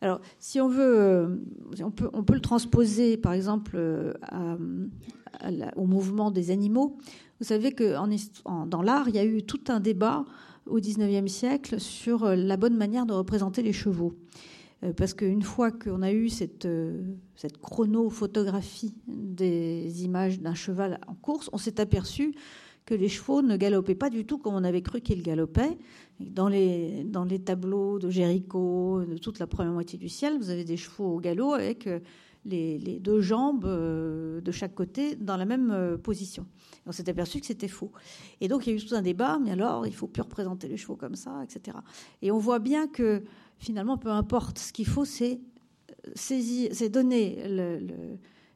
Alors, 0.00 0.20
si 0.38 0.60
on 0.60 0.68
veut, 0.68 1.00
euh, 1.00 1.36
on 1.82 1.90
peut, 1.90 2.34
le 2.34 2.40
transposer, 2.40 3.16
par 3.16 3.32
exemple, 3.32 3.76
euh, 3.76 4.12
au 5.76 5.86
mouvement 5.86 6.30
des 6.30 6.50
animaux. 6.50 6.98
Vous 7.40 7.46
savez 7.46 7.72
que 7.72 7.94
dans 8.66 8.82
l'art, 8.82 9.08
il 9.08 9.14
y 9.14 9.18
a 9.18 9.24
eu 9.24 9.42
tout 9.42 9.62
un 9.68 9.80
débat 9.80 10.26
au 10.66 10.78
XIXe 10.78 11.32
siècle 11.32 11.80
sur 11.80 12.24
euh, 12.24 12.36
la 12.36 12.56
bonne 12.58 12.76
manière 12.76 13.06
de 13.06 13.14
représenter 13.14 13.62
les 13.62 13.72
chevaux. 13.72 14.14
Parce 14.98 15.14
qu'une 15.14 15.40
fois 15.40 15.70
qu'on 15.70 16.02
a 16.02 16.12
eu 16.12 16.28
cette 16.28 16.68
chronophotographie 17.62 18.94
des 19.06 20.04
images 20.04 20.40
d'un 20.40 20.52
cheval 20.52 21.00
en 21.06 21.14
course, 21.14 21.48
on 21.54 21.56
s'est 21.56 21.80
aperçu 21.80 22.34
que 22.86 22.94
les 22.94 23.08
chevaux 23.08 23.42
ne 23.42 23.56
galopaient 23.56 23.94
pas 23.94 24.10
du 24.10 24.26
tout 24.26 24.38
comme 24.38 24.54
on 24.54 24.64
avait 24.64 24.82
cru 24.82 25.00
qu'ils 25.00 25.22
galopaient. 25.22 25.78
Dans 26.20 26.48
les, 26.48 27.04
dans 27.04 27.24
les 27.24 27.40
tableaux 27.40 27.98
de 27.98 28.10
Géricault, 28.10 29.04
de 29.04 29.18
toute 29.18 29.38
la 29.38 29.46
première 29.46 29.72
moitié 29.72 29.98
du 29.98 30.08
ciel, 30.08 30.38
vous 30.38 30.50
avez 30.50 30.64
des 30.64 30.76
chevaux 30.76 31.16
au 31.16 31.20
galop 31.20 31.54
avec 31.54 31.88
les, 32.44 33.00
deux 33.00 33.20
jambes 33.20 33.64
euh, 33.64 34.40
de 34.40 34.52
chaque 34.52 34.74
côté 34.74 35.16
dans 35.16 35.36
la 35.36 35.44
même 35.44 35.70
euh, 35.70 35.96
position. 35.96 36.46
on 36.86 36.92
s'est 36.92 37.08
aperçu 37.08 37.40
que 37.40 37.46
c'était 37.46 37.68
faux. 37.68 37.90
Et 38.40 38.48
donc 38.48 38.66
il 38.66 38.70
y 38.70 38.72
a 38.72 38.76
eu 38.76 38.84
tout 38.84 38.94
un 38.94 39.02
débat, 39.02 39.38
mais 39.42 39.52
alors 39.52 39.86
il 39.86 39.94
faut 39.94 40.06
plus 40.06 40.22
représenter 40.22 40.68
les 40.68 40.76
chevaux 40.76 40.96
comme 40.96 41.16
ça, 41.16 41.42
etc. 41.42 41.76
Et 42.22 42.30
on 42.30 42.38
voit 42.38 42.58
bien 42.58 42.86
que 42.86 43.22
finalement, 43.58 43.96
peu 43.96 44.10
importe, 44.10 44.58
ce 44.58 44.72
qu'il 44.72 44.86
faut, 44.86 45.04
c'est 45.04 45.40
saisir, 46.14 46.70
c'est 46.72 46.88
donner 46.90 47.38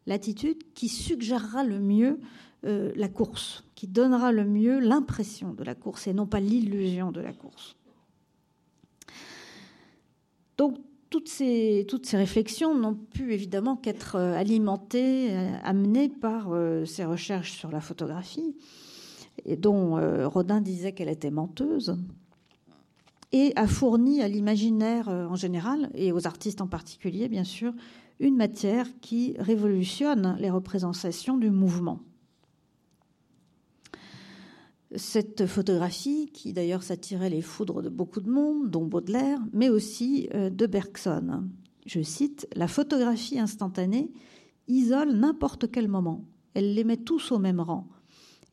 l'attitude 0.08 0.58
qui 0.74 0.88
suggérera 0.88 1.62
le 1.62 1.78
mieux 1.78 2.18
euh, 2.64 2.90
la 2.96 3.08
course, 3.08 3.62
qui 3.76 3.86
donnera 3.86 4.32
le 4.32 4.44
mieux 4.44 4.80
l'impression 4.80 5.52
de 5.52 5.62
la 5.62 5.76
course 5.76 6.08
et 6.08 6.12
non 6.12 6.26
pas 6.26 6.40
l'illusion 6.40 7.12
de 7.12 7.20
la 7.20 7.32
course. 7.32 7.76
Donc 10.56 10.78
toutes 11.08 11.28
ces, 11.28 11.86
réflexions 12.14 12.74
n'ont 12.74 12.96
pu 12.96 13.32
évidemment 13.32 13.76
qu'être 13.76 14.16
euh, 14.16 14.34
alimentées, 14.34 15.28
euh, 15.30 15.52
amenées 15.62 16.08
par 16.08 16.50
ces 16.84 17.04
recherches 17.04 17.52
sur 17.52 17.70
la 17.70 17.80
photographie, 17.80 18.56
dont 19.56 19.94
Rodin 20.28 20.60
disait 20.60 20.92
qu'elle 20.92 21.08
était 21.08 21.30
menteuse, 21.30 21.96
et 23.30 23.52
a 23.54 23.68
fourni 23.68 24.20
à 24.20 24.26
l'imaginaire 24.26 25.08
en 25.08 25.36
général, 25.36 25.90
et 25.94 26.10
aux 26.10 26.26
artistes 26.26 26.60
en 26.60 26.66
particulier, 26.66 27.28
bien 27.28 27.44
sûr, 27.44 27.72
une 28.20 28.36
matière 28.36 28.86
qui 29.00 29.34
révolutionne 29.38 30.36
les 30.38 30.50
représentations 30.50 31.36
du 31.36 31.50
mouvement. 31.50 32.00
Cette 34.96 35.46
photographie, 35.46 36.30
qui 36.32 36.52
d'ailleurs 36.52 36.82
s'attirait 36.82 37.28
les 37.28 37.42
foudres 37.42 37.82
de 37.82 37.90
beaucoup 37.90 38.20
de 38.20 38.30
monde, 38.30 38.70
dont 38.70 38.86
Baudelaire, 38.86 39.38
mais 39.52 39.68
aussi 39.68 40.28
euh, 40.34 40.48
de 40.48 40.66
Bergson. 40.66 41.44
Je 41.84 42.00
cite 42.00 42.48
La 42.56 42.68
photographie 42.68 43.38
instantanée 43.38 44.10
isole 44.66 45.12
n'importe 45.12 45.70
quel 45.70 45.88
moment. 45.88 46.24
Elle 46.54 46.74
les 46.74 46.84
met 46.84 46.96
tous 46.96 47.32
au 47.32 47.38
même 47.38 47.60
rang. 47.60 47.88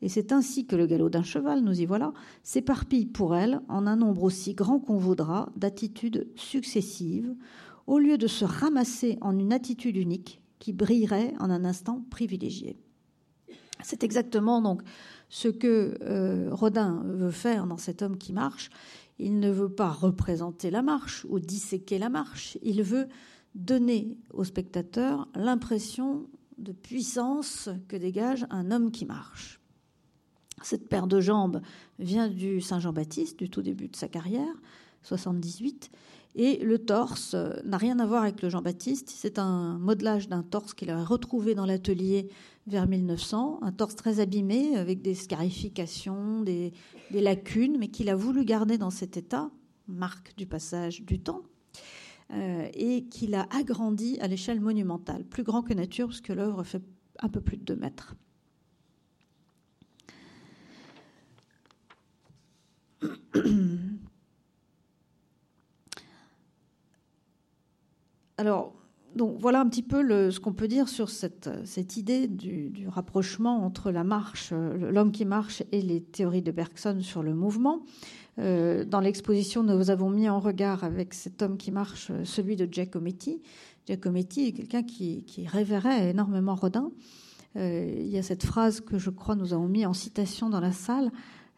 Et 0.02 0.08
c'est 0.10 0.32
ainsi 0.32 0.66
que 0.66 0.76
le 0.76 0.86
galop 0.86 1.08
d'un 1.08 1.22
cheval, 1.22 1.62
nous 1.62 1.80
y 1.80 1.86
voilà, 1.86 2.12
s'éparpille 2.42 3.06
pour 3.06 3.34
elle 3.34 3.60
en 3.68 3.86
un 3.86 3.96
nombre 3.96 4.24
aussi 4.24 4.54
grand 4.54 4.78
qu'on 4.78 4.98
voudra 4.98 5.50
d'attitudes 5.56 6.28
successives, 6.36 7.34
au 7.86 7.98
lieu 7.98 8.18
de 8.18 8.26
se 8.26 8.44
ramasser 8.44 9.18
en 9.20 9.38
une 9.38 9.52
attitude 9.52 9.96
unique 9.96 10.40
qui 10.58 10.72
brillerait 10.72 11.34
en 11.38 11.50
un 11.50 11.64
instant 11.64 12.04
privilégié. 12.10 12.78
C'est 13.82 14.02
exactement 14.02 14.62
donc 14.62 14.82
ce 15.28 15.48
que 15.48 15.98
euh, 16.02 16.48
Rodin 16.50 17.02
veut 17.04 17.30
faire 17.30 17.66
dans 17.66 17.76
cet 17.76 18.02
homme 18.02 18.16
qui 18.16 18.32
marche. 18.32 18.70
Il 19.18 19.38
ne 19.38 19.50
veut 19.50 19.68
pas 19.68 19.90
représenter 19.90 20.70
la 20.70 20.82
marche 20.82 21.26
ou 21.28 21.38
disséquer 21.38 21.98
la 21.98 22.08
marche, 22.08 22.58
il 22.62 22.82
veut 22.82 23.08
donner 23.54 24.18
au 24.34 24.44
spectateur 24.44 25.28
l'impression 25.34 26.28
de 26.58 26.72
puissance 26.72 27.70
que 27.88 27.96
dégage 27.96 28.46
un 28.50 28.70
homme 28.70 28.90
qui 28.90 29.06
marche. 29.06 29.60
Cette 30.62 30.88
paire 30.88 31.06
de 31.06 31.20
jambes 31.20 31.60
vient 31.98 32.28
du 32.28 32.60
Saint-Jean-Baptiste, 32.60 33.38
du 33.38 33.50
tout 33.50 33.62
début 33.62 33.88
de 33.88 33.96
sa 33.96 34.08
carrière, 34.08 34.54
78, 35.02 35.90
et 36.38 36.58
le 36.58 36.78
torse 36.78 37.34
n'a 37.64 37.78
rien 37.78 37.98
à 37.98 38.04
voir 38.04 38.22
avec 38.22 38.42
le 38.42 38.50
Jean-Baptiste, 38.50 39.08
c'est 39.08 39.38
un 39.38 39.78
modelage 39.78 40.28
d'un 40.28 40.42
torse 40.42 40.74
qu'il 40.74 40.90
a 40.90 41.02
retrouvé 41.02 41.54
dans 41.54 41.64
l'atelier 41.64 42.28
vers 42.66 42.86
1900, 42.86 43.60
un 43.62 43.72
torse 43.72 43.96
très 43.96 44.20
abîmé 44.20 44.76
avec 44.76 45.00
des 45.00 45.14
scarifications, 45.14 46.42
des, 46.42 46.74
lacunes, 47.10 47.78
mais 47.78 47.88
qu'il 47.88 48.10
a 48.10 48.16
voulu 48.16 48.44
garder 48.44 48.76
dans 48.76 48.90
cet 48.90 49.16
état, 49.16 49.50
marque 49.88 50.36
du 50.36 50.44
passage 50.46 51.02
du 51.02 51.20
temps, 51.20 51.40
euh, 52.32 52.68
et 52.74 53.04
qu'il 53.04 53.34
a 53.34 53.48
agrandi 53.50 54.18
à 54.20 54.28
l'échelle 54.28 54.60
monumentale, 54.60 55.24
plus 55.24 55.42
grand 55.42 55.62
que 55.62 55.72
nature, 55.72 56.08
parce 56.08 56.20
que 56.20 56.34
l'œuvre 56.34 56.64
fait 56.64 56.82
un 57.20 57.30
peu 57.30 57.40
plus 57.40 57.56
de 57.56 57.64
2 57.64 57.76
mètres. 57.76 58.14
Alors, 68.38 68.74
voilà 69.38 69.60
un 69.60 69.68
petit 69.68 69.82
peu 69.82 70.30
ce 70.30 70.40
qu'on 70.40 70.52
peut 70.52 70.68
dire 70.68 70.88
sur 70.88 71.08
cette, 71.08 71.48
idée 71.96 72.26
du, 72.28 72.86
rapprochement 72.88 73.64
entre 73.64 73.90
la 73.90 74.04
marche, 74.04 74.52
l'homme 74.52 75.12
qui 75.12 75.24
marche 75.24 75.62
et 75.72 75.80
les 75.80 76.02
théories 76.02 76.42
de 76.42 76.52
Bergson 76.52 76.98
sur 77.00 77.22
le 77.22 77.34
mouvement. 77.34 77.82
Euh, 78.38 78.84
dans 78.84 79.00
l'exposition, 79.00 79.62
nous 79.62 79.90
avons 79.90 80.10
mis 80.10 80.28
en 80.28 80.38
regard 80.38 80.84
avec 80.84 81.14
cet 81.14 81.40
homme 81.40 81.56
qui 81.56 81.72
marche 81.72 82.12
celui 82.24 82.56
de 82.56 82.68
Giacometti. 82.70 83.40
Giacometti 83.86 84.48
est 84.48 84.52
quelqu'un 84.52 84.82
qui, 84.82 85.24
révérait 85.46 86.10
énormément 86.10 86.54
Rodin. 86.54 86.92
Euh, 87.56 87.94
il 87.98 88.08
y 88.08 88.18
a 88.18 88.22
cette 88.22 88.44
phrase 88.44 88.82
que 88.82 88.98
je 88.98 89.08
crois 89.08 89.34
nous 89.34 89.54
avons 89.54 89.68
mis 89.68 89.86
en 89.86 89.94
citation 89.94 90.50
dans 90.50 90.60
la 90.60 90.72
salle. 90.72 91.10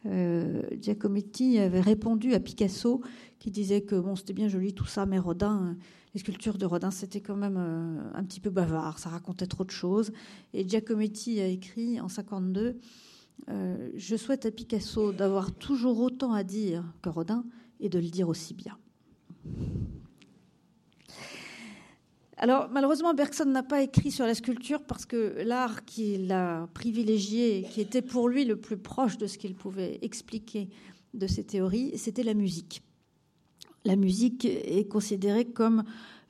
Euh, 0.09 0.63
Giacometti 0.81 1.59
avait 1.59 1.81
répondu 1.81 2.35
à 2.35 2.41
Picasso 2.41 3.03
qui 3.39 3.51
disait 3.51 3.83
que 3.83 3.95
bon, 3.95 4.17
c'était 4.17 4.33
bien 4.33 4.49
joli 4.49 4.73
tout 4.73 4.87
ça, 4.87 5.07
mais 5.07 5.19
Rodin 5.19 5.77
les 6.15 6.21
sculptures 6.21 6.59
de 6.59 6.67
Rodin, 6.67 6.91
c'était 6.91 7.21
quand 7.21 7.37
même 7.37 7.57
euh, 7.59 8.01
un 8.15 8.25
petit 8.25 8.41
peu 8.41 8.51
bavard, 8.51 8.99
ça 8.99 9.09
racontait 9.11 9.47
trop 9.47 9.65
de 9.65 9.71
choses. 9.71 10.13
Et 10.55 10.67
Giacometti 10.67 11.41
a 11.41 11.47
écrit 11.47 12.01
en 12.01 12.09
52 12.09 12.79
euh, 13.49 13.91
Je 13.95 14.17
souhaite 14.17 14.47
à 14.47 14.51
Picasso 14.51 15.13
d'avoir 15.13 15.53
toujours 15.53 16.01
autant 16.01 16.33
à 16.33 16.45
dire 16.45 16.85
que 17.03 17.09
Rodin 17.09 17.45
et 17.81 17.89
de 17.89 17.99
le 17.99 18.09
dire 18.09 18.29
aussi 18.29 18.55
bien. 18.55 18.77
Alors, 22.41 22.69
malheureusement, 22.71 23.15
Bergson 23.15 23.47
n'a 23.47 23.65
pas 23.65 23.83
écrit 23.83 24.13
sur 24.13 24.25
la 24.25 24.35
sculpture 24.35 24.81
parce 24.83 25.07
que 25.07 25.43
l'art 25.45 25.85
qu'il 25.85 26.31
a 26.31 26.69
privilégié, 26.73 27.67
qui 27.73 27.81
était 27.81 28.01
pour 28.01 28.29
lui 28.29 28.45
le 28.45 28.55
plus 28.55 28.77
proche 28.77 29.19
de 29.19 29.27
ce 29.27 29.39
qu'il 29.39 29.57
pouvait 29.57 29.99
expliquer 30.03 30.69
de 31.15 31.27
ses 31.27 31.43
théories, 31.43 31.99
c'était 31.99 32.23
la 32.23 32.35
musique. 32.35 32.83
La 33.85 33.97
musique 33.97 34.45
est 34.45 34.89
considérée 34.89 35.47
comme 35.47 35.83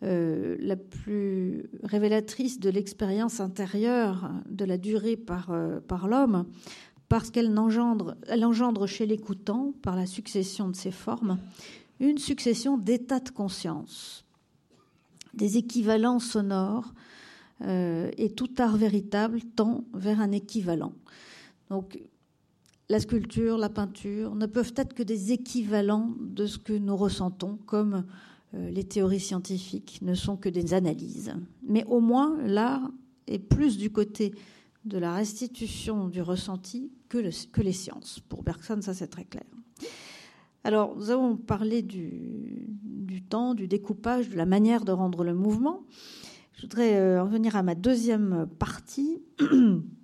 euh, 0.03 0.57
la 0.61 0.77
plus 0.77 1.69
révélatrice 1.83 2.59
de 2.59 2.71
l'expérience 2.71 3.41
intérieure 3.41 4.31
de 4.49 4.65
la 4.65 4.79
durée 4.79 5.17
par, 5.17 5.51
euh, 5.51 5.81
l'homme, 6.09 6.47
parce 7.11 7.31
qu'elle 7.31 7.57
engendre, 7.59 8.17
engendre 8.31 8.87
chez 8.87 9.05
l'écoutant, 9.05 9.75
par 9.83 9.95
la 9.95 10.07
succession 10.07 10.69
de 10.71 10.77
ses 10.77 10.91
formes, 10.91 11.39
une 12.01 12.19
succession 12.19 12.79
d'états 12.79 13.21
de 13.21 13.31
conscience, 13.31 14.25
des 15.39 15.57
équivalents 15.57 16.19
sonores, 16.19 16.93
euh, 17.63 18.11
et 18.19 18.31
tout 18.31 18.51
art 18.59 18.77
véritable 18.77 19.41
tend 19.57 19.85
vers 19.95 20.21
un 20.21 20.33
équivalent. 20.33 20.93
Donc, 21.71 21.99
la 22.89 23.01
sculpture, 23.01 23.59
la 23.59 23.69
peinture 23.69 24.35
ne 24.35 24.47
peuvent 24.47 24.73
être 24.77 24.95
que 24.95 25.03
des 25.03 25.33
équivalents 25.33 26.15
de 26.21 26.47
ce 26.47 26.59
que 26.59 26.73
nous 26.73 26.97
ressentons, 26.97 27.59
comme 27.67 28.05
euh, 28.55 28.71
les 28.71 28.85
théories 28.85 29.21
scientifiques 29.21 29.99
ne 30.03 30.15
sont 30.15 30.37
que 30.37 30.49
des 30.49 30.73
analyses. 30.73 31.35
Mais 31.63 31.85
au 31.85 32.01
moins, 32.01 32.37
l'art 32.47 32.91
est 33.27 33.39
plus 33.39 33.77
du 33.77 33.91
côté 33.91 34.35
de 34.85 34.99
la 34.99 35.15
restitution 35.15 36.09
du 36.09 36.23
ressenti 36.23 36.91
que, 37.09 37.19
les 37.19 37.73
sciences. 37.73 38.21
Pour 38.21 38.43
Bergson, 38.43 38.81
ça 38.81 38.95
c'est 38.95 39.09
très 39.09 39.25
clair. 39.25 39.45
Alors, 40.65 40.97
nous 40.97 41.11
avons 41.11 41.37
parlé 41.37 41.83
du, 41.83 43.23
temps, 43.29 43.55
du 43.55 43.69
découpage, 43.69 44.29
de 44.29 44.37
la 44.37 44.47
manière 44.47 44.85
de 44.85 44.93
rendre 44.93 45.25
le 45.25 45.35
mouvement. 45.35 45.85
Je 46.55 46.63
voudrais 46.63 46.97
euh, 46.97 47.23
en 47.23 47.27
venir 47.27 47.57
à 47.57 47.63
ma 47.63 47.75
deuxième 47.75 48.49
partie. 48.59 49.23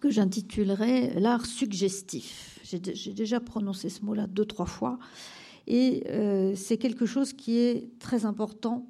que 0.00 0.10
j'intitulerai 0.10 1.18
l'art 1.18 1.46
suggestif. 1.46 2.60
J'ai 2.62 3.12
déjà 3.12 3.40
prononcé 3.40 3.88
ce 3.88 4.04
mot-là 4.04 4.26
deux, 4.26 4.44
trois 4.44 4.66
fois. 4.66 4.98
Et 5.66 6.04
euh, 6.08 6.54
c'est 6.54 6.78
quelque 6.78 7.06
chose 7.06 7.32
qui 7.32 7.58
est 7.58 7.90
très 7.98 8.24
important 8.24 8.88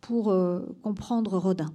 pour 0.00 0.30
euh, 0.30 0.60
comprendre 0.82 1.36
Rodin. 1.36 1.72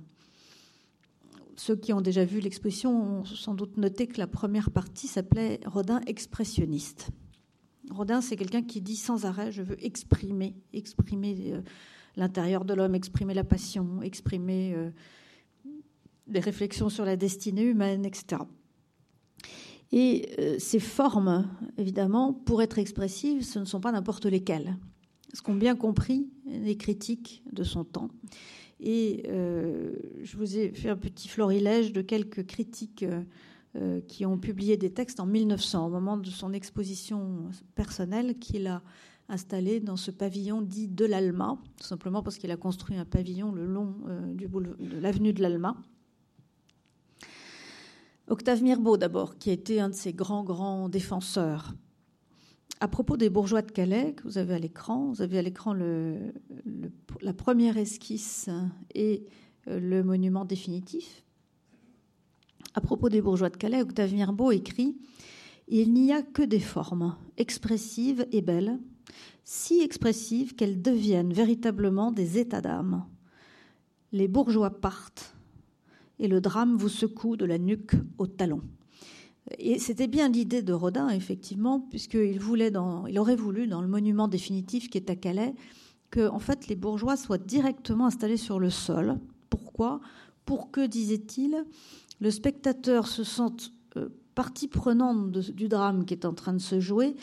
Ceux 1.56 1.75
qui 1.75 1.93
ont 1.93 2.01
déjà 2.01 2.25
vu 2.25 2.39
l'exposition 2.39 3.19
ont 3.19 3.25
sans 3.25 3.54
doute 3.54 3.78
noté 3.78 4.08
que 4.08 4.19
la 4.19 4.28
première 4.28 4.71
partie 4.71 5.08
s'appelait 5.08 5.60
Rodin 5.65 6.01
expressionniste. 6.08 7.10
Rodin, 7.91 8.21
c'est 8.21 8.36
quelqu'un 8.36 8.63
qui 8.63 8.82
dit 8.82 8.95
sans 8.95 9.26
arrêt 9.26 9.52
Je 9.52 9.62
veux 9.62 9.84
exprimer, 9.84 10.56
exprimer 10.74 11.54
euh, 11.54 11.62
l'intérieur 12.15 12.65
de 12.65 12.74
l'homme, 12.74 12.95
exprimer 12.95 13.34
la 13.34 13.43
passion, 13.43 14.02
exprimer 14.02 14.76
des 16.28 16.39
réflexions 16.39 16.89
sur 16.89 17.06
la 17.06 17.15
destinée 17.15 17.63
humaine, 17.63 18.06
etc. 18.06 18.41
Et 19.91 20.30
euh, 20.39 20.56
ces 20.60 20.80
formes, 20.80 21.48
évidemment, 21.78 22.34
pour 22.34 22.62
être 22.62 22.80
expressives, 22.80 23.43
ce 23.43 23.60
ne 23.60 23.65
sont 23.65 23.80
pas 23.80 23.91
n'importe 23.91 24.26
lesquelles. 24.26 24.78
Ce 25.34 25.41
qu'ont 25.41 25.56
bien 25.56 25.76
compris 25.76 26.30
les 26.45 26.78
critiques 26.78 27.43
de 27.52 27.63
son 27.63 27.84
temps. 27.84 28.10
Et 28.80 29.24
euh, 29.30 29.93
je 30.24 30.38
vous 30.38 30.58
ai 30.58 30.69
fait 30.69 30.89
un 30.89 30.98
petit 30.98 31.28
florilège 31.28 31.93
de 31.93 32.02
quelques 32.02 32.45
critiques 32.45 33.06
euh, 33.75 34.01
qui 34.01 34.25
ont 34.25 34.38
publié 34.38 34.77
des 34.77 34.91
textes 34.91 35.19
en 35.19 35.25
1900, 35.25 35.88
au 35.88 35.89
moment 35.89 36.17
de 36.17 36.29
son 36.29 36.53
exposition 36.53 37.49
personnelle 37.75 38.38
qu'il 38.39 38.67
a 38.67 38.81
installée 39.27 39.79
dans 39.79 39.97
ce 39.97 40.11
pavillon 40.11 40.61
dit 40.61 40.88
de 40.88 41.05
l'Alma, 41.05 41.57
tout 41.79 41.88
simplement 41.88 42.21
parce 42.21 42.38
qu'il 42.38 42.51
a 42.51 42.57
construit 42.57 42.97
un 42.97 43.05
pavillon 43.05 43.51
le 43.51 43.65
long 43.65 43.95
de 44.35 44.99
l'avenue 44.99 45.33
de 45.33 45.41
l'Alma. 45.41 45.75
Octave 48.27 48.63
Mirbeau, 48.63 48.97
d'abord, 48.97 49.38
qui 49.38 49.51
a 49.51 49.53
été 49.53 49.79
un 49.79 49.89
de 49.89 49.93
ses 49.93 50.13
grands, 50.13 50.43
grands 50.43 50.89
défenseurs. 50.89 51.75
À 52.79 52.88
propos 52.88 53.17
des 53.17 53.29
bourgeois 53.29 53.61
de 53.61 53.71
Calais, 53.71 54.13
que 54.13 54.23
vous 54.23 54.38
avez 54.38 54.55
à 54.55 54.59
l'écran, 54.59 55.11
vous 55.11 55.21
avez 55.21 55.38
à 55.38 55.41
l'écran 55.41 55.73
la 55.73 57.33
première 57.33 57.77
esquisse 57.77 58.49
et 58.93 59.25
euh, 59.67 59.79
le 59.79 60.03
monument 60.03 60.43
définitif. 60.43 61.24
À 62.77 62.81
propos 62.81 63.07
des 63.07 63.21
bourgeois 63.21 63.49
de 63.49 63.55
Calais, 63.55 63.81
Octave 63.81 64.13
Mirbeau 64.13 64.51
écrit 64.51 64.97
Il 65.69 65.93
n'y 65.93 66.11
a 66.11 66.21
que 66.21 66.41
des 66.41 66.59
formes 66.59 67.15
expressives 67.38 68.27
et 68.33 68.41
belles, 68.41 68.77
si 69.45 69.79
expressives 69.79 70.55
qu'elles 70.55 70.81
deviennent 70.81 71.31
véritablement 71.31 72.11
des 72.11 72.38
états 72.38 72.59
d'âme. 72.59 73.05
Les 74.11 74.27
bourgeois 74.27 74.71
partent, 74.71 75.38
et 76.19 76.27
le 76.27 76.41
drame 76.41 76.75
vous 76.75 76.89
secoue 76.89 77.38
de 77.38 77.45
la 77.45 77.57
nuque 77.57 77.93
au 78.17 78.27
talon. 78.27 78.61
Et 79.57 79.79
c'était 79.79 80.07
bien 80.07 80.27
l'idée 80.27 80.61
de 80.61 80.73
Rodin, 80.73 81.07
effectivement, 81.07 81.79
puisqu'il 81.79 82.41
voulait 82.41 82.73
il 83.07 83.19
aurait 83.19 83.38
voulu, 83.38 83.67
dans 83.67 83.81
le 83.81 83.88
monument 83.88 84.27
définitif 84.27 84.89
qui 84.89 84.97
est 84.97 85.09
à 85.09 85.15
Calais, 85.15 85.55
que 86.11 86.27
en 86.27 86.39
fait, 86.39 86.67
les 86.67 86.75
bourgeois 86.75 87.15
soient 87.15 87.38
directement 87.38 88.07
installés 88.07 88.35
sur 88.35 88.59
le 88.59 88.69
sol. 88.69 89.17
Pourquoi? 89.49 90.01
Pour 90.45 90.71
que, 90.71 90.85
disait-il, 90.85 91.65
le 92.19 92.32
spectateur 92.32 93.08
se 93.08 93.23
sente 93.23 93.71
euh, 93.97 94.10
partie 94.36 94.67
prenante 94.67 95.32
du 95.32 95.67
drame 95.67 96.06
qui 96.06 96.13
est 96.13 96.25
en 96.25 96.34
train 96.34 96.54
de 96.54 96.60
se 96.60 96.80
jouer, 96.80 97.15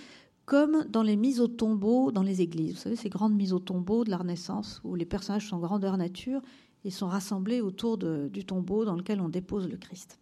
comme 0.44 0.84
dans 0.88 1.02
les 1.02 1.16
mises 1.16 1.40
au 1.40 1.48
tombeau 1.48 2.10
dans 2.10 2.22
les 2.22 2.40
églises. 2.40 2.74
Vous 2.74 2.80
savez, 2.80 2.96
ces 2.96 3.08
grandes 3.08 3.34
mises 3.34 3.52
au 3.52 3.58
tombeau 3.58 4.04
de 4.04 4.10
la 4.10 4.16
Renaissance, 4.16 4.80
où 4.84 4.94
les 4.94 5.04
personnages 5.04 5.48
sont 5.48 5.58
grandeur 5.58 5.96
nature 5.96 6.42
et 6.84 6.90
sont 6.90 7.06
rassemblés 7.06 7.60
autour 7.60 7.96
du 7.96 8.44
tombeau 8.44 8.84
dans 8.84 8.96
lequel 8.96 9.20
on 9.20 9.28
dépose 9.28 9.68
le 9.68 9.76
Christ. 9.76 10.18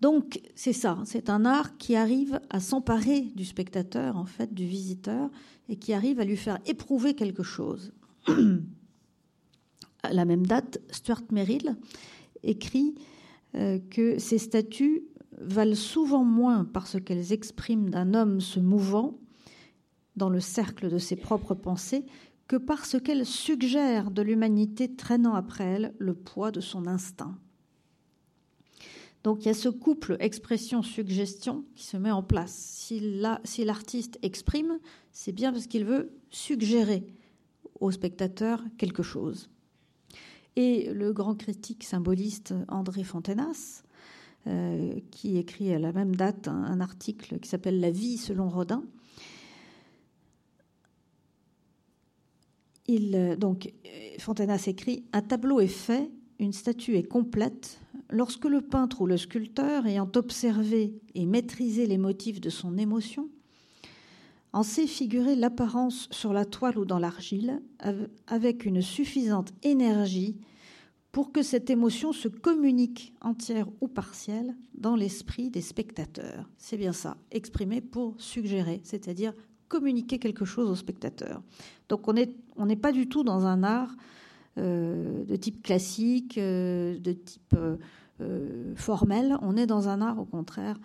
Donc 0.00 0.40
c'est 0.54 0.74
ça, 0.74 0.98
c'est 1.04 1.30
un 1.30 1.44
art 1.44 1.76
qui 1.78 1.96
arrive 1.96 2.40
à 2.50 2.60
s'emparer 2.60 3.22
du 3.34 3.44
spectateur, 3.44 4.16
en 4.16 4.26
fait, 4.26 4.52
du 4.52 4.66
visiteur, 4.66 5.30
et 5.68 5.76
qui 5.76 5.92
arrive 5.92 6.20
à 6.20 6.24
lui 6.24 6.36
faire 6.36 6.58
éprouver 6.66 7.14
quelque 7.14 7.42
chose. 7.42 7.92
à 10.02 10.12
la 10.12 10.24
même 10.24 10.46
date, 10.46 10.80
Stuart 10.90 11.22
Merrill 11.30 11.76
écrit 12.46 12.94
euh, 13.54 13.78
que 13.90 14.18
ces 14.18 14.38
statues 14.38 15.04
valent 15.38 15.74
souvent 15.74 16.24
moins 16.24 16.64
parce 16.64 17.00
qu'elles 17.00 17.32
expriment 17.32 17.90
d'un 17.90 18.14
homme 18.14 18.40
se 18.40 18.60
mouvant 18.60 19.18
dans 20.16 20.30
le 20.30 20.40
cercle 20.40 20.88
de 20.88 20.98
ses 20.98 21.16
propres 21.16 21.54
pensées 21.54 22.06
que 22.48 22.56
parce 22.56 23.00
qu'elles 23.00 23.26
suggèrent 23.26 24.10
de 24.10 24.22
l'humanité 24.22 24.94
traînant 24.94 25.34
après 25.34 25.64
elle 25.64 25.94
le 25.98 26.14
poids 26.14 26.50
de 26.50 26.60
son 26.60 26.86
instinct. 26.86 27.36
Donc 29.24 29.44
il 29.44 29.48
y 29.48 29.50
a 29.50 29.54
ce 29.54 29.68
couple 29.68 30.16
expression-suggestion 30.20 31.64
qui 31.74 31.84
se 31.84 31.96
met 31.96 32.12
en 32.12 32.22
place. 32.22 32.54
Si 32.54 33.64
l'artiste 33.64 34.18
exprime, 34.22 34.78
c'est 35.12 35.32
bien 35.32 35.52
parce 35.52 35.66
qu'il 35.66 35.84
veut 35.84 36.12
suggérer 36.30 37.04
au 37.80 37.90
spectateur 37.90 38.62
quelque 38.78 39.02
chose. 39.02 39.50
Et 40.56 40.92
le 40.92 41.12
grand 41.12 41.34
critique 41.34 41.84
symboliste 41.84 42.54
André 42.68 43.04
Fontenas, 43.04 43.82
euh, 44.46 44.98
qui 45.10 45.36
écrit 45.36 45.72
à 45.74 45.78
la 45.78 45.92
même 45.92 46.16
date 46.16 46.48
un, 46.48 46.80
article 46.80 47.38
qui 47.38 47.48
s'appelle 47.48 47.78
La 47.78 47.90
vie 47.90 48.16
selon 48.16 48.48
Rodin, 48.48 48.82
il, 52.88 53.14
euh, 53.14 53.36
donc, 53.36 53.72
Fontenas 54.18 54.64
écrit 54.66 55.04
Un 55.12 55.20
tableau 55.20 55.60
est 55.60 55.66
fait, 55.66 56.10
une 56.38 56.52
statue 56.52 56.96
est 56.96 57.06
complète. 57.06 57.80
Lorsque 58.08 58.44
le 58.44 58.62
peintre 58.62 59.02
ou 59.02 59.06
le 59.06 59.16
sculpteur, 59.16 59.84
ayant 59.86 60.10
observé 60.14 60.94
et 61.14 61.26
maîtrisé 61.26 61.86
les 61.86 61.98
motifs 61.98 62.40
de 62.40 62.50
son 62.50 62.78
émotion, 62.78 63.28
en 64.56 64.62
sait 64.62 64.86
figurer 64.86 65.36
l'apparence 65.36 66.08
sur 66.10 66.32
la 66.32 66.46
toile 66.46 66.78
ou 66.78 66.86
dans 66.86 66.98
l'argile 66.98 67.60
avec 68.26 68.64
une 68.64 68.80
suffisante 68.80 69.52
énergie 69.62 70.38
pour 71.12 71.30
que 71.30 71.42
cette 71.42 71.68
émotion 71.68 72.14
se 72.14 72.28
communique 72.28 73.12
entière 73.20 73.68
ou 73.82 73.88
partielle 73.88 74.56
dans 74.72 74.96
l'esprit 74.96 75.50
des 75.50 75.60
spectateurs. 75.60 76.48
C'est 76.56 76.78
bien 76.78 76.94
ça, 76.94 77.18
exprimer 77.32 77.82
pour 77.82 78.14
suggérer, 78.16 78.80
c'est-à-dire 78.82 79.34
communiquer 79.68 80.18
quelque 80.18 80.46
chose 80.46 80.70
au 80.70 80.74
spectateur. 80.74 81.42
Donc 81.90 82.08
on 82.08 82.14
n'est 82.14 82.76
pas 82.76 82.92
du 82.92 83.10
tout 83.10 83.24
dans 83.24 83.44
un 83.44 83.62
art 83.62 83.94
euh, 84.56 85.22
de 85.26 85.36
type 85.36 85.62
classique, 85.62 86.38
euh, 86.38 86.98
de 86.98 87.12
type 87.12 87.54
euh, 88.22 88.74
formel. 88.74 89.36
On 89.42 89.54
est 89.58 89.66
dans 89.66 89.90
un 89.90 90.00
art, 90.00 90.18
au 90.18 90.24
contraire, 90.24 90.80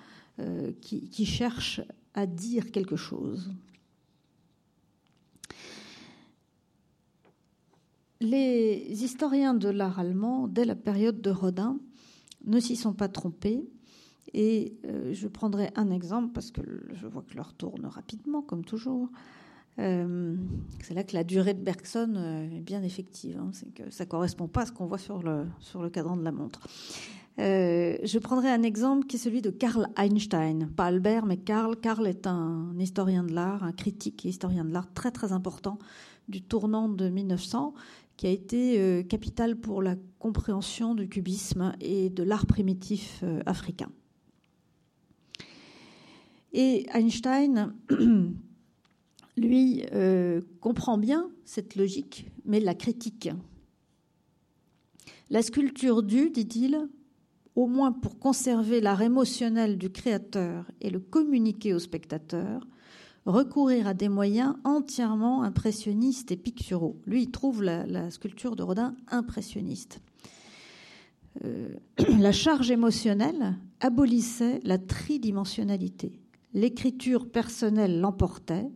qui, 0.81 1.25
cherche 1.25 1.81
à 2.13 2.25
dire 2.25 2.71
quelque 2.71 2.95
chose. 2.95 3.51
Les 8.19 8.85
historiens 9.03 9.53
de 9.53 9.69
l'art 9.69 9.99
allemand, 9.99 10.47
dès 10.47 10.65
la 10.65 10.75
période 10.75 11.21
de 11.21 11.31
Rodin, 11.31 11.79
ne 12.45 12.59
s'y 12.59 12.75
sont 12.75 12.93
pas 12.93 13.07
trompés. 13.07 13.67
Et 14.33 14.77
je 15.11 15.27
prendrai 15.27 15.71
un 15.75 15.89
exemple 15.89 16.31
parce 16.31 16.51
que 16.51 16.61
je 16.93 17.07
vois 17.07 17.23
que 17.23 17.35
l'heure 17.35 17.53
tourne 17.53 17.85
rapidement, 17.85 18.41
comme 18.41 18.63
toujours. 18.63 19.09
Euh, 19.79 20.35
c'est 20.81 20.93
là 20.93 21.03
que 21.03 21.15
la 21.15 21.23
durée 21.23 21.53
de 21.53 21.61
Bergson 21.61 22.13
euh, 22.15 22.57
est 22.57 22.61
bien 22.61 22.83
effective. 22.83 23.37
Hein. 23.39 23.51
c'est 23.53 23.73
que 23.73 23.89
ça 23.89 24.03
ne 24.03 24.09
correspond 24.09 24.47
pas 24.47 24.61
à 24.61 24.65
ce 24.65 24.71
qu'on 24.71 24.85
voit 24.85 24.97
sur 24.97 25.23
le 25.23 25.89
cadran 25.89 26.17
de 26.17 26.23
la 26.23 26.31
montre. 26.31 26.67
Euh, 27.41 27.97
je 28.03 28.19
prendrai 28.19 28.49
un 28.49 28.63
exemple 28.63 29.07
qui 29.07 29.17
est 29.17 29.19
celui 29.19 29.41
de 29.41 29.49
Karl 29.49 29.87
Einstein. 29.97 30.69
Pas 30.75 30.85
Albert, 30.85 31.25
mais 31.25 31.37
Karl. 31.37 31.75
Karl 31.75 32.07
est 32.07 32.27
un 32.27 32.73
historien 32.79 33.23
de 33.23 33.33
l'art, 33.33 33.63
un 33.63 33.71
critique 33.73 34.25
et 34.25 34.29
historien 34.29 34.63
de 34.63 34.71
l'art 34.71 34.93
très 34.93 35.11
très 35.11 35.31
important 35.31 35.79
du 36.29 36.41
tournant 36.41 36.87
de 36.87 37.09
1900 37.09 37.73
qui 38.15 38.27
a 38.27 38.29
été 38.29 39.03
capital 39.09 39.55
pour 39.55 39.81
la 39.81 39.95
compréhension 40.19 40.93
du 40.93 41.09
cubisme 41.09 41.73
et 41.81 42.11
de 42.11 42.21
l'art 42.21 42.45
primitif 42.45 43.23
africain. 43.47 43.89
Et 46.53 46.85
Einstein 46.93 47.73
lui, 49.37 49.83
euh, 49.93 50.41
comprend 50.59 50.97
bien 50.97 51.29
cette 51.45 51.75
logique, 51.75 52.29
mais 52.45 52.59
la 52.59 52.75
critique. 52.75 53.29
La 55.29 55.41
sculpture 55.41 56.03
dut, 56.03 56.29
dit-il, 56.29 56.89
au 57.55 57.67
moins 57.67 57.91
pour 57.91 58.19
conserver 58.19 58.81
l'art 58.81 59.01
émotionnel 59.01 59.77
du 59.77 59.89
créateur 59.89 60.65
et 60.79 60.89
le 60.89 60.99
communiquer 60.99 61.73
au 61.73 61.79
spectateur, 61.79 62.65
recourir 63.25 63.87
à 63.87 63.93
des 63.93 64.09
moyens 64.09 64.55
entièrement 64.63 65.43
impressionnistes 65.43 66.31
et 66.31 66.37
picturaux. 66.37 66.99
Lui, 67.05 67.29
trouve 67.29 67.61
la, 67.63 68.09
sculpture 68.09 68.55
de 68.55 68.63
Rodin 68.63 68.95
impressionniste. 69.09 70.01
Euh, 71.45 71.69
la 72.19 72.31
charge 72.31 72.71
émotionnelle 72.71 73.55
abolissait 73.79 74.59
la 74.63 74.77
tridimensionnalité. 74.77 76.19
L'écriture 76.53 77.29
personnelle 77.29 77.99
l'emportait, 77.99 78.69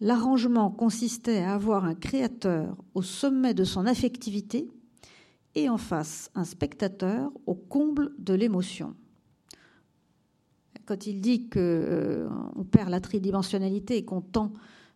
L'arrangement 0.00 0.70
consistait 0.70 1.42
à 1.42 1.52
avoir 1.52 1.84
un 1.84 1.94
créateur 1.94 2.74
au 2.94 3.02
sommet 3.02 3.52
de 3.52 3.64
son 3.64 3.84
affectivité 3.84 4.70
et 5.54 5.68
en 5.68 5.78
face 5.78 6.30
un 6.34 6.44
spectateur 6.44 7.30
au 7.46 7.54
comble 7.54 8.12
de 8.18 8.34
l'émotion. 8.34 8.94
Quand 10.86 11.06
il 11.06 11.20
dit 11.20 11.48
qu'on 11.48 11.60
euh, 11.60 12.28
perd 12.70 12.90
la 12.90 13.00
tridimensionnalité 13.00 13.96
et 13.96 14.04
qu'on 14.04 14.20
tend 14.20 14.52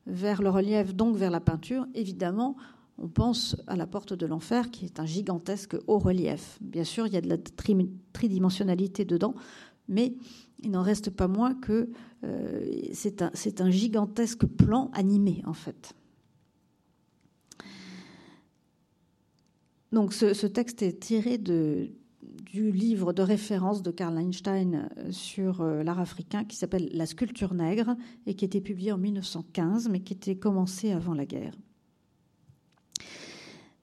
vers 0.07 0.43
le 0.43 0.51
relief, 0.51 0.95
donc 0.95 1.17
vers 1.17 1.31
la 1.31 1.41
peinture, 1.41 1.87
évidemment, 1.95 2.57
on 2.99 3.09
pense 3.09 3.57
à 3.67 3.77
la 3.77 3.87
porte 3.87 4.13
de 4.13 4.27
l'enfer, 4.27 4.71
qui 4.71 4.85
est 4.85 5.01
un 5.01 5.07
gigantesque 5.07 5.77
haut 5.87 5.99
relief. 5.99 6.59
Bien 6.61 6.85
sûr, 6.85 7.07
il 7.07 7.13
y 7.13 7.17
a 7.17 7.21
de 7.21 7.29
la 7.29 7.39
tridimensionnalité 8.13 9.05
dedans, 9.05 9.35
mais 9.89 10.15
il 10.63 10.71
n'en 10.71 10.83
reste 10.83 11.11
pas 11.11 11.29
moins 11.29 11.55
que 11.55 11.91
euh, 12.25 12.67
c'est 12.93 13.23
un, 13.23 13.31
un, 13.59 13.71
gigantesque 13.71 14.47
plan 14.47 14.91
animé, 14.95 15.43
en 15.47 15.53
fait. 15.53 15.95
Donc 19.95 20.13
ce, 20.13 20.47
texte 20.47 20.83
est 20.83 20.99
tiré 20.99 21.39
du 21.39 22.73
livre 22.73 23.13
de 23.13 23.23
référence 23.23 23.81
de 23.81 23.93
Karl 23.93 24.19
Einstein 24.19 24.89
euh, 24.99 25.13
sur 25.13 25.61
euh, 25.61 25.85
l'art 25.85 26.01
africain 26.01 26.45
qui 26.45 26.57
s'appelle 26.57 26.91
La 26.93 27.07
sculpture 27.07 27.55
nègre 27.55 27.95
et 28.27 28.35
qui 28.35 28.45
été 28.45 28.61
publié 28.61 28.91
en 28.91 28.99
1915 28.99 29.89
mais 29.89 30.01
qui 30.01 30.15
était 30.15 30.35
commencé 30.35 30.91
avant 30.91 31.15
la 31.15 31.27
guerre. 31.27 31.55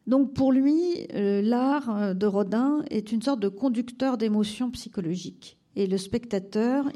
Donc 0.06 0.34
pour 0.34 0.52
lui, 0.52 1.08
l'art 1.14 2.16
de 2.16 2.26
Rodin 2.26 2.84
est 2.90 3.12
une 3.12 3.22
sorte 3.22 3.40
de 3.40 3.48
conducteur 3.48 4.18
d'émotions 4.18 4.72
psychologiques. 4.72 5.60
Et 5.76 5.86
le 5.86 5.98
spectateur 5.98 6.90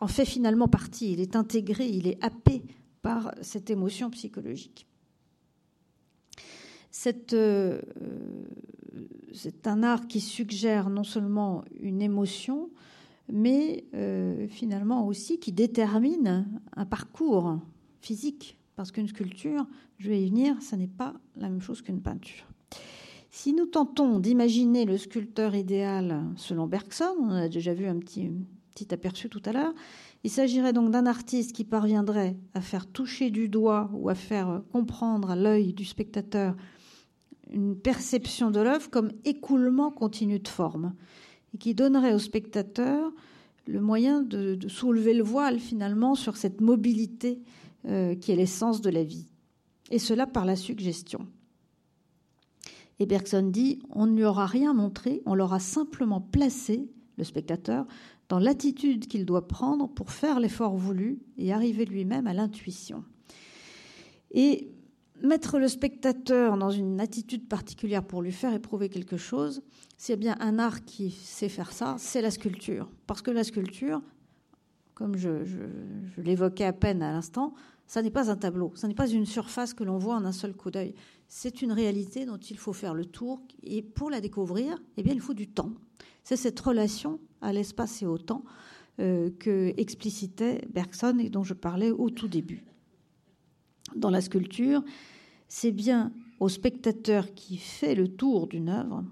en 0.00 0.08
fait 0.08 0.26
finalement 0.26 0.68
partie, 0.68 1.12
il 1.12 1.20
est 1.20 1.36
intégré, 1.36 1.86
il 1.86 2.06
est 2.08 2.22
happé 2.22 2.64
par 3.00 3.32
cette 3.40 3.70
émotion 3.70 4.10
psychologique. 4.10 4.87
Euh, 7.32 7.80
c'est 9.34 9.66
un 9.66 9.82
art 9.82 10.06
qui 10.08 10.20
suggère 10.20 10.90
non 10.90 11.04
seulement 11.04 11.64
une 11.80 12.02
émotion, 12.02 12.70
mais 13.30 13.84
euh, 13.94 14.48
finalement 14.48 15.06
aussi 15.06 15.38
qui 15.38 15.52
détermine 15.52 16.48
un 16.74 16.86
parcours 16.86 17.58
physique. 18.00 18.58
Parce 18.76 18.92
qu'une 18.92 19.08
sculpture, 19.08 19.66
je 19.98 20.08
vais 20.08 20.22
y 20.22 20.28
venir, 20.28 20.60
ça 20.62 20.76
n'est 20.76 20.86
pas 20.86 21.14
la 21.36 21.48
même 21.48 21.60
chose 21.60 21.82
qu'une 21.82 22.00
peinture. 22.00 22.46
Si 23.30 23.52
nous 23.52 23.66
tentons 23.66 24.20
d'imaginer 24.20 24.84
le 24.84 24.96
sculpteur 24.96 25.54
idéal 25.54 26.24
selon 26.36 26.66
Bergson, 26.66 27.16
on 27.20 27.30
a 27.30 27.48
déjà 27.48 27.74
vu 27.74 27.86
un 27.86 27.98
petit, 27.98 28.30
petit 28.74 28.94
aperçu 28.94 29.28
tout 29.28 29.42
à 29.44 29.52
l'heure, 29.52 29.74
il 30.24 30.30
s'agirait 30.30 30.72
donc 30.72 30.90
d'un 30.90 31.06
artiste 31.06 31.54
qui 31.54 31.64
parviendrait 31.64 32.36
à 32.54 32.60
faire 32.60 32.86
toucher 32.86 33.30
du 33.30 33.48
doigt 33.48 33.90
ou 33.92 34.08
à 34.08 34.14
faire 34.14 34.62
comprendre 34.72 35.30
à 35.30 35.36
l'œil 35.36 35.72
du 35.72 35.84
spectateur 35.84 36.56
une 37.52 37.76
perception 37.76 38.50
de 38.50 38.60
l'œuvre 38.60 38.90
comme 38.90 39.12
écoulement 39.24 39.90
continu 39.90 40.38
de 40.38 40.48
forme 40.48 40.94
et 41.54 41.58
qui 41.58 41.74
donnerait 41.74 42.14
au 42.14 42.18
spectateur 42.18 43.12
le 43.66 43.80
moyen 43.80 44.22
de, 44.22 44.58
soulever 44.68 45.14
le 45.14 45.22
voile 45.22 45.58
finalement 45.58 46.14
sur 46.14 46.36
cette 46.36 46.60
mobilité 46.60 47.40
euh, 47.86 48.14
qui 48.14 48.32
est 48.32 48.36
l'essence 48.36 48.80
de 48.80 48.90
la 48.90 49.04
vie. 49.04 49.26
Et 49.90 49.98
cela 49.98 50.26
par 50.26 50.44
la 50.44 50.56
suggestion. 50.56 51.26
Et 52.98 53.06
Bergson 53.06 53.48
dit 53.50 53.78
on 53.90 54.06
ne 54.06 54.16
lui 54.16 54.24
aura 54.24 54.46
rien 54.46 54.74
montré, 54.74 55.22
on 55.26 55.34
l'aura 55.34 55.60
simplement 55.60 56.20
placé, 56.20 56.90
le 57.16 57.24
spectateur, 57.24 57.86
dans 58.28 58.38
l'attitude 58.38 59.06
qu'il 59.06 59.24
doit 59.24 59.48
prendre 59.48 59.88
pour 59.88 60.10
faire 60.10 60.40
l'effort 60.40 60.76
voulu 60.76 61.18
et 61.36 61.52
arriver 61.52 61.84
lui-même 61.84 62.26
à 62.26 62.34
l'intuition. 62.34 63.04
Et 64.32 64.70
mettre 65.22 65.58
le 65.58 65.68
spectateur 65.68 66.56
dans 66.56 66.70
une 66.70 67.00
attitude 67.00 67.48
particulière 67.48 68.04
pour 68.04 68.22
lui 68.22 68.32
faire 68.32 68.54
éprouver 68.54 68.88
quelque 68.88 69.16
chose, 69.16 69.62
s'il 69.96 70.12
y 70.12 70.14
a 70.14 70.16
bien 70.16 70.36
un 70.40 70.58
art 70.58 70.84
qui 70.84 71.10
sait 71.10 71.48
faire 71.48 71.72
ça, 71.72 71.96
c'est 71.98 72.22
la 72.22 72.30
sculpture. 72.30 72.88
Parce 73.06 73.22
que 73.22 73.30
la 73.30 73.44
sculpture, 73.44 74.02
comme 74.94 75.16
je, 75.16 75.30
l'évoquais 76.16 76.64
à 76.64 76.72
peine 76.72 77.02
à 77.02 77.12
l'instant, 77.12 77.54
ça 77.86 78.02
n'est 78.02 78.10
pas 78.10 78.30
un 78.30 78.36
tableau, 78.36 78.72
ça 78.74 78.86
n'est 78.86 78.94
pas 78.94 79.08
une 79.08 79.26
surface 79.26 79.72
que 79.72 79.84
l'on 79.84 79.98
voit 79.98 80.16
en 80.16 80.24
un 80.24 80.32
seul 80.32 80.54
coup 80.54 80.70
d'œil. 80.70 80.94
C'est 81.26 81.62
une 81.62 81.72
réalité 81.72 82.26
dont 82.26 82.36
il 82.36 82.58
faut 82.58 82.72
faire 82.72 82.94
le 82.94 83.04
tour. 83.04 83.40
Et 83.62 83.82
pour 83.82 84.10
la 84.10 84.20
découvrir, 84.20 84.78
eh 84.96 85.02
bien, 85.02 85.14
il 85.14 85.20
faut 85.20 85.34
du 85.34 85.48
temps. 85.48 85.72
C'est 86.22 86.36
cette 86.36 86.60
relation 86.60 87.18
à 87.40 87.52
l'espace 87.52 88.02
et 88.02 88.06
au 88.06 88.18
temps 88.18 88.44
euh, 89.00 89.30
que 89.38 89.72
explicitait 89.76 90.66
Bergson 90.72 91.18
et 91.20 91.30
dont 91.30 91.44
je 91.44 91.54
parlais 91.54 91.90
au 91.90 92.10
tout 92.10 92.28
début. 92.28 92.64
Dans 93.98 94.10
la 94.10 94.20
sculpture, 94.20 94.82
c'est 95.48 95.72
bien 95.72 96.12
au 96.40 96.48
spectateur 96.48 97.34
qui 97.34 97.56
fait 97.56 97.94
le 97.94 98.08
tour 98.08 98.46
d'une 98.46 98.68
œuvre 98.68 99.04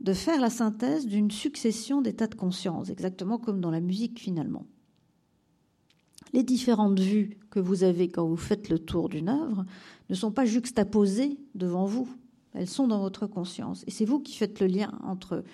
de 0.00 0.12
faire 0.12 0.40
la 0.40 0.50
synthèse 0.50 1.06
d'une 1.06 1.30
succession 1.30 2.02
d'états 2.02 2.26
de 2.26 2.34
conscience, 2.34 2.90
exactement 2.90 3.38
comme 3.38 3.60
dans 3.60 3.70
la 3.70 3.80
musique 3.80 4.18
finalement. 4.18 4.66
Les 6.32 6.42
différentes 6.42 6.98
vues 6.98 7.38
que 7.50 7.60
vous 7.60 7.84
avez 7.84 8.08
quand 8.08 8.26
vous 8.26 8.36
faites 8.36 8.68
le 8.68 8.78
tour 8.78 9.08
d'une 9.08 9.28
œuvre 9.28 9.64
ne 10.10 10.14
sont 10.14 10.32
pas 10.32 10.44
juxtaposées 10.44 11.38
devant 11.54 11.86
vous, 11.86 12.08
elles 12.54 12.68
sont 12.68 12.88
dans 12.88 13.00
votre 13.00 13.26
conscience. 13.26 13.84
Et 13.86 13.90
c'est 13.90 14.04
vous 14.04 14.20
qui 14.20 14.36
faites 14.36 14.60
le 14.60 14.66
lien 14.66 14.92
entre 15.04 15.44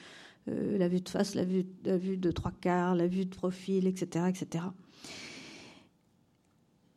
euh, 0.49 0.79
la 0.79 0.89
vue 0.89 1.01
de 1.01 1.09
face, 1.09 1.35
la 1.35 1.45
vue, 1.45 1.67
la 1.85 1.99
vue 1.99 2.17
de 2.17 2.31
trois 2.31 2.53
quarts, 2.53 2.95
la 2.95 3.07
vue 3.07 3.27
de 3.27 3.35
profil, 3.35 3.87
etc. 3.87 4.25
etc. 4.29 4.65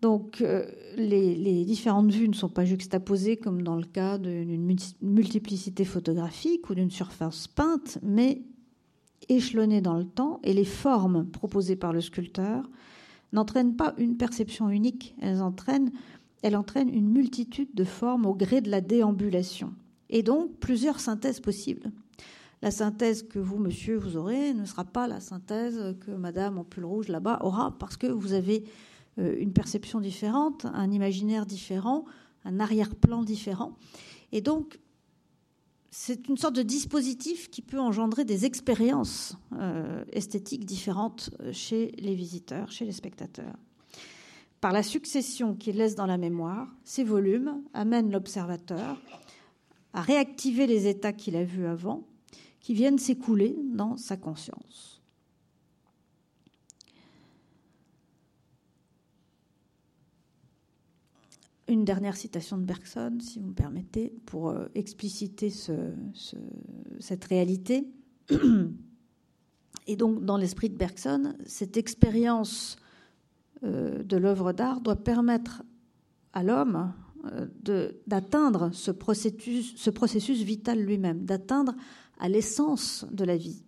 Donc 0.04 0.42
euh, 0.42 0.66
les, 0.98 1.64
différentes 1.64 2.12
vues 2.12 2.28
ne 2.28 2.34
sont 2.34 2.50
pas 2.50 2.66
juxtaposées 2.66 3.38
comme 3.38 3.62
dans 3.62 3.78
le 3.78 3.86
cas 3.86 4.18
d'une 4.18 4.68
multiplicité 5.02 5.86
photographique 5.86 6.70
ou 6.70 6.76
d'une 6.76 6.92
surface 6.92 7.48
peinte, 7.48 8.00
mais 8.04 8.42
échelonnées 9.30 9.80
dans 9.80 9.96
le 9.96 10.04
temps, 10.04 10.42
et 10.44 10.52
les 10.52 10.66
formes 10.66 11.26
proposées 11.28 11.78
par 11.78 11.94
le 11.94 12.02
sculpteur 12.02 12.70
n'entraînent 13.32 13.78
pas 13.78 13.94
une 13.98 14.18
perception 14.18 14.70
unique, 14.70 15.16
elles 15.22 15.42
entraînent, 15.42 15.94
une 16.44 17.10
multitude 17.10 17.74
de 17.74 17.86
formes 17.86 18.26
au 18.26 18.36
gré 18.36 18.60
de 18.60 18.70
la 18.70 18.82
déambulation, 18.82 19.72
et 20.10 20.22
donc 20.22 20.52
plusieurs 20.60 21.00
synthèses 21.00 21.40
possibles. 21.40 21.94
La 22.62 22.72
synthèse 22.72 23.24
que 23.24 23.40
vous, 23.40 23.58
monsieur, 23.58 23.96
vous 23.96 24.18
aurez 24.18 24.54
ne 24.54 24.66
sera 24.66 24.84
pas 24.84 25.08
la 25.08 25.22
synthèse 25.22 25.96
que 26.06 26.12
madame 26.12 26.58
en 26.58 26.66
pull 26.66 26.84
rouge 26.84 27.08
là-bas 27.08 27.40
aura, 27.42 27.78
parce 27.80 27.96
que 27.96 28.08
vous 28.08 28.34
avez 28.34 28.66
une 29.18 29.54
perception 29.54 30.00
différente, 30.00 30.66
un 30.66 30.92
imaginaire 30.92 31.46
différent, 31.46 32.06
un 32.46 32.60
arrière-plan 32.60 33.24
différent. 33.24 33.78
Et 34.32 34.42
donc, 34.42 34.80
c'est 35.92 36.28
une 36.28 36.38
sorte 36.38 36.56
de 36.56 36.64
dispositif 36.64 37.52
qui 37.52 37.62
peut 37.62 37.80
engendrer 37.80 38.26
des 38.26 38.46
expériences 38.46 39.38
euh, 39.60 40.04
esthétiques 40.12 40.66
différentes 40.66 41.30
chez 41.52 41.92
les 42.00 42.16
visiteurs, 42.16 42.72
chez 42.72 42.86
les 42.86 42.92
spectateurs. 42.92 43.56
Par 44.60 44.72
la 44.72 44.82
succession 44.82 45.56
qu'il 45.56 45.76
laisse 45.76 45.94
dans 45.94 46.06
la 46.06 46.18
mémoire, 46.18 46.68
ces 46.84 47.04
volumes 47.04 47.62
amènent 47.74 48.12
l'observateur 48.12 49.00
à 49.94 50.02
réactiver 50.02 50.68
les 50.68 50.88
états 50.88 51.14
qu'il 51.14 51.36
a 51.36 51.44
vus 51.44 51.68
avant, 51.68 52.08
qui 52.60 52.74
viennent 52.74 52.98
s'écouler 52.98 53.56
dans 53.74 53.98
sa 53.98 54.18
conscience. 54.18 54.93
Une 61.68 61.86
dernière 61.86 62.16
citation 62.16 62.58
de 62.58 62.64
Bergson, 62.64 63.18
si 63.20 63.40
vous 63.40 63.48
me 63.48 63.54
permettez, 63.54 64.14
pour 64.26 64.50
euh, 64.50 64.66
expliciter 64.76 65.50
cette 67.00 67.24
réalité. 67.26 67.88
Et 69.88 69.96
donc, 69.96 70.24
dans 70.24 70.38
l'esprit 70.38 70.70
de 70.70 70.78
Bergson, 70.78 71.36
cette 71.46 71.78
expérience 71.78 72.78
euh, 73.64 74.04
de 74.04 74.18
l'œuvre 74.18 74.54
d'art 74.54 74.82
doit 74.82 74.96
permettre 74.96 75.64
à 76.34 76.44
l'homme 76.44 76.94
euh, 77.26 77.48
d'atteindre 78.08 78.72
ce 78.74 78.92
processus, 78.92 79.74
ce 79.76 79.90
processus 79.90 80.42
vital 80.42 80.80
lui-même, 80.80 81.26
d'atteindre 81.26 81.76
à 82.20 82.30
l'essence 82.30 83.06
de 83.12 83.24
la 83.24 83.38
vie 83.38 83.64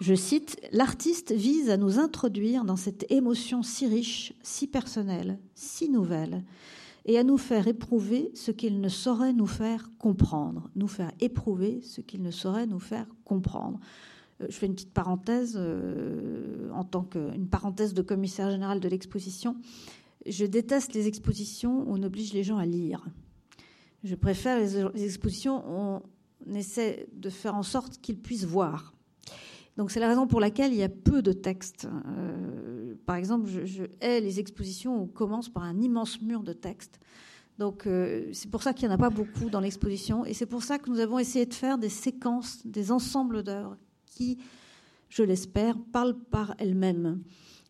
je 0.00 0.14
cite, 0.14 0.58
L'artiste 0.72 1.32
vise 1.32 1.68
à 1.68 1.76
nous 1.76 1.98
introduire 1.98 2.64
dans 2.64 2.76
cette 2.76 3.10
émotion 3.10 3.62
si 3.62 3.86
riche, 3.86 4.32
si 4.42 4.66
personnelle, 4.66 5.38
si 5.54 5.90
nouvelle, 5.90 6.42
et 7.04 7.18
à 7.18 7.24
nous 7.24 7.36
faire 7.36 7.68
éprouver 7.68 8.30
ce 8.34 8.50
qu'il 8.50 8.80
ne 8.80 8.88
saurait 8.88 9.34
nous 9.34 9.46
faire 9.46 9.90
comprendre, 9.98 10.70
nous 10.74 10.88
faire 10.88 11.12
éprouver 11.20 11.80
ce 11.82 12.00
qu'il 12.00 12.22
ne 12.22 12.30
saurait 12.30 12.66
nous 12.66 12.78
faire 12.78 13.06
comprendre. 13.24 13.78
Euh, 14.40 14.46
je 14.48 14.56
fais 14.56 14.66
une 14.66 14.74
petite 14.74 14.92
parenthèse, 14.92 15.54
euh, 15.56 16.70
en 16.72 16.84
tant 16.84 17.02
qu'une 17.02 17.48
parenthèse 17.48 17.92
de 17.92 18.02
commissaire 18.02 18.50
général 18.50 18.80
de 18.80 18.88
l'exposition. 18.88 19.56
Je 20.26 20.46
déteste 20.46 20.94
les 20.94 21.08
expositions 21.08 21.82
où 21.82 21.94
on 21.94 22.02
oblige 22.02 22.32
les 22.32 22.42
gens 22.42 22.58
à 22.58 22.66
lire. 22.66 23.04
Je 24.02 24.14
préfère 24.14 24.58
les 24.58 25.04
expositions 25.04 25.58
où 25.58 26.02
on 26.46 26.54
essaie 26.54 27.06
de 27.12 27.28
faire 27.28 27.54
en 27.54 27.62
sorte 27.62 27.98
qu'ils 28.00 28.18
puissent 28.18 28.44
voir. 28.44 28.94
Donc 29.80 29.90
c'est 29.90 30.00
la 30.00 30.08
raison 30.08 30.26
pour 30.26 30.40
laquelle 30.40 30.74
il 30.74 30.78
y 30.78 30.82
a 30.82 30.90
peu 30.90 31.22
de 31.22 31.32
textes. 31.32 31.88
Euh, 32.18 32.94
par 33.06 33.16
exemple, 33.16 33.48
je, 33.48 33.84
hais 34.02 34.20
les 34.20 34.38
expositions 34.38 34.98
où 34.98 35.04
on 35.04 35.06
commence 35.06 35.48
par 35.48 35.62
un 35.62 35.80
immense 35.80 36.20
mur 36.20 36.42
de 36.42 36.52
textes. 36.52 37.00
Donc 37.58 37.86
euh, 37.86 38.28
c'est 38.34 38.50
pour 38.50 38.62
ça 38.62 38.74
qu'il 38.74 38.86
n'y 38.86 38.92
en 38.92 38.96
a 38.96 39.00
pas 39.00 39.08
beaucoup 39.08 39.48
dans 39.48 39.60
l'exposition. 39.60 40.26
Et 40.26 40.34
c'est 40.34 40.44
pour 40.44 40.64
ça 40.64 40.78
que 40.78 40.90
nous 40.90 41.00
avons 41.00 41.18
essayé 41.18 41.46
de 41.46 41.54
faire 41.54 41.78
des 41.78 41.88
séquences, 41.88 42.60
des 42.66 42.92
ensembles 42.92 43.42
d'œuvres 43.42 43.78
qui, 44.04 44.36
je 45.08 45.22
l'espère, 45.22 45.78
parlent 45.78 46.18
par 46.30 46.54
elles-mêmes. 46.58 47.22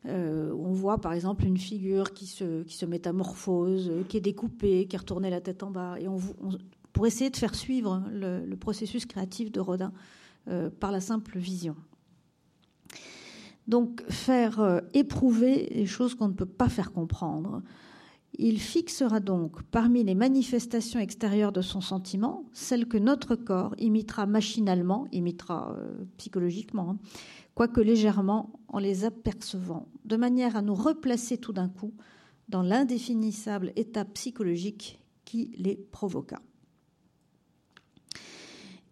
Euh, 0.06 0.52
on 0.58 0.72
voit 0.72 0.98
par 0.98 1.12
exemple 1.12 1.44
une 1.44 1.58
figure 1.58 2.12
qui 2.12 2.26
se, 2.26 2.86
métamorphose, 2.86 3.92
qui 4.08 4.16
est 4.16 4.20
découpée, 4.20 4.88
qui 4.88 4.96
a 4.96 4.98
retourné 4.98 5.30
la 5.30 5.40
tête 5.40 5.62
en 5.62 5.70
bas. 5.70 5.94
Et 6.00 6.06
pour 6.92 7.06
essayer 7.06 7.30
de 7.30 7.36
faire 7.36 7.54
suivre 7.54 8.02
le, 8.11 8.52
processus 8.56 9.06
créatif 9.06 9.52
de 9.52 9.61
Rodin 9.61 9.92
par 10.80 10.90
la 10.90 11.00
simple 11.00 11.38
vision. 11.38 11.76
Donc 13.70 14.02
faire 14.08 14.58
euh, 14.58 14.80
éprouver 14.94 15.68
les 15.70 15.86
choses 15.86 16.16
qu'on 16.16 16.26
ne 16.26 16.34
peut 16.34 16.44
pas 16.44 16.68
faire 16.68 16.90
comprendre. 16.90 17.62
Il 18.36 18.60
fixera 18.60 19.20
donc 19.20 19.62
parmi 19.70 20.02
les 20.02 20.16
manifestations 20.16 20.98
extérieures 20.98 21.52
de 21.52 21.62
son 21.62 21.80
sentiment 21.80 22.46
celles 22.52 22.86
que 22.86 22.98
notre 22.98 23.36
corps 23.36 23.76
imitera 23.78 24.26
machinalement, 24.26 25.06
imitera 25.12 25.76
euh, 25.78 26.04
psychologiquement, 26.16 26.90
hein, 26.90 26.98
quoique 27.54 27.80
légèrement 27.80 28.50
en 28.66 28.80
les 28.80 29.04
apercevant, 29.04 29.86
de 30.04 30.16
manière 30.16 30.56
à 30.56 30.62
nous 30.62 30.74
replacer 30.74 31.38
tout 31.38 31.52
d'un 31.52 31.68
coup 31.68 31.94
dans 32.48 32.62
l'indéfinissable 32.62 33.72
état 33.76 34.04
psychologique 34.04 34.98
qui 35.24 35.54
les 35.58 35.76
provoqua. 35.76 36.40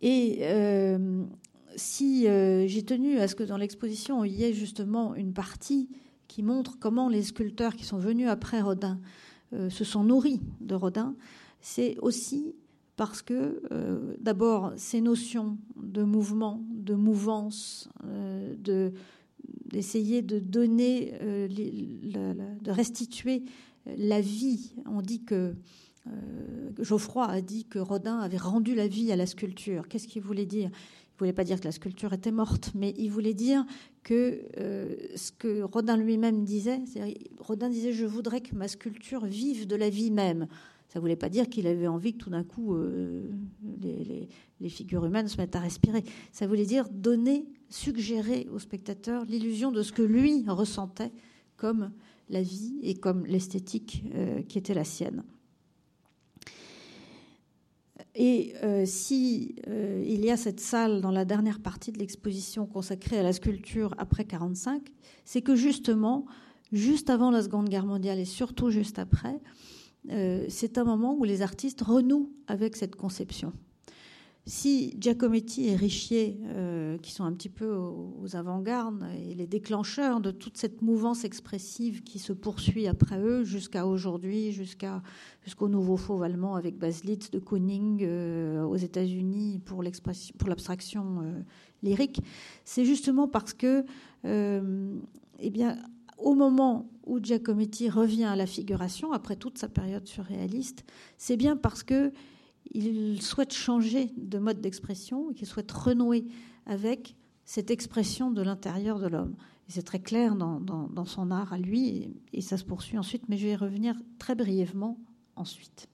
Et 0.02 0.38
euh, 0.42 1.24
si 1.78 2.26
euh, 2.26 2.66
j'ai 2.66 2.82
tenu 2.82 3.18
à 3.18 3.28
ce 3.28 3.34
que 3.34 3.44
dans 3.44 3.56
l'exposition, 3.56 4.24
il 4.24 4.34
y 4.34 4.44
ait 4.44 4.52
justement 4.52 5.14
une 5.14 5.32
partie 5.32 5.88
qui 6.26 6.42
montre 6.42 6.78
comment 6.78 7.08
les 7.08 7.22
sculpteurs 7.22 7.74
qui 7.74 7.84
sont 7.84 7.98
venus 7.98 8.28
après 8.28 8.60
Rodin 8.60 9.00
euh, 9.54 9.70
se 9.70 9.84
sont 9.84 10.04
nourris 10.04 10.42
de 10.60 10.74
Rodin, 10.74 11.14
c'est 11.60 11.96
aussi 12.00 12.54
parce 12.96 13.22
que, 13.22 13.62
euh, 13.70 14.16
d'abord, 14.20 14.72
ces 14.76 15.00
notions 15.00 15.56
de 15.76 16.02
mouvement, 16.02 16.60
de 16.68 16.94
mouvance, 16.94 17.88
d'essayer 19.66 20.20
de 20.20 20.40
donner, 20.40 21.14
de 21.20 22.70
restituer 22.70 23.44
la 23.86 24.20
vie. 24.20 24.74
On 24.86 25.00
dit 25.00 25.22
que 25.22 25.54
Geoffroy 26.80 27.26
a 27.28 27.40
dit 27.40 27.66
que 27.66 27.78
Rodin 27.78 28.18
avait 28.18 28.36
rendu 28.36 28.74
la 28.74 28.88
vie 28.88 29.12
à 29.12 29.16
la 29.16 29.26
sculpture. 29.26 29.86
Qu'est-ce 29.86 30.08
qu'il 30.08 30.22
voulait 30.22 30.46
dire? 30.46 30.70
Ne 31.24 31.26
voulait 31.26 31.32
pas 31.32 31.44
dire 31.44 31.58
que 31.58 31.64
la 31.64 31.72
sculpture 31.72 32.12
était 32.12 32.30
morte, 32.30 32.70
mais 32.74 32.94
il 32.96 33.10
voulait 33.10 33.34
dire 33.34 33.64
que 34.04 34.42
euh, 34.58 34.94
ce 35.16 35.32
que 35.32 35.62
Rodin 35.62 35.96
lui-même 35.96 36.44
disait, 36.44 36.80
Rodin 37.38 37.68
disait 37.68 37.92
je 37.92 38.06
voudrais 38.06 38.40
que 38.40 38.54
ma 38.54 38.68
sculpture 38.68 39.24
vive 39.24 39.66
de 39.66 39.76
la 39.76 39.90
vie 39.90 40.10
même. 40.10 40.46
Ça 40.88 40.98
ne 40.98 41.00
voulait 41.02 41.16
pas 41.16 41.28
dire 41.28 41.48
qu'il 41.50 41.66
avait 41.66 41.86
envie 41.86 42.14
que 42.14 42.18
tout 42.18 42.30
d'un 42.30 42.44
coup 42.44 42.74
euh, 42.74 43.30
les, 44.60 44.68
figures 44.68 45.04
humaines 45.04 45.28
se 45.28 45.36
mettent 45.36 45.56
à 45.56 45.60
respirer. 45.60 46.02
Ça 46.32 46.46
voulait 46.46 46.64
dire 46.64 46.88
donner, 46.88 47.46
suggérer 47.68 48.48
au 48.52 48.58
spectateur 48.58 49.24
l'illusion 49.24 49.70
de 49.70 49.82
ce 49.82 49.92
que 49.92 50.02
lui 50.02 50.44
ressentait 50.48 51.12
comme 51.56 51.90
la 52.30 52.42
vie 52.42 52.78
et 52.82 52.94
comme 52.94 53.26
l'esthétique 53.26 54.04
euh, 54.14 54.42
qui 54.42 54.56
était 54.56 54.74
la 54.74 54.84
sienne. 54.84 55.24
Et 58.20 58.52
si 58.84 59.54
il 59.68 60.24
y 60.24 60.30
a 60.32 60.36
cette 60.36 60.58
salle 60.58 61.00
dans 61.00 61.12
la 61.12 61.24
dernière 61.24 61.60
partie 61.60 61.92
de 61.92 61.98
l'exposition 62.00 62.66
consacrée 62.66 63.16
à 63.18 63.22
la 63.22 63.32
sculpture 63.32 63.94
après 63.96 64.24
45, 64.24 64.82
c'est 65.24 65.40
que 65.40 65.54
justement, 65.54 66.26
juste 66.72 67.10
avant 67.10 67.30
la 67.30 67.42
Seconde 67.42 67.68
Guerre 67.68 67.86
mondiale 67.86 68.18
et 68.18 68.24
surtout 68.24 68.70
juste 68.70 68.98
après, 68.98 69.38
c'est 70.48 70.78
un 70.78 70.84
moment 70.84 71.14
où 71.16 71.22
les 71.22 71.42
artistes 71.42 71.80
renouent 71.80 72.32
avec 72.48 72.74
cette 72.74 72.96
conception 72.96 73.52
si 74.48 74.94
Giacometti 74.98 75.68
et 75.68 75.76
Richier, 75.76 76.40
euh, 76.46 76.96
qui 76.98 77.12
sont 77.12 77.24
un 77.24 77.32
petit 77.32 77.50
peu 77.50 77.70
aux, 77.70 78.34
avant-gardes 78.34 79.04
et 79.22 79.34
les 79.34 79.46
déclencheurs 79.46 80.20
de 80.20 80.30
toute 80.30 80.56
cette 80.56 80.80
mouvance 80.80 81.24
expressive 81.24 82.02
qui 82.02 82.18
se 82.18 82.32
poursuit 82.32 82.86
après 82.86 83.20
eux 83.20 83.44
jusqu'à 83.44 83.86
aujourd'hui, 83.86 84.52
jusqu'à, 84.52 85.02
jusqu'au 85.44 85.68
nouveau 85.68 85.98
fauve 85.98 86.22
allemand 86.22 86.54
avec 86.54 86.78
Baslitz, 86.78 87.30
de 87.30 87.38
Kooning 87.38 88.00
euh, 88.02 88.64
aux 88.64 88.76
États-Unis 88.76 89.60
pour, 89.66 89.84
pour 90.38 90.48
l'abstraction 90.48 91.20
euh, 91.20 91.42
lyrique, 91.82 92.22
c'est 92.64 92.86
justement 92.86 93.28
parce 93.28 93.52
que, 93.52 93.84
eh 94.24 95.50
bien, 95.50 95.76
au 96.16 96.34
moment 96.34 96.90
où 97.04 97.20
Giacometti 97.20 97.90
revient 97.90 98.24
à 98.24 98.34
la 98.34 98.46
figuration, 98.46 99.12
après 99.12 99.36
toute 99.36 99.58
sa 99.58 99.68
période 99.68 100.08
surréaliste, 100.08 100.84
c'est 101.18 101.36
bien 101.36 101.54
parce 101.56 101.82
que 101.82 102.12
il 102.72 103.22
souhaite 103.22 103.52
changer 103.52 104.10
de 104.16 104.38
mode 104.38 104.60
d'expression 104.60 105.32
qu'il 105.32 105.46
souhaite 105.46 105.70
renouer 105.70 106.26
avec 106.66 107.16
cette 107.44 107.70
expression 107.70 108.30
de 108.30 108.42
l'intérieur 108.42 108.98
de 108.98 109.06
l'homme. 109.06 109.34
C'est 109.68 109.82
très 109.82 110.00
clair 110.00 110.34
dans, 110.34 111.04
son 111.04 111.30
art 111.30 111.52
à 111.52 111.58
lui, 111.58 112.14
et, 112.32 112.40
ça 112.40 112.56
se 112.56 112.64
poursuit 112.64 112.96
ensuite, 112.96 113.28
mais 113.28 113.36
je 113.36 113.46
vais 113.46 113.52
y 113.52 113.56
revenir 113.56 113.94
très 114.18 114.34
brièvement 114.34 114.98
ensuite. 115.36 115.88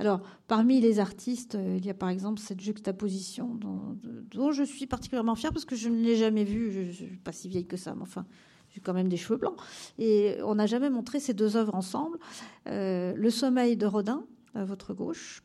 Alors, 0.00 0.20
parmi 0.48 0.80
les 0.80 0.98
artistes, 0.98 1.54
euh, 1.54 1.76
il 1.78 1.86
y 1.86 1.90
a 1.90 1.94
par 1.94 2.08
exemple 2.08 2.40
cette 2.40 2.60
juxtaposition 2.60 3.54
dont, 3.54 4.50
je 4.50 4.64
suis 4.64 4.88
particulièrement 4.88 5.36
fière 5.36 5.52
parce 5.52 5.64
que 5.64 5.76
je 5.76 5.88
ne 5.88 6.02
l'ai 6.02 6.16
jamais 6.16 6.42
vue. 6.42 6.72
Je 6.72 6.80
ne 6.80 6.90
suis 6.90 7.16
pas 7.18 7.30
si 7.30 7.48
vieille 7.48 7.66
que 7.66 7.76
ça, 7.76 7.94
mais 7.94 8.02
enfin, 8.02 8.26
j'ai 8.70 8.80
quand 8.80 8.92
même 8.92 9.08
des 9.08 9.16
cheveux 9.16 9.38
blancs. 9.38 9.56
Et 9.98 10.38
on 10.42 10.56
n'a 10.56 10.66
jamais 10.66 10.90
montré 10.90 11.20
ces 11.20 11.32
deux 11.32 11.56
œuvres 11.56 11.76
ensemble. 11.76 12.18
Euh, 12.66 13.14
le 13.14 13.30
sommeil 13.30 13.76
de 13.76 13.86
Rodin, 13.86 14.26
à 14.54 14.64
votre 14.64 14.94
gauche, 14.94 15.43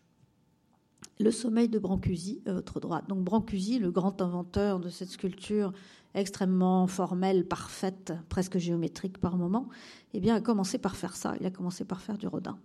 le 1.19 1.31
sommeil 1.31 1.67
de 1.67 1.79
Brancusi, 1.79 2.41
à 2.45 2.53
votre 2.53 2.79
droite. 2.79 3.07
Donc 3.09 3.19
Brancusi, 3.23 3.77
le 3.77 3.91
grand 3.91 4.21
inventeur 4.21 4.79
de 4.79 4.89
cette 4.89 5.09
sculpture 5.09 5.73
extrêmement 6.15 6.87
formelle, 6.87 7.45
parfaite, 7.45 8.13
presque 8.29 8.57
géométrique 8.57 9.17
par 9.19 9.37
moment, 9.37 9.67
eh 10.13 10.19
bien, 10.19 10.35
a 10.35 10.41
commencé 10.41 10.77
par 10.77 10.95
faire 10.95 11.15
ça. 11.15 11.35
Il 11.39 11.45
a 11.45 11.51
commencé 11.51 11.85
par 11.85 12.01
faire 12.01 12.17
du 12.17 12.25
Rodin. 12.25 12.57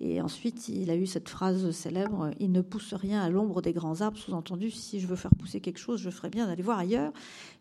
Et 0.00 0.20
ensuite, 0.20 0.68
il 0.68 0.90
a 0.90 0.96
eu 0.96 1.06
cette 1.06 1.28
phrase 1.28 1.70
célèbre 1.70 2.30
Il 2.38 2.52
ne 2.52 2.60
pousse 2.60 2.94
rien 2.94 3.22
à 3.22 3.30
l'ombre 3.30 3.62
des 3.62 3.72
grands 3.72 4.00
arbres. 4.00 4.18
Sous-entendu, 4.18 4.70
si 4.70 5.00
je 5.00 5.06
veux 5.06 5.16
faire 5.16 5.34
pousser 5.34 5.60
quelque 5.60 5.78
chose, 5.78 6.00
je 6.00 6.10
ferais 6.10 6.30
bien 6.30 6.46
d'aller 6.46 6.62
voir 6.62 6.78
ailleurs. 6.78 7.12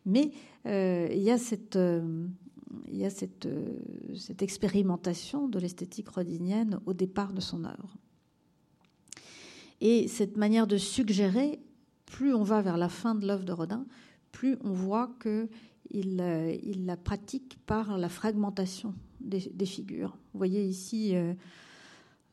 Mais 0.05 0.31
euh, 0.65 1.07
il 1.11 1.21
y 1.21 1.31
a 1.31 1.37
cette. 1.37 1.77
Euh, 1.77 2.27
il 2.91 2.97
y 2.97 3.05
a 3.05 3.11
cette, 3.11 3.45
euh, 3.45 3.77
cette 4.15 4.41
expérimentation 4.41 5.47
de 5.47 5.59
l'esthétique 5.59 6.09
rodinienne 6.09 6.79
au 6.87 6.93
départ 6.93 7.31
de 7.31 7.39
son 7.39 7.65
œuvre. 7.65 7.97
Et 9.81 10.07
cette 10.07 10.37
manière 10.37 10.67
de 10.67 10.77
suggérer, 10.77 11.59
plus 12.05 12.33
on 12.33 12.43
va 12.43 12.61
vers 12.61 12.77
la 12.77 12.89
fin 12.89 13.15
de 13.15 13.25
l'œuvre 13.25 13.43
de 13.43 13.51
Rodin, 13.51 13.85
plus 14.31 14.57
on 14.63 14.71
voit 14.71 15.09
euh, 15.95 16.57
il 16.63 16.85
la 16.85 16.97
pratique 16.97 17.57
par 17.65 17.97
la 17.97 18.09
fragmentation 18.09 18.93
des, 19.21 19.65
figures. 19.65 20.17
Vous 20.33 20.37
voyez 20.37 20.65
ici 20.65 21.15
euh, 21.15 21.33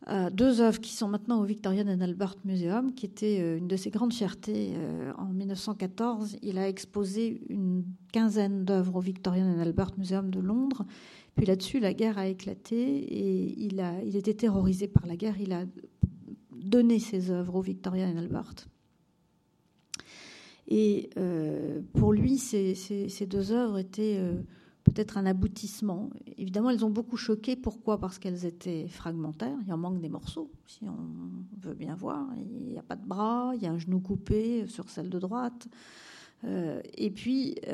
euh, 0.08 0.30
deux 0.30 0.60
œuvres 0.60 0.80
qui 0.80 0.92
sont 0.92 1.08
maintenant 1.08 1.40
au 1.40 1.44
Victorian 1.44 1.86
and 1.86 2.00
Albert 2.00 2.36
Museum, 2.44 2.94
qui 2.94 3.06
était 3.06 3.58
une 3.58 3.68
de 3.68 3.76
ses 3.76 3.90
grandes 3.90 4.14
fiertés 4.14 4.72
en 5.18 5.26
1914. 5.26 6.38
Il 6.42 6.58
a 6.58 6.68
exposé 6.68 7.42
une 7.48 7.84
quinzaine 8.12 8.64
d'œuvres 8.64 8.96
au 8.96 9.00
Victorian 9.00 9.46
and 9.46 9.60
Albert 9.60 9.92
Museum 9.98 10.30
de 10.30 10.40
Londres. 10.40 10.84
Puis 11.36 11.46
là-dessus, 11.46 11.80
la 11.80 11.94
guerre 11.94 12.18
a 12.18 12.26
éclaté 12.26 12.76
et 12.76 13.64
il, 13.64 14.16
était 14.16 14.34
terrorisé 14.34 14.88
par 14.88 15.06
la 15.06 15.16
guerre. 15.16 15.36
Donner 16.60 16.98
ses 16.98 17.30
œuvres 17.30 17.56
au 17.56 17.60
Victoria 17.62 18.08
et 18.08 18.16
Albert. 18.16 18.54
Et 20.68 21.10
euh, 21.16 21.80
pour 21.94 22.12
lui, 22.12 22.38
ces, 22.38 22.74
deux 23.28 23.50
œuvres 23.50 23.78
étaient 23.78 24.18
euh, 24.18 24.34
peut-être 24.84 25.18
un 25.18 25.26
aboutissement. 25.26 26.10
Évidemment, 26.38 26.70
elles 26.70 26.84
ont 26.84 26.90
beaucoup 26.90 27.16
choqué. 27.16 27.56
Pourquoi? 27.56 27.98
Parce 27.98 28.20
qu'elles 28.20 28.46
étaient 28.46 28.86
fragmentaires. 28.86 29.58
Il 29.66 29.72
en 29.72 29.78
manque 29.78 30.00
des 30.00 30.08
morceaux, 30.08 30.50
si 30.66 30.84
on 30.84 31.66
veut 31.66 31.74
bien 31.74 31.96
voir. 31.96 32.24
Il 32.38 32.68
n'y 32.68 32.78
a 32.78 32.82
pas 32.82 32.96
de 32.96 33.06
bras, 33.06 33.52
il 33.56 33.62
y 33.62 33.66
a 33.66 33.72
un 33.72 33.78
genou 33.78 33.98
coupé 33.98 34.66
sur 34.68 34.88
celle 34.88 35.10
de 35.10 35.18
droite. 35.18 35.66
Euh, 36.44 36.80
et 36.96 37.10
puis, 37.10 37.56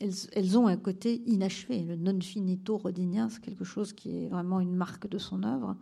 elles, 0.00 0.58
ont 0.58 0.66
un 0.66 0.76
côté 0.78 1.22
inachevé. 1.26 1.82
Le 1.82 1.96
non 1.96 2.18
finito 2.22 2.78
rodinien, 2.78 3.28
c'est 3.28 3.42
quelque 3.42 3.64
chose 3.64 3.92
qui 3.92 4.24
est 4.24 4.28
vraiment 4.28 4.60
une 4.60 4.74
marque 4.74 5.08
de 5.08 5.18
son 5.18 5.42
œuvre. 5.42 5.76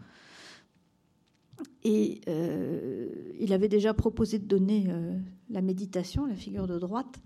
Et 1.85 2.21
euh, 2.29 3.09
il 3.39 3.53
avait 3.53 3.69
déjà 3.69 3.95
proposé 3.95 4.39
de 4.39 4.47
donner 4.47 4.87
euh, 4.89 5.19
la 5.51 5.61
méditation, 5.61 6.27
la 6.27 6.35
figure 6.35 6.67
de 6.67 6.79
droite, 6.79 7.21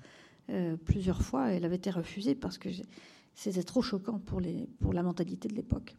euh, 0.51 0.77
plusieurs 0.77 1.23
fois. 1.23 1.49
Elle 1.49 1.65
avait 1.65 1.77
été 1.77 1.91
refusée 1.91 2.35
parce 2.35 2.59
que 2.59 2.69
c'était 3.35 3.63
trop 3.63 3.83
choquant 3.83 4.19
pour, 4.19 4.41
la 4.41 5.03
mentalité 5.03 5.49
de 5.49 5.55
l'époque. 5.55 5.97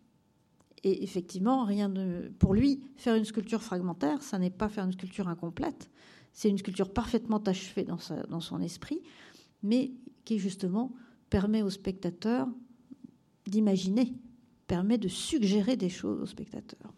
Et 0.83 1.03
effectivement, 1.03 1.65
rien 1.65 1.91
pour 2.39 2.53
lui, 2.53 2.81
faire 2.95 3.15
une 3.15 3.25
sculpture 3.25 3.61
fragmentaire, 3.61 4.21
ça 4.21 4.37
n'est 4.39 4.51
pas 4.51 4.69
faire 4.69 4.85
une 4.85 4.93
sculpture 4.93 5.27
incomplète. 5.27 5.89
C'est 6.33 6.49
une 6.49 6.57
sculpture 6.57 6.93
parfaitement 6.93 7.39
achevée 7.39 7.83
dans 7.83 8.39
son 8.39 8.61
esprit, 8.61 9.01
mais 9.63 9.91
qui 10.23 10.37
justement 10.37 10.93
permet 11.29 11.63
au 11.63 11.69
spectateur 11.69 12.47
d'imaginer, 13.47 14.13
permet 14.67 14.97
de 14.97 15.07
suggérer 15.07 15.77
des 15.77 15.89
choses 15.89 16.21
au 16.21 16.25
spectateur. 16.25 16.93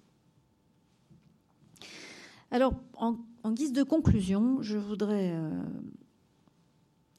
Alors, 2.52 2.74
en, 2.96 3.16
guise 3.52 3.74
de 3.74 3.84
conclusion, 3.84 4.62
je 4.62 4.78
voudrais 4.78 5.34
euh, 5.34 5.62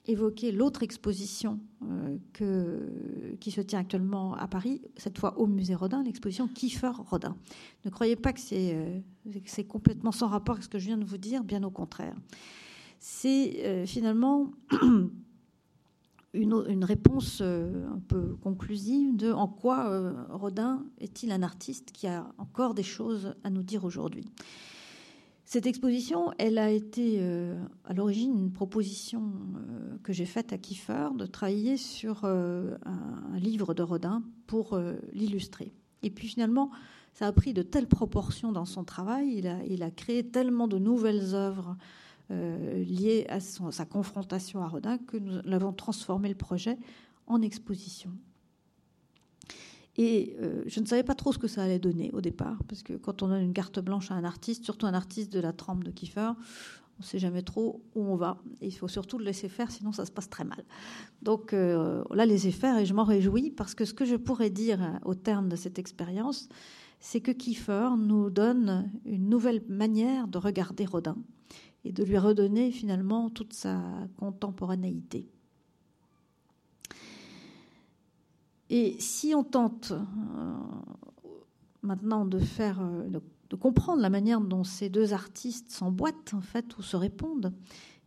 évoquer 0.07 0.51
l'autre 0.51 0.83
exposition 0.83 1.61
euh, 1.85 2.17
qui 3.39 3.51
se 3.53 3.61
tient 3.61 3.79
actuellement 3.79 4.35
à 4.35 4.49
Paris, 4.49 4.83
cette 4.97 5.19
fois 5.19 5.39
au 5.39 5.47
musée 5.47 5.77
Rodin, 5.77 6.03
l'exposition 6.03 6.49
Kiefer 6.49 6.91
Rodin. 7.09 7.37
Ne 7.85 7.91
croyez 7.91 8.17
pas 8.17 8.33
que 8.33 8.41
c'est 8.41 8.75
euh, 8.75 9.63
complètement 9.69 10.11
sans 10.11 10.27
rapport 10.27 10.55
avec 10.55 10.65
ce 10.65 10.69
que 10.69 10.81
je 10.81 10.87
viens 10.87 10.99
de 10.99 11.05
vous 11.05 11.19
dire, 11.19 11.45
bien 11.45 11.63
au 11.63 11.71
contraire. 11.71 12.17
C'est 12.99 13.87
finalement 13.87 14.51
une, 16.35 16.85
réponse 16.85 17.41
un 17.41 17.99
peu 18.09 18.37
conclusive 18.43 19.17
de 19.17 19.33
en 19.33 19.49
quoi 19.49 20.13
Rodin 20.29 20.85
est-il 20.99 21.33
un 21.33 21.43
artiste 21.43 21.93
qui 21.93 22.07
a 22.09 22.31
encore 22.37 22.75
des 22.75 22.83
choses 22.83 23.35
à 23.43 23.49
nous 23.49 23.63
dire 23.63 23.85
aujourd'hui? 23.85 24.27
Cette 25.53 25.67
exposition, 25.67 26.31
elle 26.39 26.59
a 26.59 26.71
été 26.71 27.17
euh, 27.19 27.61
à 27.85 27.93
l'origine 27.93 28.39
une 28.39 28.53
proposition 28.53 29.33
euh, 29.57 29.99
que 30.05 30.13
j'ai 30.13 30.25
faite 30.25 30.53
à 30.53 30.59
Kiefer 30.59 31.09
de 31.17 31.27
travailler 31.27 31.77
sur 31.77 32.21
euh, 32.23 32.77
un, 32.85 33.37
livre 33.37 33.75
de 33.75 33.83
Rodin 33.83 34.23
pour 34.47 34.79
l'illustrer. 35.13 35.73
Et 36.05 36.11
puis 36.11 36.29
finalement, 36.29 36.71
ça 37.15 37.27
a 37.27 37.33
pris 37.33 37.53
de 37.53 37.63
telles 37.63 37.89
proportions 37.89 38.53
dans 38.53 38.65
son 38.65 38.85
travail, 38.85 39.43
il 39.69 39.83
a, 39.83 39.91
créé 39.91 40.23
tellement 40.23 40.69
de 40.69 40.79
nouvelles 40.79 41.35
œuvres 41.35 41.77
liées 42.29 43.27
à 43.29 43.41
sa 43.41 43.85
confrontation 43.85 44.63
à 44.63 44.69
Rodin 44.69 44.99
que 44.99 45.17
nous 45.17 45.41
l'avons 45.45 45.73
transformé 45.73 46.29
le 46.29 46.37
projet 46.37 46.79
en 47.27 47.43
exposition. 47.43 48.13
Et 49.97 50.37
euh, 50.41 50.63
je 50.67 50.81
ne 50.81 50.87
savais 50.87 51.03
pas 51.03 51.15
trop 51.15 51.33
ce 51.33 51.39
que 51.39 51.49
ça 51.49 51.63
allait 51.63 51.79
donner 51.79 52.11
au 52.13 52.21
départ, 52.21 52.63
parce 52.69 52.83
que 52.83 52.95
quand 52.95 53.23
on 53.23 53.29
donne 53.29 53.43
une 53.43 53.53
carte 53.53 53.81
blanche 53.81 54.11
à 54.11 54.15
un 54.15 54.25
artiste, 54.25 54.65
surtout 54.65 54.87
un 54.87 54.95
artiste 54.95 55.33
de 55.33 55.41
la 55.41 55.53
trempe 55.53 55.85
de 55.85 55.91
Kiefer, 55.91 56.31
on 57.01 57.03
ne 57.03 57.05
sait 57.05 57.19
jamais 57.19 57.43
trop 57.43 57.83
où 57.95 58.05
on 58.05 58.17
va. 58.17 58.39
Et 58.61 58.69
il 58.69 58.73
faut 58.73 58.89
surtout 58.89 59.19
le 59.19 59.25
laisser 59.25 59.49
faire, 59.49 59.71
sinon 59.71 59.91
ça 59.93 60.05
se 60.05 60.13
passe 60.13 60.29
très 60.29 60.45
mal. 60.45 60.65
Donc 61.23 61.53
euh, 61.53 62.05
là, 62.13 62.27
laisser 62.27 62.53
faire, 62.53 62.79
et 62.79 62.87
je 62.87 62.95
m'en 62.95 63.05
réjouis, 63.05 63.51
parce 63.51 63.75
que 63.75 63.85
ce 63.85 63.95
que 63.95 64.05
je 64.05 64.17
pourrais 64.17 64.51
dire 64.51 64.83
euh, 64.83 64.99
au 65.05 65.15
terme 65.15 65.49
de 65.49 65.57
cette 65.57 65.79
expérience, 65.79 66.49
c'est 67.01 67.21
que 67.21 67.33
Kiefer 67.33 67.91
nous 67.97 68.31
donne 68.31 68.91
une 69.07 69.29
nouvelle 69.29 69.63
manière 69.69 70.29
de 70.29 70.39
regarder 70.39 70.85
Rodin 70.85 71.17
et 71.85 71.93
de 71.93 72.05
lui 72.05 72.19
redonner 72.19 72.71
finalement 72.71 73.31
toute 73.31 73.55
sa 73.55 73.81
contemporanéité. 74.19 75.27
Et 78.71 78.95
si 79.01 79.35
on 79.35 79.43
tente 79.43 79.91
euh, 79.91 80.55
maintenant 81.83 82.25
de 82.25 82.39
faire, 82.39 82.81
euh, 82.81 83.09
de, 83.51 83.57
comprendre 83.57 84.01
la 84.01 84.11
manière 84.11 84.41
dont 84.41 84.63
ces 84.63 84.89
deux 84.89 85.13
artistes 85.13 85.73
s'emboîtent 85.73 86.35
en 86.35 86.41
fait 86.41 86.79
ou 86.79 86.83
se 86.83 86.97
répondent, 86.97 87.53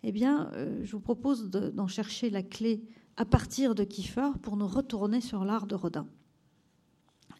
eh 0.03 0.13
bien, 0.13 0.49
euh, 0.53 0.79
je 0.85 0.93
vous 0.93 1.01
propose 1.01 1.49
d'en 1.49 1.87
chercher 1.87 2.29
la 2.29 2.43
clé 2.43 2.81
à 3.17 3.25
partir 3.25 3.75
de 3.75 3.83
Kiefer 3.83 4.31
pour 4.41 4.55
nous 4.55 4.67
retourner 4.67 5.19
sur 5.19 5.43
l'art 5.43 5.67
de 5.67 5.75
Rodin. 5.75 6.07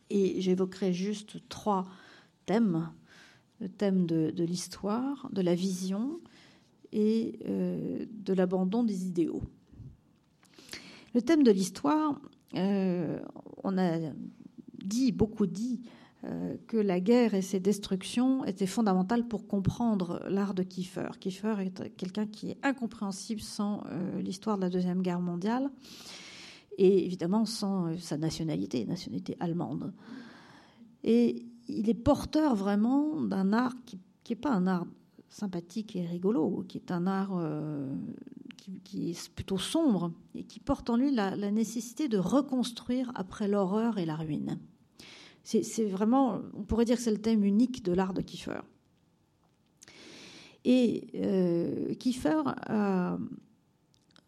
Et 0.10 0.42
j'évoquerai 0.42 0.92
juste 0.92 1.38
trois 1.48 1.88
thèmes 2.46 2.92
le 3.62 3.70
thème 3.70 4.06
de, 4.06 4.44
l'histoire, 4.44 5.30
de 5.32 5.42
la 5.42 5.56
vision 5.56 6.20
et 6.92 7.40
de 7.46 8.34
l'abandon 8.34 8.84
des 8.84 9.06
idéaux. 9.06 9.42
Le 11.14 11.22
thème 11.22 11.44
de 11.44 11.52
l'histoire, 11.52 12.20
on 12.56 13.78
a 13.78 13.98
dit, 14.84 15.12
beaucoup 15.12 15.48
dit, 15.48 15.82
euh, 16.26 16.56
que 16.68 16.78
la 16.78 17.00
guerre 17.00 17.34
et 17.34 17.42
ses 17.42 17.60
destructions 17.60 18.46
étaient 18.46 18.68
fondamentales 18.68 19.28
pour 19.28 19.48
comprendre 19.48 20.24
l'art 20.30 20.54
de 20.54 20.64
Kiefer. 20.64 21.10
Kiefer 21.20 21.56
est 21.60 21.96
quelqu'un 21.96 22.26
qui 22.26 22.52
est 22.52 22.58
incompréhensible 22.64 23.42
sans 23.42 23.84
l'histoire 24.20 24.58
de 24.58 24.62
la 24.62 24.70
Deuxième 24.70 25.02
Guerre 25.02 25.20
mondiale 25.20 25.70
et 26.78 27.06
évidemment 27.06 27.46
sans 27.46 27.98
sa 27.98 28.18
nationalité, 28.18 28.86
nationalité 28.86 29.36
allemande. 29.40 29.94
Et 31.04 31.46
il 31.68 31.90
est 31.90 31.94
porteur 31.94 32.56
vraiment 32.56 33.22
d'un 33.22 33.54
art 33.54 33.74
qui 33.86 34.00
n'est 34.30 34.36
pas 34.36 34.52
un 34.52 34.68
art 34.68 34.86
sympathique 35.30 35.96
et 35.96 36.06
rigolo, 36.06 36.64
qui 36.68 36.78
est 36.78 36.92
un 36.92 37.08
art 37.08 37.32
euh, 37.36 37.94
qui, 38.84 39.12
est 39.12 39.30
plutôt 39.30 39.58
sombre 39.58 40.12
et 40.36 40.44
qui 40.44 40.60
porte 40.60 40.90
en 40.90 40.98
lui 40.98 41.12
la, 41.12 41.36
nécessité 41.52 42.08
de 42.08 42.18
reconstruire 42.18 43.12
après 43.16 43.48
l'horreur 43.48 43.98
et 43.98 44.06
la 44.06 44.16
ruine. 44.16 44.60
C'est 45.44 45.86
vraiment, 45.86 46.42
on 46.54 46.64
pourrait 46.64 46.86
dire 46.86 46.96
que 46.96 47.02
c'est 47.04 47.12
le 47.12 47.22
thème 47.22 47.44
unique 47.44 47.84
de 47.84 47.92
l'art 47.92 48.14
de 48.14 48.22
Kiefer. 48.22 48.62
Et 50.64 51.08
euh, 51.16 51.94
Kiefer 51.96 52.42
a 52.46 53.18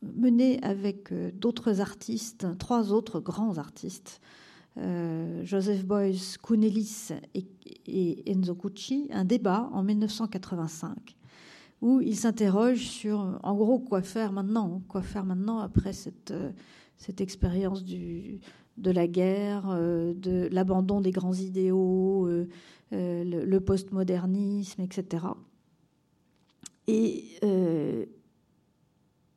mené 0.01 0.61
avec 0.61 1.13
euh, 1.13 1.31
d'autres 1.31 1.79
artistes, 1.79 2.45
trois 2.59 2.91
autres 2.91 3.21
grands 3.21 3.57
artistes, 3.57 4.19
euh, 4.77 5.43
Joseph 5.45 5.85
Beuys, 5.85 6.35
Kunelis 6.43 7.09
et, 7.33 8.29
Enzo 8.29 8.55
Cucci 8.55 9.07
un 9.11 9.23
débat 9.23 9.69
en 9.71 9.83
1985 9.83 11.14
où 11.85 12.01
ils 12.01 12.15
s'interrogent 12.15 12.87
sur, 12.87 13.39
en 13.43 13.53
gros, 13.53 13.77
quoi 13.77 14.01
faire 14.01 14.31
maintenant, 14.31 14.81
quoi 14.87 15.03
faire 15.03 15.23
maintenant 15.23 15.59
après 15.59 15.93
cette, 15.93 16.31
euh, 16.31 16.51
cette 16.97 17.21
expérience 17.21 17.83
du, 17.83 18.39
de 18.77 18.89
la 18.89 19.05
guerre, 19.05 19.69
euh, 19.69 20.15
de 20.15 20.49
l'abandon 20.51 20.99
des 20.99 21.11
grands 21.11 21.35
idéaux, 21.35 22.27
le, 22.91 23.59
postmodernisme, 23.59 24.81
etc. 24.81 25.27
Et 26.87 27.39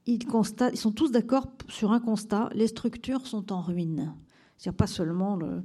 ils, 0.07 0.26
constatent, 0.26 0.72
ils 0.72 0.78
sont 0.78 0.92
tous 0.92 1.11
d'accord 1.11 1.49
sur 1.68 1.92
un 1.92 2.01
constat, 2.01 2.49
les 2.55 2.66
structures 2.66 3.26
sont 3.26 3.53
en 3.53 3.61
ruine. 3.61 4.14
C'est-à-dire 4.57 4.76
pas 4.76 4.86
seulement, 4.86 5.36
le, 5.36 5.62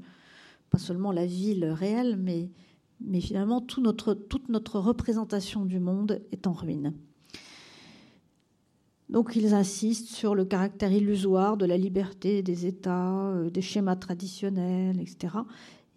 pas 0.69 0.79
seulement 0.79 1.13
la 1.13 1.25
ville 1.25 1.63
réelle, 1.63 2.17
mais, 2.17 2.51
mais 3.03 3.21
finalement 3.21 3.61
toute 3.61 4.49
notre 4.49 4.79
représentation 4.79 5.65
du 5.65 5.79
monde 5.79 6.21
est 6.31 6.47
en 6.47 6.53
ruine. 6.53 6.93
Donc 9.09 9.35
ils 9.35 9.53
insistent 9.53 10.07
sur 10.07 10.33
le 10.33 10.43
caractère 10.43 10.91
illusoire 10.91 11.55
de 11.55 11.65
la 11.65 11.77
liberté 11.77 12.41
des 12.41 12.65
États, 12.65 13.27
euh, 13.27 13.49
des 13.51 13.61
schémas 13.61 13.95
traditionnels, 13.95 14.99
etc. 14.99 15.35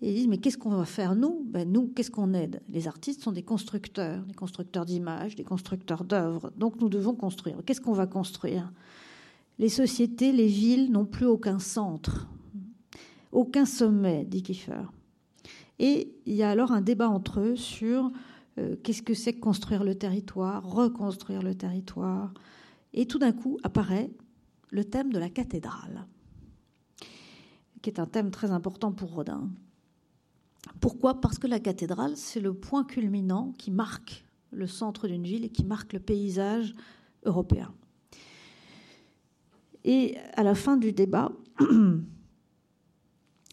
Et 0.02 0.10
ils 0.10 0.14
disent, 0.14 0.28
mais 0.28 0.36
qu'est-ce 0.36 0.58
qu'on 0.58 0.76
va 0.76 0.84
faire 0.84 1.14
nous? 1.14 1.42
Ben, 1.46 1.70
Nous, 1.70 1.88
qu'est-ce 1.88 2.10
qu'on 2.10 2.34
aide? 2.34 2.60
Les 2.68 2.86
artistes 2.86 3.22
sont 3.22 3.32
des 3.32 3.42
constructeurs, 3.42 4.22
des 4.26 4.34
constructeurs 4.34 4.84
d'images, 4.84 5.34
des 5.34 5.44
constructeurs 5.44 6.04
d'œuvres. 6.04 6.52
Donc 6.58 6.78
nous 6.80 6.90
devons 6.90 7.14
construire. 7.14 7.56
Qu'est-ce 7.64 7.80
qu'on 7.80 7.94
va 7.94 8.06
construire? 8.06 8.70
Les 9.58 9.70
sociétés, 9.70 10.32
les 10.32 10.48
villes 10.48 10.92
n'ont 10.92 11.06
plus 11.06 11.24
aucun 11.24 11.58
centre. 11.58 12.28
Aucun 13.32 13.64
sommet, 13.64 14.26
dit 14.26 14.42
Kiefer. 14.42 14.84
Et 15.78 16.14
il 16.26 16.34
y 16.34 16.42
a 16.42 16.50
alors 16.50 16.72
un 16.72 16.80
débat 16.80 17.08
entre 17.08 17.40
eux 17.40 17.56
sur 17.56 18.10
euh, 18.58 18.76
qu'est-ce 18.82 19.02
que 19.02 19.14
c'est 19.14 19.34
que 19.34 19.40
construire 19.40 19.84
le 19.84 19.94
territoire, 19.94 20.64
reconstruire 20.64 21.42
le 21.42 21.54
territoire. 21.54 22.32
Et 22.94 23.06
tout 23.06 23.18
d'un 23.18 23.32
coup 23.32 23.58
apparaît 23.62 24.10
le 24.70 24.84
thème 24.84 25.12
de 25.12 25.18
la 25.18 25.28
cathédrale, 25.28 26.06
qui 27.82 27.90
est 27.90 28.00
un 28.00 28.06
thème 28.06 28.30
très 28.30 28.50
important 28.50 28.92
pour 28.92 29.14
Rodin. 29.14 29.50
Pourquoi? 30.80 31.20
Parce 31.20 31.38
que 31.38 31.46
la 31.46 31.60
cathédrale, 31.60 32.16
c'est 32.16 32.40
le 32.40 32.54
point 32.54 32.84
culminant 32.84 33.52
qui 33.58 33.70
marque 33.70 34.24
le 34.50 34.66
centre 34.66 35.06
d'une 35.06 35.24
ville 35.24 35.44
et 35.44 35.50
qui 35.50 35.64
marque 35.64 35.92
le 35.92 36.00
paysage 36.00 36.74
européen. 37.24 37.72
Et 39.84 40.16
à 40.34 40.42
la 40.42 40.54
fin 40.54 40.76
du 40.76 40.92
débat, 40.92 41.30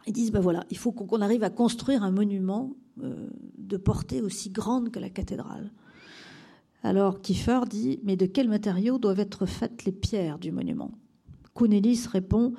Ils 0.06 0.14
disent, 0.14 0.32
ben 0.32 0.40
voilà, 0.40 0.66
il 0.70 0.78
faut 0.78 0.92
qu'on 0.92 1.22
arrive 1.22 1.44
à 1.44 1.50
construire 1.50 2.04
un 2.04 2.12
monument 2.12 2.76
euh, 3.02 3.30
de 3.58 3.78
portée 3.78 4.22
aussi 4.22 4.50
grande 4.50 4.92
que 4.92 5.00
la 5.00 5.10
cathédrale. 5.10 5.72
Alors 6.84 7.22
Kiefer 7.22 7.62
dit, 7.70 8.00
mais 8.04 8.18
de 8.18 8.26
quels 8.26 8.50
matériaux 8.50 8.98
doivent 8.98 9.22
être 9.22 9.46
faites 9.46 9.86
les 9.86 9.94
pierres 9.94 10.40
du 10.40 10.52
monument? 10.52 10.92
Kunelis 11.56 12.08
répond, 12.12 12.54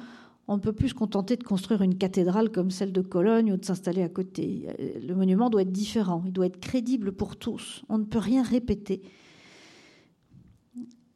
on 0.48 0.56
ne 0.56 0.60
peut 0.60 0.72
plus 0.72 0.90
se 0.90 0.94
contenter 0.94 1.36
de 1.36 1.44
construire 1.44 1.82
une 1.82 1.96
cathédrale 1.96 2.50
comme 2.50 2.70
celle 2.70 2.92
de 2.92 3.00
Cologne 3.02 3.52
ou 3.52 3.56
de 3.56 3.64
s'installer 3.64 4.02
à 4.02 4.08
côté. 4.08 4.66
Le 5.02 5.14
monument 5.14 5.50
doit 5.50 5.62
être 5.62 5.72
différent, 5.72 6.22
il 6.26 6.32
doit 6.32 6.46
être 6.46 6.60
crédible 6.60 7.12
pour 7.12 7.36
tous. 7.36 7.84
On 7.88 7.98
ne 7.98 8.04
peut 8.04 8.18
rien 8.18 8.42
répéter. 8.42 9.02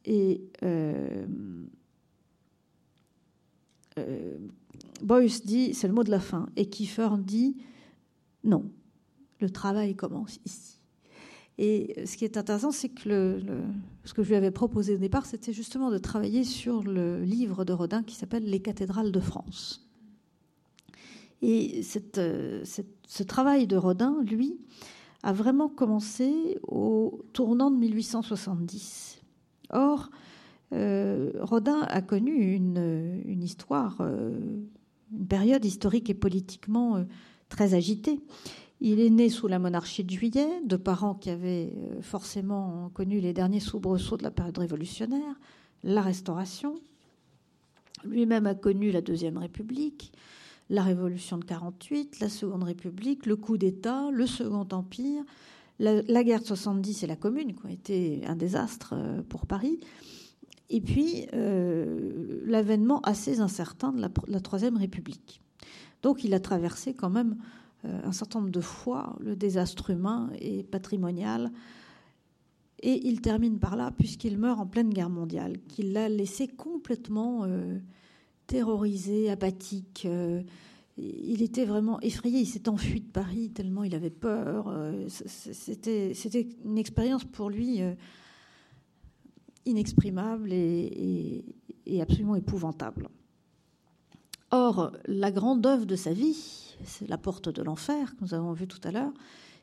Et 0.05 0.41
euh, 0.63 1.25
euh, 3.97 4.37
Boyce 5.03 5.45
dit, 5.45 5.73
c'est 5.73 5.87
le 5.87 5.93
mot 5.93 6.03
de 6.03 6.11
la 6.11 6.19
fin, 6.19 6.49
et 6.55 6.67
Kiefer 6.67 7.09
dit, 7.19 7.57
non, 8.43 8.71
le 9.39 9.49
travail 9.49 9.95
commence 9.95 10.39
ici. 10.45 10.79
Et 11.57 12.05
ce 12.05 12.15
qui 12.15 12.23
est 12.23 12.37
intéressant, 12.37 12.71
c'est 12.71 12.87
que 12.87 13.09
le, 13.09 13.41
ce 14.05 14.13
que 14.13 14.23
je 14.23 14.29
lui 14.29 14.35
avais 14.35 14.51
proposé 14.51 14.95
au 14.95 14.97
départ, 14.97 15.25
c'était 15.25 15.51
justement 15.51 15.91
de 15.91 15.97
travailler 15.97 16.45
sur 16.45 16.83
le 16.83 17.21
livre 17.21 17.65
de 17.65 17.73
Rodin 17.73 18.01
qui 18.01 18.15
s'appelle 18.15 18.45
Les 18.45 18.61
cathédrales 18.61 19.11
de 19.11 19.19
France. 19.19 19.85
Et 21.41 21.83
ce 21.83 23.23
travail 23.23 23.67
de 23.67 23.75
Rodin, 23.75 24.21
lui, 24.23 24.57
a 25.23 25.33
vraiment 25.33 25.67
commencé 25.67 26.57
au 26.63 27.25
tournant 27.33 27.71
de 27.71 27.77
1870. 27.77 29.21
Or, 29.71 30.09
euh, 30.71 31.31
Rodin 31.41 31.81
a 31.81 32.01
connu 32.01 32.53
une, 32.55 33.21
une 33.25 33.43
histoire 33.43 33.97
euh, 33.99 34.39
une 35.11 35.27
période 35.27 35.63
historique 35.65 36.09
et 36.09 36.13
politiquement 36.13 36.97
euh, 36.97 37.03
très 37.49 37.73
agitée. 37.73 38.19
Il 38.81 38.99
est 38.99 39.09
né 39.09 39.29
sous 39.29 39.47
la 39.47 39.59
monarchie 39.59 40.03
de 40.03 40.09
Juillet, 40.09 40.61
de 40.63 40.75
parents 40.77 41.15
qui 41.15 41.29
avaient 41.29 41.73
euh, 41.75 42.01
forcément 42.01 42.89
connu 42.93 43.19
les 43.19 43.33
derniers 43.33 43.59
soubresauts 43.59 44.17
de 44.17 44.23
la 44.23 44.31
période 44.31 44.57
révolutionnaire, 44.57 45.35
la 45.83 46.01
Restauration. 46.01 46.75
Lui-même 48.05 48.47
a 48.47 48.55
connu 48.55 48.91
la 48.91 49.01
Deuxième 49.01 49.37
République, 49.37 50.13
la 50.69 50.83
Révolution 50.83 51.37
de 51.37 51.43
48, 51.43 52.19
la 52.21 52.29
Seconde 52.29 52.63
République, 52.63 53.25
le 53.25 53.35
coup 53.35 53.57
d'État, 53.57 54.09
le 54.11 54.25
Second 54.25 54.67
Empire, 54.71 55.23
la, 55.79 56.23
guerre 56.23 56.41
de 56.41 56.45
70 56.45 57.03
et 57.03 57.07
la 57.07 57.15
Commune, 57.15 57.55
qui 57.55 57.65
ont 57.65 57.69
été 57.69 58.21
un 58.25 58.35
désastre 58.35 58.93
euh, 58.93 59.21
pour 59.27 59.45
Paris. 59.45 59.79
Et 60.69 60.81
puis, 60.81 61.25
euh, 61.33 62.41
l'avènement 62.45 62.99
assez 63.01 63.39
incertain 63.39 63.91
de 63.91 64.01
la, 64.01 64.39
Troisième 64.39 64.77
République. 64.77 65.41
Donc, 66.03 66.23
il 66.23 66.33
a 66.33 66.39
traversé 66.39 66.93
quand 66.93 67.09
même 67.09 67.37
euh, 67.85 68.01
un 68.03 68.11
certain 68.11 68.39
nombre 68.39 68.51
de 68.51 68.61
fois 68.61 69.17
le 69.19 69.35
désastre 69.35 69.89
humain 69.89 70.29
et 70.39 70.63
patrimonial. 70.63 71.51
Et 72.81 73.07
il 73.07 73.21
termine 73.21 73.59
par 73.59 73.75
là, 73.75 73.91
puisqu'il 73.97 74.37
meurt 74.37 74.59
en 74.59 74.67
pleine 74.67 74.91
guerre 74.91 75.09
mondiale, 75.09 75.57
qu'il 75.67 75.91
l'a 75.91 76.07
laissé 76.07 76.47
complètement 76.47 77.41
euh, 77.43 77.79
terrorisé, 78.45 79.29
apathique. 79.29 80.07
il 80.97 81.41
était 81.41 81.65
vraiment 81.65 81.99
effrayé. 82.01 82.39
Il 82.39 82.45
s'est 82.45 82.69
enfui 82.69 83.01
de 83.01 83.07
Paris 83.07 83.49
tellement 83.49 83.83
il 83.83 83.95
avait 83.95 84.09
peur. 84.09 84.73
C'était 85.07 86.47
une 86.63 86.77
expérience 86.77 87.25
pour 87.25 87.49
lui 87.49 87.81
inexprimable 89.69 90.51
et, 90.51 91.43
absolument 92.01 92.35
épouvantable. 92.35 93.09
Or, 94.51 94.91
la 95.05 95.31
grande 95.31 95.65
œuvre 95.65 95.85
de 95.85 95.95
sa 95.95 96.13
vie, 96.13 96.75
c'est 96.83 97.07
la 97.07 97.17
porte 97.17 97.49
de 97.49 97.61
l'enfer 97.61 98.15
que 98.15 98.21
nous 98.21 98.33
avons 98.33 98.53
vu 98.53 98.67
tout 98.67 98.79
à 98.83 98.91
l'heure, 98.91 99.13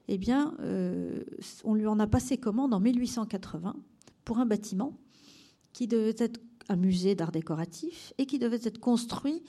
eh 0.08 0.18
bien, 0.18 0.54
euh, 0.60 1.24
on 1.64 1.74
lui 1.74 1.86
en 1.86 1.98
a 1.98 2.06
passé 2.06 2.38
commande 2.38 2.72
en 2.72 2.80
1880 2.80 3.74
pour 4.24 4.38
un 4.38 4.46
bâtiment 4.46 4.96
qui 5.72 5.88
devait 5.88 6.14
être 6.18 6.40
un 6.68 6.76
musée 6.76 7.14
d'art 7.14 7.32
décoratif 7.32 8.12
et 8.18 8.26
qui 8.26 8.38
devait 8.38 8.60
être 8.62 8.78
construit 8.78 9.42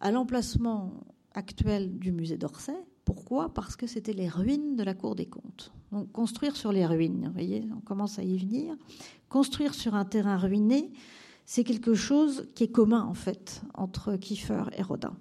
à 0.00 0.10
l'emplacement 0.10 0.92
actuel 1.32 1.98
du 1.98 2.12
musée 2.12 2.36
d'Orsay. 2.36 2.76
Pourquoi 3.04 3.52
Parce 3.52 3.76
que 3.76 3.86
c'était 3.86 4.12
les 4.12 4.28
ruines 4.28 4.76
de 4.76 4.82
la 4.82 4.94
Cour 4.94 5.14
des 5.14 5.26
comptes. 5.26 5.72
Donc 5.92 6.10
construire 6.12 6.56
sur 6.56 6.72
les 6.72 6.86
ruines, 6.86 7.26
vous 7.26 7.32
voyez, 7.32 7.64
on 7.76 7.80
commence 7.80 8.18
à 8.18 8.22
y 8.22 8.38
venir. 8.38 8.74
Construire 9.28 9.74
sur 9.74 9.94
un 9.94 10.04
terrain 10.04 10.38
ruiné, 10.38 10.90
c'est 11.44 11.64
quelque 11.64 11.94
chose 11.94 12.48
qui 12.54 12.64
est 12.64 12.72
commun 12.72 13.02
en 13.02 13.14
fait 13.14 13.62
entre 13.74 14.16
Kiefer 14.16 14.64
et 14.76 14.82
Rodin. 14.82 15.16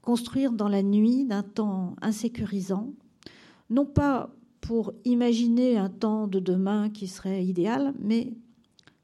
Construire 0.00 0.52
dans 0.52 0.68
la 0.68 0.82
nuit 0.82 1.26
d'un 1.26 1.42
temps 1.42 1.94
insécurisant, 2.00 2.94
non 3.68 3.84
pas 3.84 4.30
pour 4.62 4.92
imaginer 5.04 5.76
un 5.76 5.90
temps 5.90 6.26
de 6.26 6.38
demain 6.38 6.88
qui 6.88 7.06
serait 7.06 7.44
idéal, 7.44 7.92
mais 7.98 8.32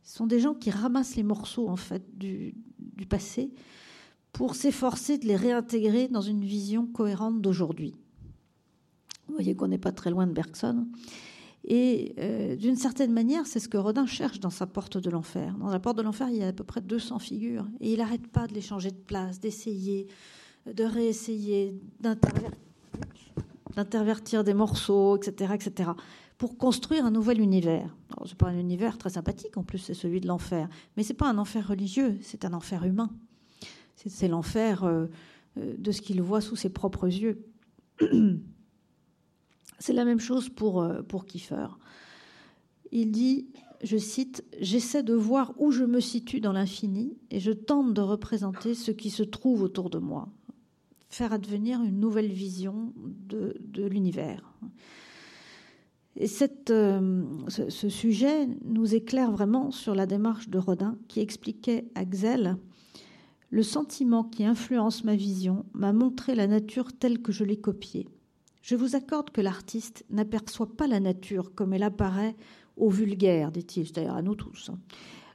ce 0.02 0.16
sont 0.16 0.26
des 0.26 0.40
gens 0.40 0.54
qui 0.54 0.70
ramassent 0.70 1.16
les 1.16 1.22
morceaux 1.22 1.68
en 1.68 1.76
fait 1.76 2.16
du, 2.16 2.54
du 2.78 3.04
passé 3.04 3.52
pour 4.32 4.54
s'efforcer 4.54 5.18
de 5.18 5.26
les 5.26 5.36
réintégrer 5.36 6.08
dans 6.08 6.20
une 6.20 6.44
vision 6.44 6.86
cohérente 6.86 7.40
d'aujourd'hui. 7.40 7.94
Vous 9.28 9.34
voyez 9.34 9.54
qu'on 9.54 9.68
n'est 9.68 9.78
pas 9.78 9.92
très 9.92 10.10
loin 10.10 10.26
de 10.26 10.32
Bergson. 10.32 10.86
Et 11.68 12.14
euh, 12.18 12.54
d'une 12.54 12.76
certaine 12.76 13.12
manière, 13.12 13.46
c'est 13.46 13.58
ce 13.58 13.68
que 13.68 13.76
Rodin 13.76 14.06
cherche 14.06 14.38
dans 14.38 14.50
sa 14.50 14.66
porte 14.66 14.98
de 14.98 15.10
l'enfer. 15.10 15.56
Dans 15.58 15.68
la 15.68 15.80
porte 15.80 15.98
de 15.98 16.02
l'enfer, 16.02 16.28
il 16.30 16.36
y 16.36 16.42
a 16.44 16.48
à 16.48 16.52
peu 16.52 16.62
près 16.62 16.80
200 16.80 17.18
figures. 17.18 17.66
Et 17.80 17.92
il 17.92 17.98
n'arrête 17.98 18.28
pas 18.28 18.46
de 18.46 18.54
les 18.54 18.60
changer 18.60 18.92
de 18.92 18.96
place, 18.96 19.40
d'essayer, 19.40 20.06
de 20.72 20.84
réessayer, 20.84 21.74
d'intervertir 23.74 24.44
des 24.44 24.54
morceaux, 24.54 25.16
etc., 25.16 25.54
etc., 25.54 25.90
pour 26.38 26.56
construire 26.56 27.04
un 27.04 27.10
nouvel 27.10 27.40
univers. 27.40 27.96
Ce 28.24 28.30
n'est 28.30 28.36
pas 28.36 28.48
un 28.48 28.58
univers 28.58 28.98
très 28.98 29.10
sympathique, 29.10 29.56
en 29.56 29.64
plus, 29.64 29.78
c'est 29.78 29.94
celui 29.94 30.20
de 30.20 30.28
l'enfer. 30.28 30.68
Mais 30.96 31.02
ce 31.02 31.08
n'est 31.08 31.16
pas 31.16 31.28
un 31.28 31.38
enfer 31.38 31.66
religieux, 31.66 32.18
c'est 32.22 32.44
un 32.44 32.52
enfer 32.52 32.84
humain. 32.84 33.10
C'est 33.96 34.28
l'enfer 34.28 34.84
euh, 34.84 35.06
euh, 35.58 35.74
de 35.78 35.90
ce 35.90 36.00
qu'il 36.00 36.22
voit 36.22 36.40
sous 36.40 36.54
ses 36.54 36.68
propres 36.68 37.06
yeux. 37.06 37.44
C'est 39.78 39.92
la 39.92 40.04
même 40.04 40.20
chose 40.20 40.48
pour, 40.48 40.82
euh, 40.82 41.02
pour 41.02 41.26
Kiefer. 41.26 41.66
Il 42.92 43.10
dit, 43.10 43.46
je 43.82 43.96
cite, 43.96 44.44
J'essaie 44.60 45.02
de 45.02 45.14
voir 45.14 45.52
où 45.58 45.70
je 45.70 45.84
me 45.84 46.00
situe 46.00 46.40
dans 46.40 46.52
l'infini 46.52 47.16
et 47.30 47.40
je 47.40 47.52
tente 47.52 47.92
de 47.92 48.00
représenter 48.00 48.74
ce 48.74 48.90
qui 48.90 49.10
se 49.10 49.22
trouve 49.22 49.62
autour 49.62 49.90
de 49.90 49.98
moi. 49.98 50.28
Faire 51.08 51.32
advenir 51.32 51.82
une 51.82 52.00
nouvelle 52.00 52.32
vision 52.32 52.92
de, 52.96 53.54
l'univers. 53.76 54.54
Et 56.16 56.26
cette, 56.26 56.70
euh, 56.70 57.22
ce, 57.48 57.68
ce, 57.68 57.88
sujet 57.90 58.48
nous 58.64 58.94
éclaire 58.94 59.30
vraiment 59.30 59.70
sur 59.70 59.94
la 59.94 60.06
démarche 60.06 60.48
de 60.48 60.58
Rodin 60.58 60.96
qui 61.08 61.20
expliquait 61.20 61.86
à 61.94 62.06
Xel 62.06 62.56
Le 63.50 63.62
sentiment 63.62 64.24
qui 64.24 64.44
influence 64.44 65.04
ma 65.04 65.14
vision 65.14 65.66
m'a 65.74 65.92
montré 65.92 66.34
la 66.34 66.46
nature 66.46 66.92
telle 66.94 67.20
que 67.20 67.32
je 67.32 67.44
l'ai 67.44 67.58
copiée. 67.58 68.08
Je 68.66 68.74
vous 68.74 68.96
accorde 68.96 69.30
que 69.30 69.40
l'artiste 69.40 70.04
n'aperçoit 70.10 70.76
pas 70.76 70.88
la 70.88 70.98
nature 70.98 71.54
comme 71.54 71.72
elle 71.72 71.84
apparaît 71.84 72.34
au 72.76 72.90
vulgaire, 72.90 73.52
dit-il, 73.52 73.86
c'est-à-dire 73.86 74.16
à 74.16 74.22
nous 74.22 74.34
tous, 74.34 74.70
hein. 74.70 74.78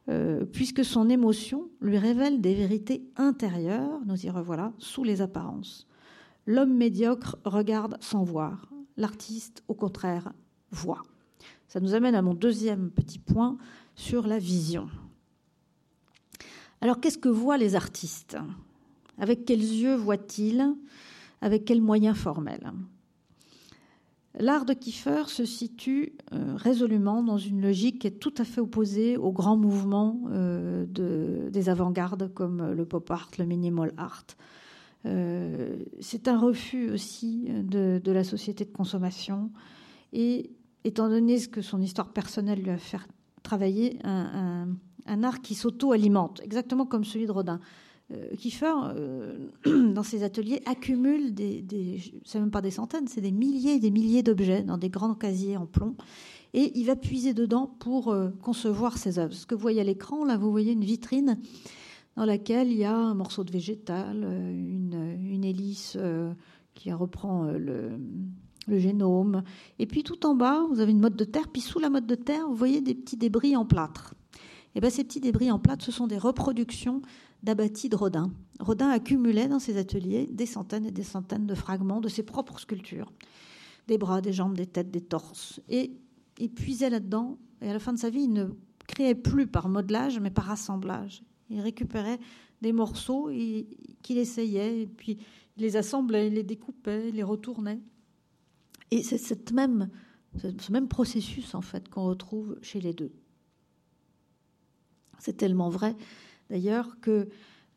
euh, 0.09 0.43
puisque 0.43 0.83
son 0.83 1.09
émotion 1.09 1.69
lui 1.79 1.97
révèle 1.97 2.41
des 2.41 2.53
vérités 2.53 3.05
intérieures, 3.15 4.01
nous 4.05 4.25
y 4.25 4.29
revoilà, 4.29 4.73
sous 4.79 5.05
les 5.05 5.21
apparences. 5.21 5.87
L'homme 6.45 6.75
médiocre 6.75 7.37
regarde 7.45 7.95
sans 8.01 8.25
voir, 8.25 8.69
l'artiste, 8.97 9.63
au 9.69 9.75
contraire, 9.75 10.33
voit. 10.71 11.03
Ça 11.69 11.79
nous 11.79 11.93
amène 11.93 12.15
à 12.15 12.21
mon 12.21 12.33
deuxième 12.33 12.91
petit 12.91 13.19
point 13.19 13.57
sur 13.95 14.27
la 14.27 14.39
vision. 14.39 14.89
Alors 16.81 16.99
qu'est-ce 16.99 17.17
que 17.17 17.29
voient 17.29 17.57
les 17.57 17.75
artistes? 17.75 18.35
Avec 19.17 19.45
quels 19.45 19.63
yeux 19.63 19.95
voient-ils? 19.95 20.75
Avec 21.39 21.63
quels 21.63 21.81
moyens 21.81 22.17
formels? 22.17 22.73
L'art 24.39 24.65
de 24.65 24.73
Kiefer 24.73 25.23
se 25.27 25.43
situe 25.43 26.13
euh, 26.33 26.55
résolument 26.55 27.21
dans 27.21 27.37
une 27.37 27.61
logique 27.61 27.99
qui 27.99 28.07
est 28.07 28.19
tout 28.19 28.33
à 28.37 28.45
fait 28.45 28.61
opposée 28.61 29.17
aux 29.17 29.31
grands 29.31 29.57
mouvements 29.57 30.21
euh, 30.31 30.85
des 31.49 31.69
avant-gardes 31.69 32.33
comme 32.33 32.71
le 32.71 32.85
pop 32.85 33.11
art, 33.11 33.29
le 33.37 33.45
minimal 33.45 33.93
art. 33.97 34.25
Euh, 35.05 35.83
c'est 35.99 36.27
un 36.27 36.39
refus 36.39 36.89
aussi 36.91 37.49
de, 37.49 37.99
la 38.05 38.23
société 38.23 38.63
de 38.63 38.71
consommation 38.71 39.51
et 40.13 40.51
étant 40.85 41.09
donné 41.09 41.37
ce 41.37 41.49
que 41.49 41.61
son 41.61 41.81
histoire 41.81 42.13
personnelle 42.13 42.61
lui 42.61 42.69
a 42.69 42.77
fait 42.77 42.99
travailler, 43.43 43.99
un 44.03 45.23
art 45.23 45.41
qui 45.41 45.55
s'auto-alimente, 45.55 46.39
exactement 46.43 46.85
comme 46.85 47.03
celui 47.03 47.25
de 47.25 47.31
Rodin. 47.31 47.59
Euh, 48.11 48.35
Kiefer, 48.35 48.73
euh, 48.95 49.47
dans 49.93 50.03
ses 50.03 50.23
ateliers, 50.23 50.61
accumule 50.65 51.33
des, 51.33 51.61
des 51.61 52.01
c'est 52.25 52.39
même 52.39 52.51
pas 52.51 52.61
des 52.61 52.71
centaines, 52.71 53.07
c'est 53.07 53.21
des 53.21 53.31
milliers 53.31 53.75
et 53.75 53.79
des 53.79 53.91
milliers 53.91 54.23
d'objets 54.23 54.63
dans 54.63 54.77
des 54.77 54.89
grands 54.89 55.15
casiers 55.15 55.57
en 55.57 55.65
plomb. 55.65 55.95
Et 56.53 56.77
il 56.77 56.85
va 56.85 56.95
puiser 56.95 57.33
dedans 57.33 57.67
pour 57.79 58.09
euh, 58.09 58.29
concevoir 58.41 58.97
ses 58.97 59.19
œuvres. 59.19 59.33
Ce 59.33 59.45
que 59.45 59.55
vous 59.55 59.61
voyez 59.61 59.81
à 59.81 59.85
l'écran, 59.85 60.25
là, 60.25 60.37
vous 60.37 60.51
voyez 60.51 60.73
une 60.73 60.83
vitrine 60.83 61.39
dans 62.17 62.25
laquelle 62.25 62.69
il 62.69 62.77
y 62.77 62.83
a 62.83 62.95
un 62.95 63.13
morceau 63.13 63.43
de 63.45 63.51
végétal, 63.51 64.17
une, 64.23 65.17
une 65.23 65.45
hélice 65.45 65.97
qui 66.73 66.91
reprend 66.91 67.45
le, 67.45 67.91
le 68.67 68.79
génome. 68.79 69.43
Et 69.79 69.85
puis 69.85 70.03
tout 70.03 70.25
en 70.25 70.35
bas, 70.35 70.65
vous 70.69 70.81
avez 70.81 70.91
une 70.91 70.99
motte 70.99 71.15
de 71.15 71.23
terre. 71.23 71.47
Puis 71.47 71.61
sous 71.61 71.79
la 71.79 71.89
motte 71.89 72.05
de 72.05 72.15
terre, 72.15 72.47
vous 72.47 72.55
voyez 72.55 72.81
des 72.81 72.95
petits 72.95 73.15
débris 73.15 73.55
en 73.55 73.65
plâtre. 73.65 74.13
Et 74.75 74.81
bien, 74.81 74.89
ces 74.89 75.03
petits 75.03 75.19
débris 75.19 75.51
en 75.51 75.59
plâtre, 75.59 75.83
ce 75.83 75.91
sont 75.91 76.07
des 76.07 76.17
reproductions 76.17 77.01
d'abattis 77.43 77.89
de 77.89 77.95
Rodin. 77.95 78.31
Rodin 78.59 78.89
accumulait 78.89 79.47
dans 79.47 79.59
ses 79.59 79.77
ateliers 79.77 80.27
des 80.31 80.45
centaines 80.45 80.85
et 80.85 80.91
des 80.91 81.03
centaines 81.03 81.47
de 81.47 81.55
fragments 81.55 82.01
de 82.01 82.09
ses 82.09 82.23
propres 82.23 82.59
sculptures, 82.59 83.11
des 83.87 83.97
bras, 83.97 84.21
des 84.21 84.33
jambes, 84.33 84.55
des 84.55 84.67
têtes, 84.67 84.91
des 84.91 85.01
torses. 85.01 85.59
Et 85.69 85.91
il 86.37 86.51
puisait 86.51 86.89
là-dedans, 86.89 87.37
et 87.61 87.69
à 87.69 87.73
la 87.73 87.79
fin 87.79 87.93
de 87.93 87.99
sa 87.99 88.09
vie, 88.09 88.23
il 88.23 88.33
ne 88.33 88.49
créait 88.87 89.15
plus 89.15 89.47
par 89.47 89.69
modelage, 89.69 90.19
mais 90.19 90.31
par 90.31 90.51
assemblage. 90.51 91.23
Il 91.49 91.59
récupérait 91.59 92.19
des 92.61 92.73
morceaux 92.73 93.29
qu'il 93.29 94.17
essayait, 94.17 94.81
et 94.81 94.87
puis 94.87 95.17
il 95.57 95.63
les 95.63 95.75
assemblait, 95.75 96.27
il 96.27 96.35
les 96.35 96.43
découpait, 96.43 97.09
il 97.09 97.15
les 97.15 97.23
retournait. 97.23 97.81
Et 98.91 99.03
c'est 99.03 99.17
cette 99.17 99.51
même, 99.51 99.89
ce 100.37 100.71
même 100.71 100.87
processus, 100.87 101.55
en 101.55 101.61
fait, 101.61 101.89
qu'on 101.89 102.05
retrouve 102.05 102.57
chez 102.61 102.81
les 102.81 102.93
deux. 102.93 103.11
C'est 105.17 105.37
tellement 105.37 105.69
vrai 105.69 105.95
d'ailleurs 106.51 106.99
que 106.99 107.29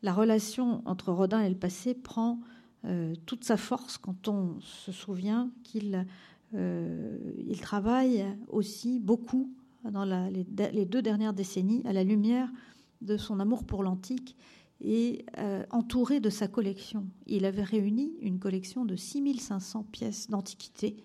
la 0.03 0.13
relation 0.13 0.83
entre 0.85 1.11
Rodin 1.11 1.39
et 1.39 1.49
le 1.49 1.55
passé 1.55 1.95
prend 1.95 2.41
euh, 2.83 3.15
toute 3.25 3.43
sa 3.43 3.57
force 3.57 3.97
quand 3.97 4.27
on 4.27 4.59
se 4.59 4.91
souvient 4.91 5.49
qu'il 5.63 6.05
euh, 6.53 7.17
il 7.47 7.59
travaille 7.59 8.25
aussi 8.49 8.99
beaucoup 8.99 9.51
dans 9.89 10.05
les, 10.05 10.85
deux 10.85 11.01
dernières 11.01 11.33
décennies 11.33 11.81
à 11.85 11.93
la 11.93 12.03
lumière 12.03 12.51
de 13.01 13.17
son 13.17 13.39
amour 13.39 13.63
pour 13.63 13.81
l'antique 13.81 14.35
et 14.81 15.25
euh, 15.37 15.63
entouré 15.71 16.19
de 16.19 16.29
sa 16.29 16.47
collection. 16.47 17.07
Il 17.27 17.45
avait 17.45 17.63
réuni 17.63 18.11
une 18.21 18.39
collection 18.39 18.83
de 18.83 18.95
6500 18.95 19.83
pièces 19.91 20.29
d'antiquité, 20.29 20.97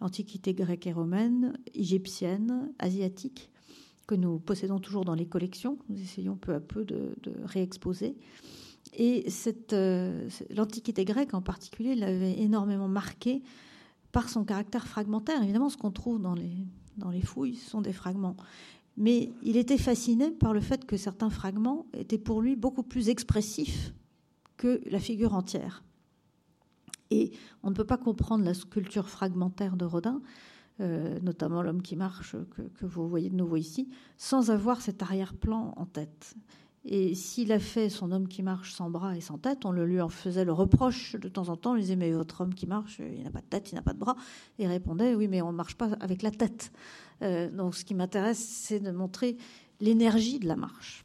antiquité 0.00 0.52
grecque 0.52 0.86
et 0.86 0.92
romaine, 0.92 1.56
égyptienne, 1.74 2.72
asiatique, 2.78 3.50
que 4.08 4.14
nous 4.16 4.40
possédons 4.40 4.80
toujours 4.80 5.04
dans 5.04 5.14
les 5.14 5.26
collections. 5.26 5.78
Nous 5.88 6.00
essayons 6.00 6.34
peu 6.34 6.54
à 6.54 6.60
peu 6.60 6.84
de, 6.84 7.14
réexposer. 7.44 8.16
Et 8.94 9.26
euh, 9.72 10.28
l'Antiquité 10.50 11.04
grecque 11.04 11.34
en 11.34 11.42
particulier 11.42 11.94
l'avait 11.94 12.40
énormément 12.40 12.88
marqué 12.88 13.42
par 14.10 14.30
son 14.30 14.44
caractère 14.44 14.88
fragmentaire. 14.88 15.42
Évidemment, 15.42 15.68
ce 15.68 15.76
qu'on 15.76 15.92
trouve 15.92 16.20
dans 16.20 16.34
les, 16.34 16.56
dans 16.96 17.10
les 17.10 17.20
fouilles, 17.20 17.54
ce 17.54 17.68
sont 17.68 17.82
des 17.82 17.92
fragments. 17.92 18.36
Mais 18.96 19.30
il 19.42 19.58
était 19.58 19.78
fasciné 19.78 20.30
par 20.30 20.54
le 20.54 20.60
fait 20.60 20.86
que 20.86 20.96
certains 20.96 21.30
fragments 21.30 21.86
étaient 21.92 22.18
pour 22.18 22.40
lui 22.40 22.56
beaucoup 22.56 22.82
plus 22.82 23.10
expressifs 23.10 23.92
que 24.56 24.80
la 24.90 24.98
figure 24.98 25.34
entière. 25.34 25.84
Et 27.10 27.32
on 27.62 27.70
ne 27.70 27.74
peut 27.74 27.84
pas 27.84 27.98
comprendre 27.98 28.44
la 28.44 28.54
sculpture 28.54 29.08
fragmentaire 29.08 29.76
de 29.76 29.84
Rodin 29.84 30.22
euh, 30.80 31.18
notamment 31.22 31.62
l'homme 31.62 31.82
qui 31.82 31.96
marche 31.96 32.36
que, 32.50 32.86
vous 32.86 33.08
voyez 33.08 33.30
de 33.30 33.36
nouveau 33.36 33.56
ici, 33.56 33.88
sans 34.16 34.50
avoir 34.50 34.80
cet 34.80 35.02
arrière-plan 35.02 35.74
en 35.76 35.86
tête. 35.86 36.34
Et 36.84 37.14
s'il 37.14 37.52
a 37.52 37.58
fait 37.58 37.88
son 37.90 38.12
homme 38.12 38.28
qui 38.28 38.42
marche 38.42 38.72
sans 38.72 38.88
bras 38.88 39.16
et 39.16 39.20
sans 39.20 39.36
tête, 39.36 39.66
on 39.66 39.72
le 39.72 39.84
lui 39.84 40.00
en 40.00 40.08
faisait 40.08 40.44
le 40.44 40.52
reproche 40.52 41.16
de 41.16 41.28
temps 41.28 41.48
en 41.48 41.56
temps. 41.56 41.72
On 41.72 41.74
lui 41.74 41.82
disait 41.82 41.96
Mais 41.96 42.12
votre 42.12 42.40
homme 42.40 42.54
qui 42.54 42.66
marche, 42.66 43.00
il 43.00 43.22
n'a 43.24 43.30
pas 43.30 43.40
de 43.40 43.46
tête, 43.46 43.72
il 43.72 43.74
n'a 43.74 43.82
pas 43.82 43.92
de 43.92 43.98
bras. 43.98 44.16
Et 44.58 44.64
il 44.64 44.68
répondait 44.68 45.14
Oui, 45.14 45.28
mais 45.28 45.42
on 45.42 45.52
ne 45.52 45.56
marche 45.56 45.74
pas 45.74 45.90
avec 46.00 46.22
la 46.22 46.30
tête. 46.30 46.72
Euh, 47.22 47.50
donc 47.50 47.74
ce 47.74 47.84
qui 47.84 47.94
m'intéresse, 47.94 48.38
c'est 48.38 48.80
de 48.80 48.90
montrer 48.90 49.36
l'énergie 49.80 50.38
de 50.38 50.46
la 50.46 50.56
marche. 50.56 51.04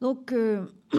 Donc, 0.00 0.32
euh, 0.32 0.64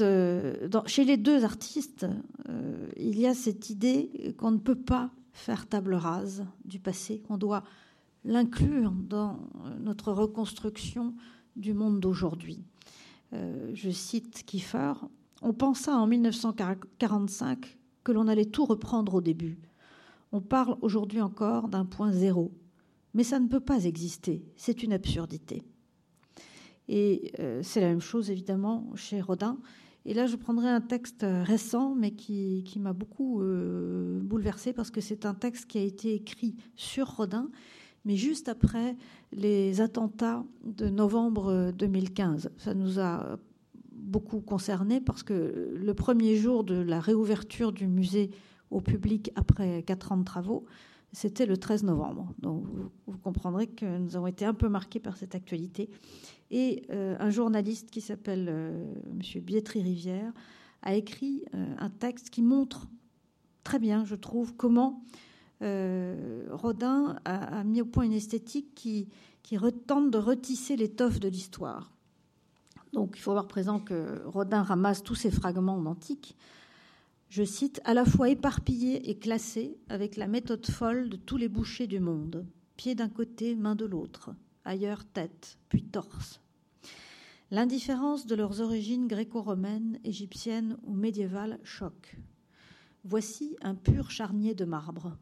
Euh, 0.00 0.68
chez 0.86 1.04
les 1.04 1.16
deux 1.16 1.44
artistes, 1.44 2.06
euh, 2.48 2.88
il 2.96 3.18
y 3.18 3.26
a 3.26 3.34
cette 3.34 3.70
idée 3.70 4.34
qu'on 4.38 4.50
ne 4.50 4.58
peut 4.58 4.78
pas 4.78 5.10
faire 5.32 5.66
table 5.66 5.94
rase 5.94 6.44
du 6.64 6.78
passé, 6.78 7.20
qu'on 7.20 7.38
doit 7.38 7.64
l'inclure 8.24 8.92
dans 8.92 9.38
notre 9.80 10.12
reconstruction 10.12 11.14
du 11.56 11.74
monde 11.74 12.00
d'aujourd'hui. 12.00 12.62
Euh, 13.32 13.70
je 13.74 13.90
cite 13.90 14.44
Kiefer, 14.44 14.92
on 15.42 15.52
pensa 15.52 15.96
en 15.96 16.06
1945 16.06 17.78
que 18.04 18.12
l'on 18.12 18.28
allait 18.28 18.46
tout 18.46 18.64
reprendre 18.64 19.14
au 19.14 19.20
début. 19.20 19.58
On 20.32 20.40
parle 20.40 20.76
aujourd'hui 20.82 21.20
encore 21.20 21.68
d'un 21.68 21.84
point 21.84 22.12
zéro, 22.12 22.52
mais 23.14 23.24
ça 23.24 23.40
ne 23.40 23.48
peut 23.48 23.60
pas 23.60 23.84
exister, 23.84 24.44
c'est 24.56 24.82
une 24.82 24.92
absurdité. 24.92 25.62
Et 26.88 27.32
euh, 27.38 27.60
c'est 27.62 27.80
la 27.80 27.88
même 27.88 28.00
chose 28.00 28.30
évidemment 28.30 28.90
chez 28.94 29.20
Rodin. 29.20 29.58
Et 30.04 30.14
là, 30.14 30.26
je 30.26 30.36
prendrai 30.36 30.68
un 30.68 30.80
texte 30.80 31.24
récent, 31.24 31.94
mais 31.94 32.12
qui, 32.12 32.64
m'a 32.78 32.94
beaucoup 32.94 33.42
euh, 33.42 34.20
bouleversé 34.22 34.72
parce 34.72 34.90
que 34.90 35.00
c'est 35.00 35.26
un 35.26 35.34
texte 35.34 35.66
qui 35.66 35.78
a 35.78 35.82
été 35.82 36.14
écrit 36.14 36.56
sur 36.76 37.08
Rodin, 37.08 37.50
mais 38.04 38.16
juste 38.16 38.48
après 38.48 38.96
les 39.32 39.82
attentats 39.82 40.44
de 40.64 40.88
novembre 40.88 41.72
2015. 41.72 42.50
Ça 42.56 42.72
nous 42.72 43.00
a 43.00 43.38
beaucoup 43.92 44.40
concerné 44.40 45.00
parce 45.00 45.22
que 45.22 45.74
le 45.76 45.94
premier 45.94 46.36
jour 46.36 46.64
de 46.64 46.76
la 46.76 47.00
réouverture 47.00 47.72
du 47.72 47.86
musée 47.86 48.30
au 48.70 48.80
public 48.80 49.30
après 49.34 49.82
quatre 49.82 50.12
ans 50.12 50.16
de 50.16 50.24
travaux, 50.24 50.64
c'était 51.12 51.46
le 51.46 51.56
13 51.56 51.84
novembre. 51.84 52.32
Donc 52.38 52.64
vous, 53.06 53.18
comprendrez 53.18 53.66
que 53.66 53.98
nous 53.98 54.16
avons 54.16 54.26
été 54.26 54.44
un 54.44 54.54
peu 54.54 54.68
marqués 54.68 55.00
par 55.00 55.16
cette 55.16 55.34
actualité. 55.34 55.90
Et 56.50 56.82
euh, 56.90 57.16
un 57.18 57.30
journaliste 57.30 57.90
qui 57.90 58.00
s'appelle 58.00 58.46
euh, 58.48 58.94
M. 59.10 59.42
Bietri-Rivière 59.42 60.32
a 60.82 60.94
écrit 60.94 61.44
euh, 61.54 61.74
un 61.78 61.90
texte 61.90 62.30
qui 62.30 62.42
montre 62.42 62.88
très 63.64 63.78
bien, 63.78 64.04
je 64.04 64.14
trouve, 64.14 64.54
comment 64.54 65.02
Rodin 65.60 67.18
a, 67.24 67.64
mis 67.64 67.82
au 67.82 67.84
point 67.84 68.04
une 68.04 68.12
esthétique 68.12 68.76
qui, 68.76 69.08
tente 69.88 70.12
de 70.12 70.18
retisser 70.18 70.76
l'étoffe 70.76 71.18
de 71.18 71.26
l'histoire. 71.26 71.90
Donc 72.92 73.14
il 73.16 73.20
faut 73.20 73.32
avoir 73.32 73.48
présent 73.48 73.80
que 73.80 74.22
Rodin 74.24 74.62
ramasse 74.62 75.02
tous 75.02 75.16
ces 75.16 75.32
fragments 75.32 75.78
antiques 75.78 76.36
je 77.28 77.42
cite, 77.42 77.80
à 77.84 77.92
la 77.92 78.06
fois 78.06 78.30
éparpillé 78.30 79.10
et 79.10 79.18
classé 79.18 79.76
avec 79.90 80.16
la 80.16 80.26
méthode 80.26 80.64
folle 80.66 81.10
de 81.10 81.16
tous 81.16 81.36
les 81.36 81.48
bouchers 81.48 81.86
du 81.86 82.00
monde, 82.00 82.46
pied 82.76 82.94
d'un 82.94 83.10
côté, 83.10 83.54
main 83.54 83.74
de 83.74 83.84
l'autre, 83.84 84.30
ailleurs 84.64 85.04
tête, 85.04 85.58
puis 85.68 85.82
torse. 85.82 86.40
L'indifférence 87.50 88.26
de 88.26 88.34
leurs 88.34 88.62
origines 88.62 89.06
gréco-romaines, 89.06 89.98
égyptiennes 90.04 90.78
ou 90.84 90.94
médiévales 90.94 91.60
choque. 91.64 92.16
Voici 93.04 93.56
un 93.60 93.74
pur 93.74 94.10
charnier 94.10 94.54
de 94.54 94.64
marbre. 94.64 95.18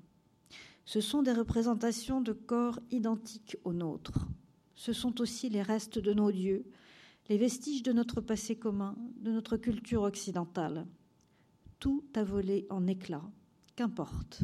Ce 0.85 1.01
sont 1.01 1.23
des 1.23 1.33
représentations 1.33 2.21
de 2.21 2.33
corps 2.33 2.79
identiques 2.93 3.57
aux 3.65 3.73
nôtres. 3.73 4.29
Ce 4.77 4.93
sont 4.93 5.21
aussi 5.21 5.49
les 5.49 5.63
restes 5.63 5.99
de 5.99 6.13
nos 6.13 6.31
dieux, 6.31 6.65
les 7.29 7.37
vestiges 7.37 7.83
de 7.83 7.93
notre 7.93 8.21
passé 8.21 8.55
commun, 8.55 8.97
de 9.17 9.33
notre 9.33 9.57
culture 9.57 10.03
occidentale 10.03 10.87
tout 11.79 12.05
a 12.15 12.25
volé 12.25 12.67
en 12.71 12.87
éclats. 12.87 13.31
Qu'importe. 13.75 14.43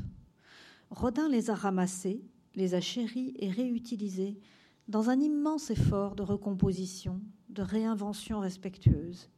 Rodin 0.91 1.29
les 1.29 1.49
a 1.51 1.55
ramassés, 1.55 2.23
les 2.55 2.75
a 2.75 2.81
chéris 2.81 3.35
et 3.39 3.51
réutilisés 3.51 4.39
dans 4.89 5.11
un 5.11 5.21
immense 5.21 5.71
effort 5.71 6.15
de 6.15 6.23
recomposition, 6.23 7.21
de 7.49 7.63
réinvention 7.63 8.41
respectueuse. 8.41 9.31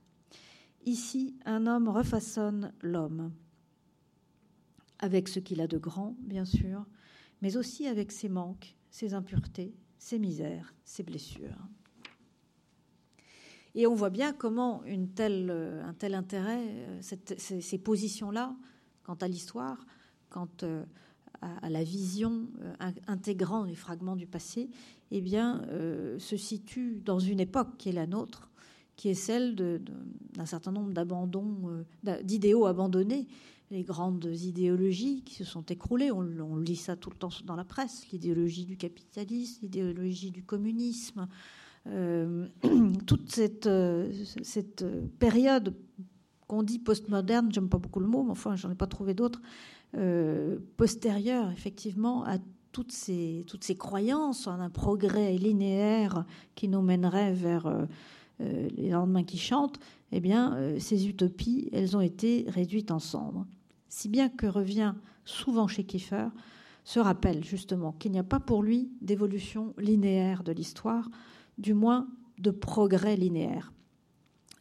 Ici, 0.84 1.36
un 1.44 1.66
homme 1.66 1.88
refaçonne 1.88 2.72
l'homme, 2.82 3.32
avec 4.98 5.28
ce 5.28 5.38
qu'il 5.38 5.60
a 5.60 5.66
de 5.66 5.78
grand, 5.78 6.16
bien 6.20 6.44
sûr, 6.44 6.86
mais 7.40 7.56
aussi 7.56 7.86
avec 7.86 8.10
ses 8.10 8.28
manques, 8.28 8.76
ses 8.90 9.14
impuretés, 9.14 9.74
ses 9.98 10.18
misères, 10.18 10.74
ses 10.84 11.02
blessures. 11.02 11.68
Et 13.74 13.86
on 13.86 13.94
voit 13.94 14.10
bien 14.10 14.32
comment 14.32 14.82
euh, 14.86 15.82
un 15.84 15.94
tel 15.94 16.14
intérêt, 16.14 16.62
euh, 16.62 17.00
ces, 17.00 17.78
positions-là, 17.78 18.54
quant 19.02 19.14
à 19.14 19.28
l'histoire, 19.28 19.84
quant 20.30 20.48
euh, 20.62 20.84
à, 21.40 21.68
la 21.68 21.82
vision 21.82 22.46
intégrant 23.06 23.64
les 23.64 23.74
fragments 23.74 24.16
du 24.16 24.26
passé, 24.26 24.70
eh 25.10 25.20
bien, 25.20 25.62
se 26.18 26.36
situent 26.36 27.02
dans 27.04 27.18
une 27.18 27.38
époque 27.38 27.76
qui 27.76 27.90
est 27.90 27.92
la 27.92 28.06
nôtre, 28.06 28.50
qui 28.96 29.10
est 29.10 29.14
celle 29.14 29.54
d'un 29.54 30.46
certain 30.46 30.72
nombre 30.72 30.92
d'abandons, 30.92 31.84
d'idéaux 32.22 32.64
abandonnés, 32.64 33.26
les 33.70 33.82
grandes 33.82 34.24
idéologies 34.24 35.22
qui 35.22 35.34
se 35.34 35.44
sont 35.44 35.64
écroulées. 35.66 36.10
On, 36.10 36.56
lit 36.56 36.76
ça 36.76 36.96
tout 36.96 37.10
le 37.10 37.16
temps 37.16 37.30
dans 37.44 37.56
la 37.56 37.64
presse 37.64 38.08
l'idéologie 38.10 38.64
du 38.64 38.78
capitalisme, 38.78 39.58
l'idéologie 39.62 40.30
du 40.30 40.42
communisme, 40.42 41.28
euh, 41.86 42.48
toute 43.06 43.30
cette, 43.30 43.66
euh, 43.66 44.10
cette 44.42 44.84
période 45.18 45.74
qu'on 46.46 46.62
dit 46.62 46.78
postmoderne, 46.78 47.50
j'aime 47.52 47.68
pas 47.68 47.78
beaucoup 47.78 48.00
le 48.00 48.06
mot, 48.06 48.22
mais 48.22 48.30
enfin, 48.30 48.56
j'en 48.56 48.70
ai 48.70 48.74
pas 48.74 48.86
trouvé 48.86 49.14
d'autres, 49.14 49.40
euh, 49.96 50.58
postérieure 50.76 51.50
effectivement 51.50 52.24
à 52.24 52.38
toutes 52.72 52.92
ces, 52.92 53.44
toutes 53.46 53.64
ces 53.64 53.76
croyances 53.76 54.46
en 54.46 54.60
un 54.60 54.70
progrès 54.70 55.36
linéaire 55.36 56.24
qui 56.54 56.68
nous 56.68 56.82
mènerait 56.82 57.32
vers 57.32 57.86
les 58.40 58.90
lendemains 58.90 59.22
qui 59.22 59.38
chantent, 59.38 59.78
eh 60.10 60.18
bien, 60.18 60.58
ces 60.80 61.06
utopies, 61.06 61.68
elles 61.72 61.96
ont 61.96 62.00
été 62.00 62.44
réduites 62.48 62.90
en 62.90 62.98
cendres. 62.98 63.46
Si 63.88 64.08
bien 64.08 64.28
que 64.28 64.48
revient 64.48 64.94
souvent 65.24 65.68
chez 65.68 65.84
Kiefer 65.84 66.26
ce 66.82 66.98
rappel 66.98 67.44
justement 67.44 67.92
qu'il 67.92 68.10
n'y 68.10 68.18
a 68.18 68.24
pas 68.24 68.40
pour 68.40 68.62
lui 68.62 68.90
d'évolution 69.00 69.72
linéaire 69.78 70.42
de 70.42 70.50
l'histoire, 70.50 71.08
du 71.58 71.74
moins 71.74 72.08
de 72.38 72.50
progrès 72.50 73.16
linéaire. 73.16 73.72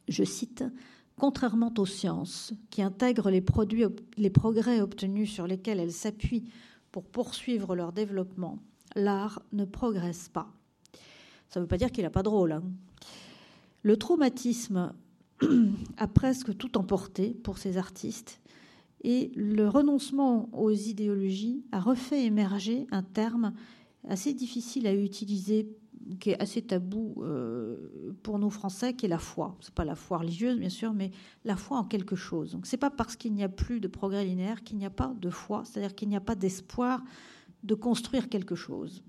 Je 0.08 0.24
cite 0.24 0.64
Contrairement 1.16 1.72
aux 1.78 1.86
sciences, 1.86 2.54
qui 2.72 2.82
intègrent 2.82 3.30
les, 3.30 3.42
produits, 3.42 3.86
les 4.18 4.32
progrès 4.32 4.82
obtenus 4.82 5.32
sur 5.32 5.46
lesquels 5.46 5.80
elles 5.80 5.92
s'appuient 5.92 6.50
pour 6.92 7.04
poursuivre 7.04 7.76
leur 7.76 7.94
développement, 7.94 8.58
l'art 8.96 9.42
ne 9.52 9.64
progresse 9.64 10.30
pas. 10.30 10.52
Ça 11.50 11.60
ne 11.60 11.66
veut 11.66 11.68
pas 11.68 11.78
dire 11.78 11.92
qu'il 11.92 12.04
n'a 12.04 12.10
pas 12.10 12.24
de 12.24 12.30
rôle. 12.30 12.52
Hein. 12.52 12.64
Le 13.84 13.96
traumatisme 13.96 14.94
a 15.98 16.08
presque 16.08 16.58
tout 16.58 16.78
emporté 16.80 17.30
pour 17.44 17.60
ces 17.60 17.78
artistes 17.78 18.42
et 19.04 19.32
le 19.36 19.68
renoncement 19.68 20.50
aux 20.54 20.72
idéologies 20.72 21.64
a 21.72 21.80
refait 21.80 22.24
émerger 22.24 22.88
un 22.92 23.04
terme 23.04 23.54
assez 24.08 24.34
difficile 24.34 24.88
à 24.88 24.96
utiliser 24.96 25.68
qui 26.20 26.32
est 26.32 26.42
assez 26.42 26.62
tabou 26.62 27.16
euh, 27.20 28.16
pour 28.24 28.40
nous 28.40 28.50
Français, 28.50 28.94
qui 28.94 29.06
est 29.06 29.10
la 29.10 29.20
foi. 29.20 29.56
C'est 29.62 29.74
pas 29.74 29.86
la 29.86 29.96
foi 29.96 30.20
religieuse, 30.20 30.60
bien 30.60 30.70
sûr, 30.70 30.94
mais 30.94 31.12
la 31.46 31.56
foi 31.56 31.78
en 31.78 31.84
quelque 31.84 32.16
chose. 32.16 32.52
Donc 32.52 32.66
c'est 32.66 32.78
pas 32.78 32.90
parce 32.90 33.16
qu'il 33.16 33.34
n'y 33.34 33.44
a 33.44 33.50
plus 33.50 33.80
de 33.80 33.88
progrès 33.88 34.26
linéaire 34.26 34.64
qu'il 34.64 34.78
n'y 34.78 34.86
a 34.86 34.90
pas 34.90 35.14
de 35.20 35.30
foi, 35.30 35.64
c'est-à-dire 35.66 35.96
qu'il 35.96 36.10
n'y 36.10 36.16
a 36.16 36.22
pas 36.22 36.36
d'espoir 36.36 37.04
de 37.64 37.76
construire 37.76 38.30
quelque 38.30 38.56
chose. 38.56 39.04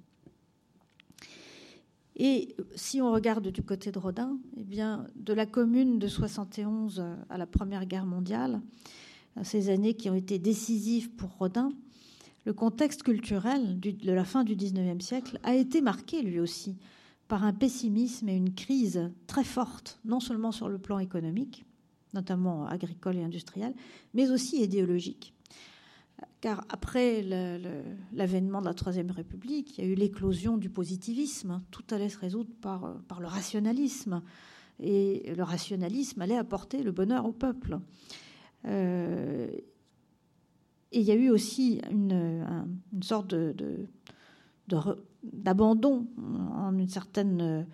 Et 2.17 2.55
si 2.77 3.03
on 3.03 3.11
regarde 3.11 3.49
du 3.49 3.63
côté 3.63 3.91
de 3.91 3.99
Rodin, 3.99 4.39
eh 4.57 4.63
de 4.63 5.33
la 5.33 5.47
Commune 5.47 5.99
de 5.99 6.07
71 6.07 7.05
à 7.29 7.39
la 7.39 7.47
Première 7.47 7.87
Guerre 7.87 8.07
mondiale, 8.07 8.61
ces 9.43 9.69
années 9.69 9.95
qui 9.95 10.09
ont 10.11 10.15
été 10.15 10.39
décisives 10.39 11.11
pour 11.11 11.31
Rodin, 11.39 11.73
le 12.45 12.53
contexte 12.53 13.03
culturel 13.03 13.81
de 13.81 14.13
la 14.13 14.25
fin 14.25 14.45
du 14.45 14.55
XIXe 14.55 15.05
siècle 15.05 15.39
a 15.43 15.55
été 15.55 15.81
marqué 15.81 16.23
lui 16.23 16.41
aussi 16.41 16.77
par 17.29 17.45
un 17.45 17.53
pessimisme 17.53 18.29
et 18.29 18.37
une 18.37 18.55
crise 18.55 19.11
très 19.27 19.45
forte, 19.45 19.99
non 20.05 20.21
seulement 20.21 20.53
sur 20.53 20.69
le 20.69 20.79
plan 20.79 20.99
économique, 20.99 21.65
notamment 22.13 22.67
agricole 22.67 23.17
et 23.17 23.25
industriel, 23.25 23.75
mais 24.13 24.31
aussi 24.31 24.63
idéologique. 24.63 25.33
Car 26.41 26.65
après 26.69 27.23
l'avènement 28.13 28.61
de 28.61 28.67
la 28.67 28.75
Troisième 28.75 29.11
République, 29.11 29.79
il 29.79 29.85
y 29.85 29.89
a 29.89 29.91
eu 29.91 29.95
l'éclosion 29.95 30.59
du 30.59 30.69
positivisme. 30.69 31.63
Tout 31.71 31.83
allait 31.91 32.11
se 32.11 32.19
résoudre 32.19 32.51
par, 32.61 32.99
par 33.09 33.21
le 33.21 33.27
rationalisme. 33.27 34.23
Et 34.81 35.33
le 35.35 35.43
rationalisme 35.43 36.21
allait 36.21 36.37
apporter 36.37 36.83
le 36.83 36.93
bonheur 36.93 37.25
au 37.25 37.33
peuple. 37.33 37.79
Euh, 38.67 39.49
et 40.95 41.01
il 41.01 41.07
y 41.07 41.11
a 41.11 41.17
eu 41.17 41.29
aussi 41.29 41.83
une, 41.91 42.47
sorte 43.03 43.35
d'abandon 44.69 46.07
en 46.17 46.79
une 46.79 46.89
certaine 46.89 47.67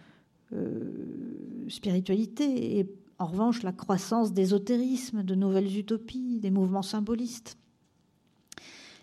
euh, 0.54 1.66
spiritualité 1.68 2.78
et 2.78 2.90
en 3.18 3.26
revanche 3.26 3.62
la 3.62 3.72
croissance 3.72 4.32
d'ésotérisme, 4.32 5.22
de 5.22 5.34
nouvelles 5.34 5.76
utopies, 5.76 6.40
des 6.40 6.50
mouvements 6.50 6.80
symbolistes. 6.80 7.58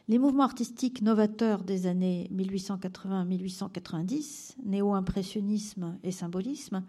Les 0.07 0.17
mouvements 0.17 0.45
artistiques 0.45 1.03
novateurs 1.03 1.63
des 1.63 1.85
années 1.85 2.27
1880-1890, 2.33 4.55
néo-impressionnisme 4.65 5.99
et 6.03 6.11
symbolisme, 6.11 6.83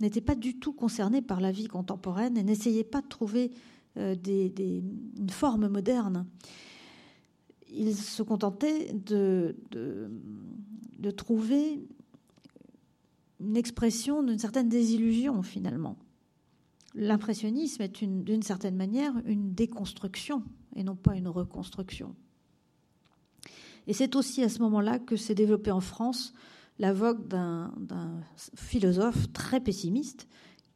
n'étaient 0.00 0.22
pas 0.22 0.34
du 0.34 0.58
tout 0.58 0.72
concernés 0.72 1.20
par 1.20 1.42
la 1.42 1.52
vie 1.52 1.68
contemporaine 1.68 2.38
et 2.38 2.42
n'essayaient 2.42 2.84
pas 2.84 3.02
de 3.02 3.08
trouver 3.08 3.50
euh, 3.96 4.14
des, 4.14 4.82
une 5.18 5.30
forme 5.30 5.68
moderne. 5.68 6.26
Il 7.70 7.94
se 7.94 8.22
contentait 8.22 8.92
de, 8.92 9.56
de, 9.70 11.10
trouver 11.10 11.86
une 13.40 13.56
expression 13.56 14.22
d'une 14.22 14.38
certaine 14.38 14.68
désillusion 14.68 15.42
finalement. 15.42 15.96
L'impressionnisme 16.94 17.82
est 17.82 18.04
d'une 18.04 18.42
certaine 18.42 18.76
manière 18.76 19.12
une 19.26 19.54
déconstruction 19.54 20.42
et 20.76 20.84
non 20.84 20.96
pas 20.96 21.16
une 21.16 21.28
reconstruction. 21.28 22.14
Et 23.86 23.92
c'est 23.92 24.16
aussi 24.16 24.42
à 24.42 24.48
ce 24.48 24.60
moment-là 24.60 24.98
que 24.98 25.16
s'est 25.16 25.34
développée 25.34 25.72
en 25.72 25.80
France 25.80 26.32
la 26.78 26.92
vogue 26.92 27.28
d'un 27.28 27.72
philosophe 28.56 29.32
très 29.32 29.60
pessimiste 29.60 30.26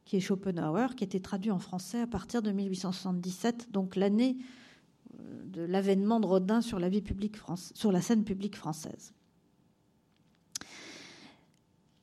qui 0.09 0.15
est 0.15 0.21
Schopenhauer, 0.21 0.95
qui 0.95 1.03
été 1.03 1.19
traduit 1.19 1.51
en 1.51 1.59
français 1.59 2.01
à 2.01 2.07
partir 2.07 2.41
de 2.41 2.51
1877, 2.51 3.67
donc 3.71 3.95
l'année 3.95 4.37
euh, 5.13 5.43
de 5.45 5.61
l'avènement 5.61 6.19
de 6.19 6.25
Rodin 6.25 6.61
sur 6.61 6.79
la, 6.79 6.89
vie 6.89 7.03
publique 7.03 7.35
sur 7.75 7.91
la 7.91 8.01
scène 8.01 8.23
publique 8.23 8.55
française. 8.55 9.13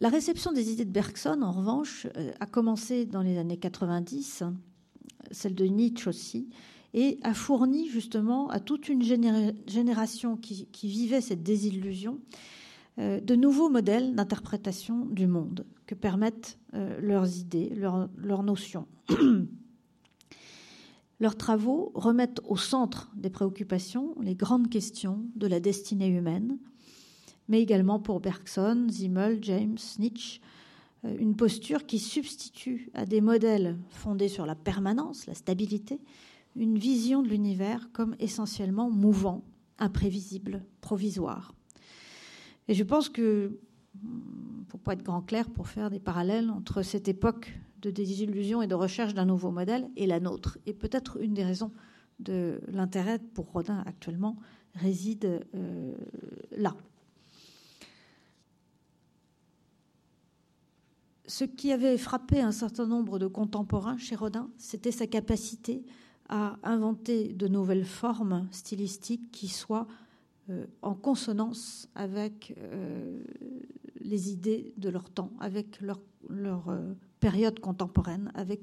La 0.00 0.08
réception 0.08 0.52
des 0.52 0.70
idées 0.70 0.84
de 0.84 0.92
Bergson, 0.92 1.42
en 1.42 1.50
revanche, 1.50 2.06
euh, 2.16 2.30
a 2.38 2.46
commencé 2.46 3.06
dans 3.06 3.22
les 3.22 3.38
années 3.38 3.56
90, 3.56 4.44
celle 5.32 5.56
de 5.56 5.64
Nietzsche 5.64 6.08
aussi, 6.08 6.48
et 6.94 7.18
a 7.24 7.34
fourni 7.34 7.88
justement 7.88 8.48
à 8.50 8.60
toute 8.60 8.88
une 8.88 9.02
génération 9.02 10.36
qui, 10.36 10.68
vivait 10.84 11.20
cette 11.20 11.42
désillusion 11.42 12.20
euh, 13.00 13.20
de 13.20 13.34
nouveaux 13.34 13.68
modèles 13.68 14.14
d'interprétation 14.14 15.06
du 15.06 15.26
monde 15.26 15.66
que 15.86 15.94
permettent 15.94 16.58
euh, 16.74 17.00
leurs 17.00 17.38
idées, 17.38 17.72
leurs, 17.74 18.42
notions. 18.42 18.86
leurs 21.20 21.36
travaux 21.36 21.92
remettent 21.94 22.40
au 22.44 22.56
centre 22.56 23.10
des 23.16 23.30
préoccupations 23.30 24.14
les 24.20 24.34
grandes 24.34 24.68
questions 24.68 25.24
de 25.36 25.46
la 25.46 25.60
destinée 25.60 26.08
humaine, 26.08 26.58
mais 27.48 27.62
également 27.62 28.00
pour 28.00 28.20
Bergson, 28.20 28.88
Zimmel, 28.90 29.38
James, 29.42 29.78
Nietzsche, 29.98 30.40
euh, 31.04 31.16
une 31.18 31.36
posture 31.36 31.86
qui 31.86 31.98
substitue 31.98 32.90
à 32.94 33.06
des 33.06 33.20
modèles 33.20 33.78
fondés 33.90 34.28
sur 34.28 34.46
la 34.46 34.54
permanence, 34.54 35.26
la 35.26 35.34
stabilité, 35.34 36.00
une 36.56 36.78
vision 36.78 37.22
de 37.22 37.28
l'univers 37.28 37.90
comme 37.92 38.16
essentiellement 38.18 38.90
mouvant, 38.90 39.44
imprévisible, 39.78 40.64
provisoire. 40.80 41.54
Et 42.68 42.74
je 42.74 42.82
pense 42.82 43.08
que 43.08 43.60
hmm, 44.02 44.64
faut 44.68 44.78
pas 44.78 44.94
être 44.94 45.02
grand 45.02 45.22
clair 45.22 45.48
pour 45.50 45.68
faire 45.68 45.90
des 45.90 46.00
parallèles 46.00 46.50
entre 46.50 46.82
cette 46.82 47.08
époque 47.08 47.58
de 47.82 47.90
désillusion 47.90 48.62
et 48.62 48.66
de 48.66 48.74
recherche 48.74 49.14
d'un 49.14 49.26
nouveau 49.26 49.50
modèle 49.50 49.88
et 49.96 50.06
la 50.06 50.20
nôtre. 50.20 50.58
Et 50.66 50.72
peut-être 50.72 51.20
une 51.20 51.34
des 51.34 51.44
raisons 51.44 51.72
de 52.18 52.60
l'intérêt 52.68 53.18
pour 53.18 53.50
Rodin 53.52 53.82
actuellement 53.86 54.36
réside 54.74 55.46
euh, 55.54 55.94
là. 56.56 56.74
Ce 61.26 61.44
qui 61.44 61.72
avait 61.72 61.98
frappé 61.98 62.40
un 62.40 62.52
certain 62.52 62.86
nombre 62.86 63.18
de 63.18 63.26
contemporains 63.26 63.98
chez 63.98 64.14
Rodin, 64.14 64.48
c'était 64.58 64.92
sa 64.92 65.06
capacité 65.06 65.84
à 66.28 66.56
inventer 66.62 67.32
de 67.32 67.48
nouvelles 67.48 67.84
formes 67.84 68.46
stylistiques 68.50 69.30
qui 69.32 69.48
soient 69.48 69.86
en 70.82 70.94
consonance 70.94 71.88
avec 71.94 72.54
euh, 72.58 73.22
les 74.00 74.30
idées 74.30 74.72
de 74.76 74.88
leur 74.88 75.10
temps, 75.10 75.32
avec 75.40 75.80
leur, 75.80 76.00
euh, 76.68 76.94
période 77.20 77.58
contemporaine, 77.60 78.30
avec 78.34 78.60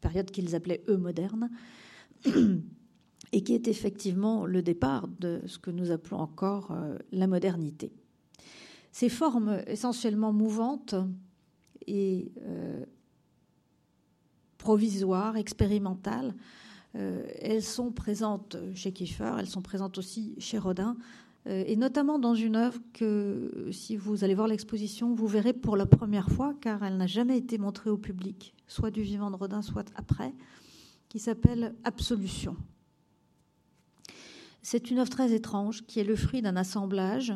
période 0.00 0.30
qu'ils 0.30 0.54
appelaient 0.54 0.82
eux 0.88 0.96
moderne, 0.96 1.50
et 3.32 3.42
qui 3.42 3.54
est 3.54 3.68
effectivement 3.68 4.46
le 4.46 4.62
départ 4.62 5.08
de 5.08 5.42
ce 5.46 5.58
que 5.58 5.70
nous 5.70 5.90
appelons 5.90 6.18
encore 6.18 6.74
la 7.12 7.26
modernité. 7.26 7.92
Ces 8.92 9.08
formes 9.08 9.60
essentiellement 9.66 10.32
mouvantes 10.32 10.94
et 11.86 12.32
provisoires, 14.58 15.36
expérimentales, 15.36 16.34
euh, 16.96 17.24
elles 17.40 17.62
sont 17.62 17.90
présentes 17.92 18.56
chez 18.74 18.92
Kiefer, 18.92 19.34
elles 19.38 19.48
sont 19.48 19.62
présentes 19.62 19.98
aussi 19.98 20.34
chez 20.38 20.58
Rodin, 20.58 20.96
euh, 20.96 21.25
et 21.48 21.76
notamment 21.76 22.18
dans 22.18 22.34
une 22.34 22.56
œuvre 22.56 22.78
que, 22.92 23.68
si 23.70 23.96
vous 23.96 24.24
allez 24.24 24.34
voir 24.34 24.48
l'exposition, 24.48 25.14
vous 25.14 25.26
verrez 25.28 25.52
pour 25.52 25.76
la 25.76 25.86
première 25.86 26.28
fois, 26.28 26.54
car 26.60 26.82
elle 26.82 26.96
n'a 26.96 27.06
jamais 27.06 27.38
été 27.38 27.56
montrée 27.56 27.90
au 27.90 27.96
public, 27.96 28.54
soit 28.66 28.90
du 28.90 29.02
vivant 29.02 29.30
de 29.30 29.36
Rodin, 29.36 29.62
soit 29.62 29.92
après, 29.94 30.32
qui 31.08 31.18
s'appelle 31.18 31.74
Absolution. 31.84 32.56
C'est 34.62 34.90
une 34.90 34.98
œuvre 34.98 35.10
très 35.10 35.32
étrange 35.32 35.86
qui 35.86 36.00
est 36.00 36.04
le 36.04 36.16
fruit 36.16 36.42
d'un 36.42 36.56
assemblage 36.56 37.32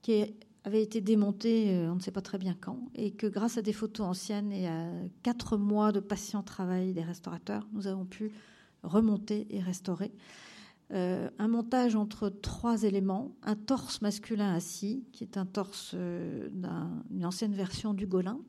qui 0.00 0.24
avait 0.64 0.82
été 0.82 1.00
démonté, 1.02 1.74
euh, 1.74 1.92
on 1.92 1.96
ne 1.96 2.00
sait 2.00 2.10
pas 2.10 2.22
très 2.22 2.38
bien 2.38 2.56
quand, 2.58 2.88
et 2.94 3.10
que 3.10 3.26
grâce 3.26 3.58
à 3.58 3.62
des 3.62 3.72
photos 3.72 4.06
anciennes 4.06 4.50
et 4.52 4.66
à 4.66 4.88
quatre 5.22 5.56
mois 5.56 5.92
de 5.92 6.00
patient 6.00 6.42
travail 6.42 6.92
des 6.92 7.02
restaurateurs, 7.02 7.66
nous 7.72 7.86
avons 7.86 8.06
pu 8.06 8.32
remonté 8.82 9.46
et 9.50 9.60
restauré. 9.60 10.10
Euh, 10.92 11.30
un 11.38 11.46
montage 11.46 11.94
entre 11.94 12.28
trois 12.28 12.82
éléments, 12.82 13.30
un 13.44 13.54
torse 13.54 14.02
masculin 14.02 14.52
assis, 14.54 15.04
qui 15.12 15.22
est 15.22 15.36
un 15.36 15.46
torse 15.46 15.92
euh, 15.94 16.48
d'une 17.10 17.24
ancienne 17.24 17.54
version 17.54 17.94
du 17.94 18.08
Golin, 18.08 18.40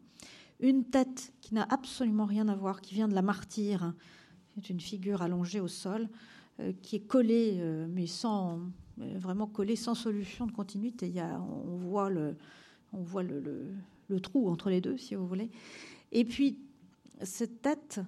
une 0.59 0.83
tête 0.83 1.33
qui 1.41 1.53
n'a 1.53 1.67
absolument 1.69 2.25
rien 2.25 2.47
à 2.47 2.55
voir, 2.55 2.81
qui 2.81 2.95
vient 2.95 3.07
de 3.07 3.13
la 3.13 3.21
martyre, 3.21 3.93
c'est 4.55 4.71
une 4.71 4.79
figure 4.79 5.21
allongée 5.21 5.59
au 5.59 5.67
sol, 5.67 6.09
euh, 6.59 6.73
qui 6.81 6.95
est 6.95 7.07
collée, 7.07 7.61
mais 7.89 8.07
sans 8.07 8.59
vraiment 8.97 9.47
collée, 9.47 9.75
sans 9.75 9.95
solution 9.95 10.47
de 10.47 10.51
continuité. 10.51 11.07
Il 11.07 11.15
y 11.15 11.19
a, 11.19 11.39
on 11.39 11.77
voit, 11.77 12.09
le 12.09 12.35
trou 14.19 14.49
entre 14.49 14.69
les 14.69 14.81
deux, 14.81 14.97
si 14.97 15.13
vous 15.15 15.27
voulez. 15.27 15.49
Et 16.11 16.25
puis 16.25 16.57
cette 17.23 17.61
tête 17.61 18.01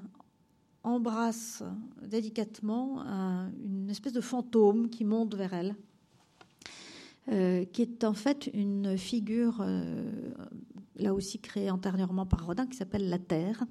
embrasse 0.84 1.64
délicatement 2.06 3.00
une 3.64 3.90
espèce 3.90 4.14
de 4.14 4.22
fantôme 4.22 4.90
qui 4.90 5.06
monte 5.06 5.36
vers 5.36 5.54
elle, 5.54 5.76
euh, 7.32 7.64
qui 7.66 7.82
est 7.84 8.04
en 8.04 8.14
fait 8.14 8.50
une 8.54 8.98
figure, 8.98 9.62
euh, 9.62 10.34
là 10.98 11.14
aussi 11.14 11.40
créée 11.40 11.72
antérieurement 11.72 12.26
par 12.26 12.46
Rodin, 12.46 12.68
qui 12.68 12.76
s'appelle 12.76 13.10
la 13.10 13.18
Terre, 13.18 13.64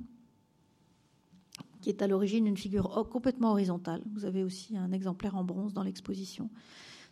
qui 1.83 1.91
est 1.91 2.01
à 2.01 2.07
l'origine 2.07 2.47
une 2.47 2.57
figure 2.57 3.07
complètement 3.11 3.51
horizontale. 3.51 4.03
Vous 4.15 4.25
avez 4.25 4.43
aussi 4.43 4.77
un 4.79 4.91
exemplaire 4.93 5.37
en 5.37 5.45
bronze 5.45 5.75
dans 5.75 5.83
l'exposition. 5.83 6.49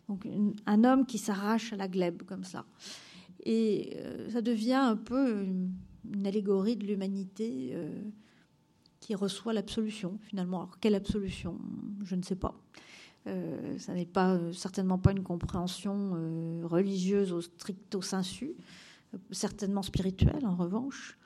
Donc 0.09 0.27
un 0.65 0.83
homme 0.83 1.05
qui 1.05 1.19
s'arrache 1.19 1.73
à 1.73 1.75
la 1.75 1.87
glèbe 1.87 2.23
comme 2.23 2.43
ça. 2.43 2.65
Et 3.43 3.97
euh, 3.97 4.29
ça 4.29 4.41
devient 4.41 4.73
un 4.73 4.95
peu 4.95 5.43
une, 5.43 6.25
allégorie 6.25 6.75
de 6.75 6.87
l'humanité 6.87 7.75
qui 9.01 9.15
reçoit 9.15 9.51
l'absolution, 9.51 10.17
finalement. 10.21 10.59
Alors, 10.59 10.79
quelle 10.79 10.95
absolution? 10.95 11.57
Je 12.05 12.15
ne 12.15 12.21
sais 12.21 12.37
pas. 12.37 12.55
Euh, 13.27 13.77
ça 13.77 13.93
n'est 13.93 14.05
pas 14.05 14.35
euh, 14.35 14.53
certainement 14.53 14.97
pas 14.97 15.11
une 15.11 15.23
compréhension 15.23 16.13
euh, 16.15 16.61
religieuse 16.65 17.33
au 17.33 17.41
stricto 17.41 18.01
sensu, 18.01 18.53
certainement 19.31 19.81
spirituelle 19.81 20.45
en 20.45 20.55
revanche, 20.55 21.17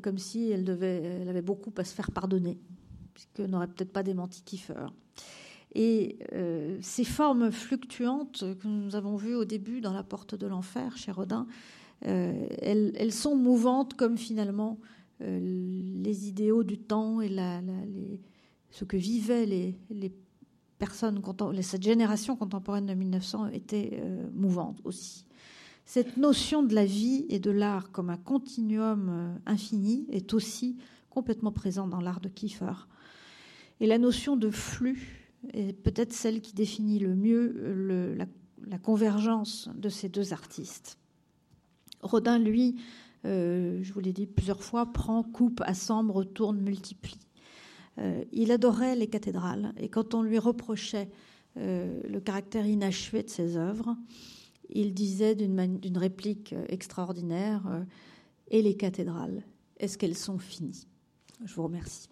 comme 0.00 0.18
si 0.18 0.50
elle, 0.50 0.64
devait, 0.64 1.02
elle 1.20 1.28
avait 1.28 1.42
beaucoup 1.42 1.72
à 1.76 1.84
se 1.84 1.94
faire 1.94 2.10
pardonner, 2.10 2.58
puisqu'elle 3.14 3.50
n'aurait 3.50 3.68
peut-être 3.68 3.92
pas 3.92 4.02
démenti 4.02 4.42
Kiefer. 4.42 4.86
Et 5.74 6.18
ces 6.80 7.04
formes 7.04 7.52
fluctuantes 7.52 8.42
que 8.58 8.66
nous 8.66 8.96
avons 8.96 9.16
vues 9.16 9.34
au 9.34 9.44
début 9.44 9.82
dans 9.82 9.92
La 9.92 10.02
Porte 10.02 10.34
de 10.34 10.46
l'Enfer 10.46 10.96
chez 10.96 11.12
Rodin, 11.12 11.46
elles, 12.00 13.12
sont 13.12 13.36
mouvantes 13.36 13.94
comme 13.94 14.16
finalement 14.16 14.78
euh, 14.80 15.01
les 15.20 16.28
idéaux 16.28 16.64
du 16.64 16.78
temps 16.78 17.20
et 17.20 17.30
ce 18.70 18.84
que 18.84 18.96
vivaient 18.96 19.46
les, 19.46 20.12
personnes, 20.78 21.22
cette 21.60 21.82
génération 21.82 22.34
contemporaine 22.34 22.86
de 22.86 22.94
1900 22.94 23.48
était 23.48 24.00
euh, 24.02 24.28
mouvante 24.34 24.80
aussi. 24.82 25.26
Cette 25.84 26.16
notion 26.16 26.62
de 26.62 26.74
la 26.74 26.84
vie 26.84 27.26
et 27.28 27.38
de 27.38 27.50
l'art 27.50 27.92
comme 27.92 28.10
un 28.10 28.16
continuum 28.16 29.08
euh, 29.08 29.34
infini 29.46 30.06
est 30.10 30.34
aussi 30.34 30.76
complètement 31.10 31.52
présente 31.52 31.90
dans 31.90 32.00
l'art 32.00 32.20
de 32.20 32.28
Kiefer. 32.28 32.88
Et 33.80 33.86
la 33.86 33.98
notion 33.98 34.36
de 34.36 34.50
flux 34.50 35.30
est 35.52 35.72
peut-être 35.72 36.12
celle 36.12 36.40
qui 36.40 36.54
définit 36.54 36.98
le 36.98 37.14
mieux 37.14 38.16
la, 38.16 38.78
convergence 38.78 39.68
de 39.74 39.88
ces 39.88 40.08
deux 40.08 40.32
artistes. 40.32 40.98
Rodin, 42.00 42.38
lui, 42.38 42.76
euh, 43.24 43.80
je 43.82 43.92
vous 43.92 44.00
l'ai 44.00 44.12
dit 44.12 44.26
plusieurs 44.26 44.62
fois, 44.62 44.92
prend, 44.92 45.22
coupe, 45.22 45.62
assemble, 45.64 46.10
retourne, 46.10 46.60
multiplie. 46.60 47.18
Euh, 47.98 48.24
il 48.32 48.50
adorait 48.50 48.96
les 48.96 49.06
cathédrales 49.06 49.72
et 49.76 49.88
quand 49.88 50.14
on 50.14 50.22
lui 50.22 50.38
reprochait 50.38 51.10
euh, 51.58 52.00
le 52.08 52.20
caractère 52.20 52.66
inachevé 52.66 53.22
de 53.22 53.30
ses 53.30 53.56
œuvres, 53.56 53.96
il 54.70 54.94
disait 54.94 55.34
d'une 55.34 55.98
réplique 55.98 56.54
extraordinaire 56.68 57.84
Et 58.48 58.62
les 58.62 58.74
cathédrales, 58.74 59.42
est-ce 59.76 59.98
qu'elles 59.98 60.16
sont 60.16 60.38
finies? 60.38 60.86
Je 61.44 61.54
vous 61.54 61.64
remercie. 61.64 62.08